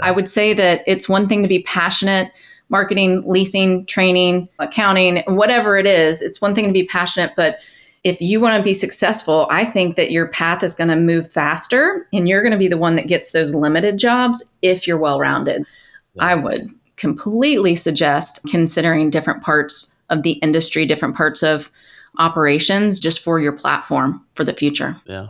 I 0.02 0.10
would 0.10 0.28
say 0.28 0.52
that 0.52 0.82
it's 0.86 1.08
one 1.08 1.28
thing 1.28 1.42
to 1.42 1.48
be 1.48 1.62
passionate 1.62 2.32
marketing, 2.70 3.22
leasing, 3.26 3.84
training, 3.86 4.48
accounting, 4.58 5.22
whatever 5.26 5.76
it 5.76 5.86
is. 5.86 6.22
It's 6.22 6.40
one 6.40 6.54
thing 6.54 6.66
to 6.66 6.72
be 6.72 6.86
passionate, 6.86 7.34
but 7.36 7.60
if 8.04 8.20
you 8.20 8.40
want 8.40 8.56
to 8.56 8.62
be 8.62 8.74
successful, 8.74 9.46
I 9.50 9.64
think 9.64 9.96
that 9.96 10.10
your 10.10 10.28
path 10.28 10.62
is 10.62 10.74
going 10.74 10.88
to 10.88 10.96
move 10.96 11.30
faster 11.30 12.06
and 12.12 12.28
you're 12.28 12.42
going 12.42 12.52
to 12.52 12.58
be 12.58 12.68
the 12.68 12.78
one 12.78 12.96
that 12.96 13.06
gets 13.06 13.30
those 13.30 13.54
limited 13.54 13.98
jobs 13.98 14.56
if 14.60 14.86
you're 14.86 14.98
well 14.98 15.18
rounded. 15.18 15.66
Yeah. 16.14 16.24
I 16.24 16.34
would 16.34 16.70
completely 16.96 17.74
suggest 17.74 18.44
considering 18.48 19.10
different 19.10 19.42
parts 19.42 20.00
of 20.10 20.22
the 20.22 20.32
industry, 20.32 20.86
different 20.86 21.16
parts 21.16 21.42
of 21.42 21.70
operations 22.18 23.00
just 23.00 23.20
for 23.20 23.40
your 23.40 23.52
platform 23.52 24.24
for 24.34 24.44
the 24.44 24.54
future. 24.54 24.96
Yeah. 25.06 25.28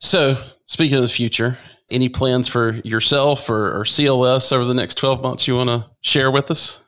So, 0.00 0.36
speaking 0.64 0.96
of 0.96 1.02
the 1.02 1.08
future, 1.08 1.56
any 1.90 2.08
plans 2.08 2.48
for 2.48 2.72
yourself 2.84 3.48
or, 3.48 3.68
or 3.68 3.84
CLS 3.84 4.52
over 4.52 4.64
the 4.64 4.74
next 4.74 4.96
12 4.96 5.22
months 5.22 5.46
you 5.46 5.56
want 5.56 5.68
to 5.68 5.90
share 6.00 6.30
with 6.30 6.50
us? 6.50 6.84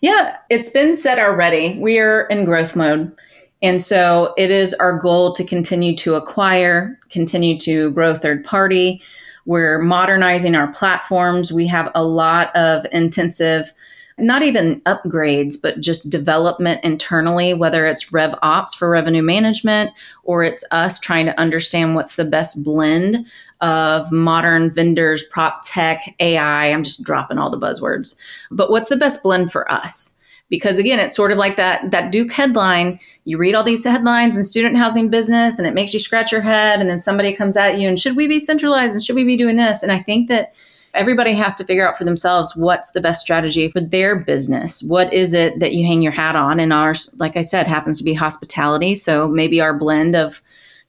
Yeah, 0.00 0.36
it's 0.50 0.70
been 0.70 0.94
said 0.94 1.18
already. 1.18 1.78
We 1.78 1.98
are 1.98 2.22
in 2.26 2.44
growth 2.44 2.76
mode. 2.76 3.16
And 3.62 3.80
so 3.80 4.34
it 4.36 4.50
is 4.50 4.74
our 4.74 4.98
goal 4.98 5.32
to 5.32 5.44
continue 5.44 5.96
to 5.96 6.14
acquire, 6.14 6.98
continue 7.08 7.58
to 7.60 7.90
grow 7.92 8.14
third 8.14 8.44
party. 8.44 9.02
We're 9.46 9.78
modernizing 9.78 10.54
our 10.54 10.68
platforms. 10.68 11.52
We 11.52 11.66
have 11.68 11.90
a 11.94 12.04
lot 12.04 12.54
of 12.54 12.84
intensive, 12.92 13.72
not 14.18 14.42
even 14.42 14.80
upgrades, 14.82 15.54
but 15.60 15.80
just 15.80 16.10
development 16.10 16.84
internally, 16.84 17.54
whether 17.54 17.86
it's 17.86 18.12
Rev 18.12 18.34
Ops 18.42 18.74
for 18.74 18.90
revenue 18.90 19.22
management 19.22 19.92
or 20.24 20.42
it's 20.42 20.66
us 20.72 21.00
trying 21.00 21.26
to 21.26 21.40
understand 21.40 21.94
what's 21.94 22.16
the 22.16 22.24
best 22.24 22.64
blend 22.64 23.26
of 23.60 24.12
modern 24.12 24.70
vendors, 24.70 25.22
prop 25.22 25.62
tech, 25.64 26.02
AI. 26.20 26.66
I'm 26.66 26.82
just 26.82 27.04
dropping 27.04 27.38
all 27.38 27.48
the 27.48 27.58
buzzwords. 27.58 28.20
But 28.50 28.70
what's 28.70 28.88
the 28.88 28.96
best 28.96 29.22
blend 29.22 29.52
for 29.52 29.70
us? 29.70 30.15
Because 30.48 30.78
again, 30.78 31.00
it's 31.00 31.16
sort 31.16 31.32
of 31.32 31.38
like 31.38 31.56
that 31.56 31.90
that 31.90 32.12
Duke 32.12 32.32
headline. 32.32 33.00
You 33.24 33.38
read 33.38 33.54
all 33.54 33.64
these 33.64 33.84
headlines 33.84 34.36
in 34.36 34.44
student 34.44 34.76
housing 34.76 35.10
business 35.10 35.58
and 35.58 35.66
it 35.66 35.74
makes 35.74 35.92
you 35.92 35.98
scratch 35.98 36.30
your 36.30 36.42
head 36.42 36.80
and 36.80 36.88
then 36.88 37.00
somebody 37.00 37.32
comes 37.32 37.56
at 37.56 37.78
you 37.78 37.88
and 37.88 37.98
should 37.98 38.16
we 38.16 38.28
be 38.28 38.38
centralized 38.38 38.94
and 38.94 39.02
should 39.02 39.16
we 39.16 39.24
be 39.24 39.36
doing 39.36 39.56
this? 39.56 39.82
And 39.82 39.90
I 39.90 39.98
think 39.98 40.28
that 40.28 40.54
everybody 40.94 41.34
has 41.34 41.54
to 41.56 41.64
figure 41.64 41.86
out 41.86 41.96
for 41.96 42.04
themselves 42.04 42.56
what's 42.56 42.92
the 42.92 43.00
best 43.00 43.20
strategy 43.20 43.68
for 43.68 43.80
their 43.80 44.18
business. 44.18 44.82
What 44.82 45.12
is 45.12 45.34
it 45.34 45.60
that 45.60 45.74
you 45.74 45.86
hang 45.86 46.02
your 46.02 46.12
hat 46.12 46.36
on? 46.36 46.58
And 46.58 46.72
ours, 46.72 47.14
like 47.18 47.36
I 47.36 47.42
said, 47.42 47.66
happens 47.66 47.98
to 47.98 48.04
be 48.04 48.14
hospitality. 48.14 48.94
So 48.94 49.28
maybe 49.28 49.60
our 49.60 49.76
blend 49.76 50.16
of 50.16 50.42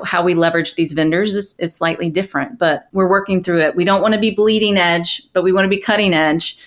how 0.03 0.24
we 0.24 0.36
leverage 0.36 0.76
these 0.76 0.93
vendors 0.93 1.36
is, 1.36 1.60
is 1.60 1.76
slightly 1.76 2.10
different, 2.10 2.60
but 2.60 2.88
we're 2.91 3.10
working 3.10 3.41
through 3.41 3.62
it. 3.62 3.76
We 3.76 3.84
don't 3.84 4.01
want 4.01 4.14
to 4.14 4.20
be 4.20 4.32
bleeding 4.32 4.78
edge, 4.78 5.22
but 5.34 5.43
we 5.43 5.51
want 5.51 5.66
to 5.66 5.70
be 5.70 5.82
cutting 5.82 6.14
edge. 6.14 6.58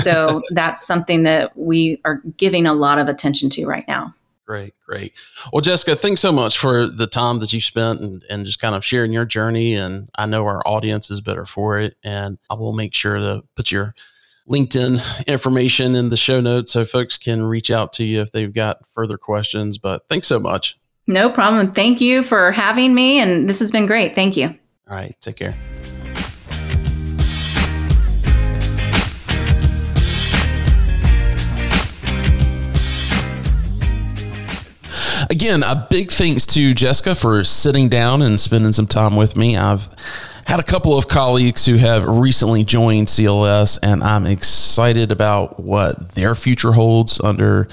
So 0.00 0.42
that's 0.50 0.86
something 0.86 1.24
that 1.24 1.56
we 1.56 2.00
are 2.04 2.22
giving 2.36 2.66
a 2.66 2.74
lot 2.74 2.98
of 2.98 3.08
attention 3.08 3.50
to 3.50 3.66
right 3.66 3.86
now. 3.88 4.14
Great, 4.46 4.74
great. 4.84 5.12
Well, 5.52 5.60
Jessica, 5.60 5.94
thanks 5.94 6.20
so 6.20 6.32
much 6.32 6.58
for 6.58 6.88
the 6.88 7.06
time 7.06 7.38
that 7.38 7.52
you 7.52 7.60
spent 7.60 8.00
and, 8.00 8.24
and 8.28 8.44
just 8.44 8.60
kind 8.60 8.74
of 8.74 8.84
sharing 8.84 9.12
your 9.12 9.24
journey. 9.24 9.74
And 9.74 10.10
I 10.16 10.26
know 10.26 10.44
our 10.44 10.60
audience 10.66 11.08
is 11.08 11.20
better 11.20 11.44
for 11.44 11.78
it. 11.78 11.94
And 12.02 12.36
I 12.50 12.54
will 12.54 12.72
make 12.72 12.92
sure 12.92 13.16
to 13.16 13.44
put 13.54 13.70
your 13.70 13.94
LinkedIn 14.48 15.26
information 15.28 15.94
in 15.94 16.08
the 16.08 16.16
show 16.16 16.40
notes 16.40 16.72
so 16.72 16.84
folks 16.84 17.16
can 17.16 17.44
reach 17.44 17.70
out 17.70 17.92
to 17.92 18.04
you 18.04 18.20
if 18.22 18.32
they've 18.32 18.52
got 18.52 18.86
further 18.88 19.16
questions. 19.16 19.78
But 19.78 20.08
thanks 20.08 20.26
so 20.26 20.40
much. 20.40 20.76
No 21.06 21.30
problem. 21.30 21.72
Thank 21.72 22.00
you 22.00 22.24
for 22.24 22.50
having 22.50 22.92
me. 22.92 23.20
And 23.20 23.48
this 23.48 23.60
has 23.60 23.70
been 23.70 23.86
great. 23.86 24.16
Thank 24.16 24.36
you. 24.36 24.48
All 24.88 24.96
right. 24.96 25.14
Take 25.20 25.36
care. 25.36 25.56
Again, 35.30 35.62
a 35.62 35.86
big 35.88 36.10
thanks 36.10 36.44
to 36.46 36.74
Jessica 36.74 37.14
for 37.14 37.44
sitting 37.44 37.88
down 37.88 38.20
and 38.20 38.38
spending 38.38 38.72
some 38.72 38.88
time 38.88 39.14
with 39.14 39.36
me. 39.36 39.56
I've 39.56 39.88
had 40.44 40.58
a 40.58 40.64
couple 40.64 40.98
of 40.98 41.06
colleagues 41.06 41.66
who 41.66 41.76
have 41.76 42.04
recently 42.04 42.64
joined 42.64 43.06
CLS, 43.06 43.78
and 43.80 44.02
I'm 44.02 44.26
excited 44.26 45.12
about 45.12 45.60
what 45.60 46.10
their 46.16 46.34
future 46.34 46.72
holds 46.72 47.20
under 47.20 47.68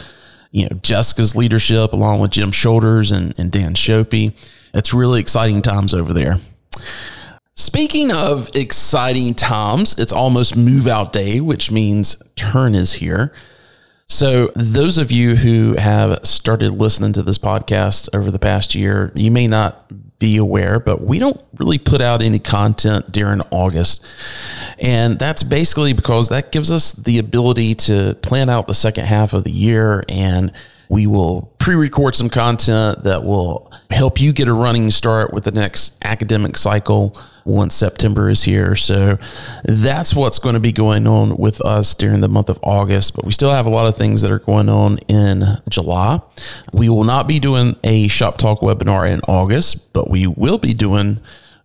you 0.51 0.69
know 0.69 0.77
Jessica's 0.83 1.35
leadership, 1.35 1.93
along 1.93 2.19
with 2.19 2.29
Jim 2.29 2.51
Shoulders 2.51 3.11
and, 3.11 3.33
and 3.39 3.51
Dan 3.51 3.73
Shopey. 3.73 4.33
It's 4.75 4.93
really 4.93 5.19
exciting 5.19 5.63
times 5.63 5.95
over 5.95 6.13
there. 6.13 6.37
Speaking 7.55 8.11
of 8.11 8.55
exciting 8.55 9.33
times, 9.33 9.97
it's 9.97 10.13
almost 10.13 10.55
move 10.55 10.85
out 10.85 11.11
day, 11.11 11.41
which 11.41 11.71
means 11.71 12.21
turn 12.35 12.75
is 12.75 12.93
here. 12.93 13.33
So, 14.09 14.51
those 14.55 14.97
of 14.97 15.11
you 15.11 15.35
who 15.35 15.75
have 15.77 16.25
started 16.25 16.71
listening 16.71 17.13
to 17.13 17.23
this 17.23 17.37
podcast 17.37 18.07
over 18.13 18.31
the 18.31 18.39
past 18.39 18.73
year, 18.73 19.11
you 19.15 19.31
may 19.31 19.47
not 19.47 19.85
be 20.17 20.37
aware, 20.37 20.79
but 20.79 21.01
we 21.01 21.19
don't 21.19 21.39
really 21.57 21.77
put 21.77 22.01
out 22.01 22.21
any 22.21 22.39
content 22.39 23.11
during 23.11 23.41
August. 23.51 24.03
And 24.79 25.19
that's 25.19 25.43
basically 25.43 25.93
because 25.93 26.29
that 26.29 26.51
gives 26.51 26.71
us 26.71 26.93
the 26.93 27.19
ability 27.19 27.75
to 27.75 28.15
plan 28.21 28.49
out 28.49 28.67
the 28.67 28.73
second 28.73 29.05
half 29.05 29.33
of 29.33 29.43
the 29.43 29.51
year 29.51 30.03
and 30.07 30.51
we 30.89 31.07
will 31.07 31.53
pre 31.59 31.75
record 31.75 32.15
some 32.15 32.29
content 32.29 33.03
that 33.03 33.23
will 33.23 33.71
help 33.89 34.21
you 34.21 34.33
get 34.33 34.47
a 34.47 34.53
running 34.53 34.89
start 34.89 35.33
with 35.33 35.43
the 35.43 35.51
next 35.51 35.97
academic 36.03 36.57
cycle 36.57 37.17
once 37.47 37.75
September 37.75 38.29
is 38.29 38.43
here. 38.43 38.75
So 38.75 39.17
that's 39.63 40.13
what's 40.13 40.39
going 40.39 40.53
to 40.53 40.59
be 40.59 40.71
going 40.71 41.07
on 41.07 41.37
with 41.37 41.61
us 41.61 41.95
during 41.95 42.21
the 42.21 42.27
month 42.27 42.49
of 42.49 42.59
August. 42.61 43.15
But 43.15 43.25
we 43.25 43.31
still 43.31 43.51
have 43.51 43.65
a 43.65 43.69
lot 43.69 43.87
of 43.87 43.95
things 43.95 44.21
that 44.21 44.31
are 44.31 44.39
going 44.39 44.69
on 44.69 44.97
in 45.07 45.43
July. 45.69 46.21
We 46.73 46.89
will 46.89 47.05
not 47.05 47.27
be 47.27 47.39
doing 47.39 47.77
a 47.83 48.07
Shop 48.09 48.37
Talk 48.37 48.59
webinar 48.59 49.09
in 49.09 49.21
August, 49.27 49.93
but 49.93 50.09
we 50.09 50.27
will 50.27 50.57
be 50.57 50.73
doing 50.73 51.19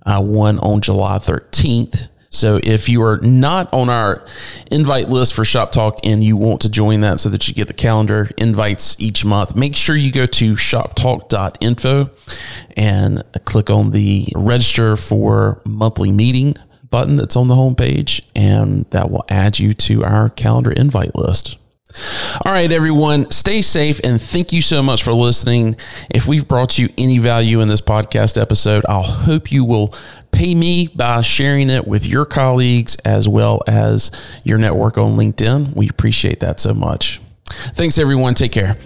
uh, 0.07 0.23
one 0.23 0.59
on 0.61 0.81
July 0.81 1.19
13th. 1.19 2.09
So 2.33 2.59
if 2.63 2.89
you 2.89 3.03
are 3.03 3.19
not 3.19 3.73
on 3.73 3.89
our 3.89 4.27
invite 4.71 5.09
list 5.09 5.35
for 5.35 5.45
Shop 5.45 5.71
Talk 5.71 6.01
and 6.03 6.25
you 6.25 6.37
want 6.37 6.63
to 6.63 6.71
join 6.71 7.03
that 7.03 7.21
so 7.21 7.29
that 7.29 7.47
you 7.47 7.55
get 7.55 7.69
the 7.69 7.75
calendar 7.75 8.31
invites 8.39 8.97
each 8.99 9.25
month, 9.25 9.55
make 9.55 9.77
sure 9.77 9.95
you 9.95 10.11
go 10.11 10.27
to 10.27 10.55
shoptalk.info 10.55 12.11
and 12.77 13.23
click 13.45 13.71
on 13.71 13.91
the 13.91 14.27
register 14.35 14.97
for 14.97 15.61
monthly 15.65 16.11
meeting 16.11 16.57
button 16.91 17.17
that's 17.17 17.37
on 17.37 17.49
the 17.49 17.55
homepage, 17.55 18.21
and 18.37 18.85
that 18.91 19.11
will 19.11 19.25
add 19.29 19.59
you 19.59 19.73
to 19.73 20.05
our 20.05 20.29
calendar 20.29 20.71
invite 20.71 21.15
list. 21.17 21.59
All 22.45 22.53
right, 22.53 22.71
everyone, 22.71 23.31
stay 23.31 23.61
safe 23.63 24.01
and 24.03 24.21
thank 24.21 24.53
you 24.53 24.63
so 24.63 24.83
much 24.83 25.03
for 25.03 25.13
listening. 25.13 25.77
If 26.11 26.27
we've 26.27 26.47
brought 26.47 26.79
you 26.79 26.89
any 26.97 27.19
value 27.19 27.61
in 27.61 27.69
this 27.69 27.81
podcast 27.81 28.41
episode, 28.41 28.85
I'll 28.89 29.03
hope 29.03 29.53
you 29.53 29.65
will 29.65 29.95
Pay 30.33 30.55
me 30.55 30.89
by 30.89 31.21
sharing 31.21 31.71
it 31.71 31.87
with 31.87 32.07
your 32.07 32.25
colleagues 32.25 32.97
as 33.05 33.29
well 33.29 33.63
as 33.67 34.11
your 34.45 34.59
network 34.59 34.99
on 34.99 35.17
LinkedIn. 35.17 35.77
We 35.77 35.89
appreciate 35.89 36.41
that 36.41 36.59
so 36.59 36.75
much. 36.75 37.21
Thanks, 37.47 37.99
everyone. 37.99 38.35
Take 38.35 38.53
care. 38.53 38.77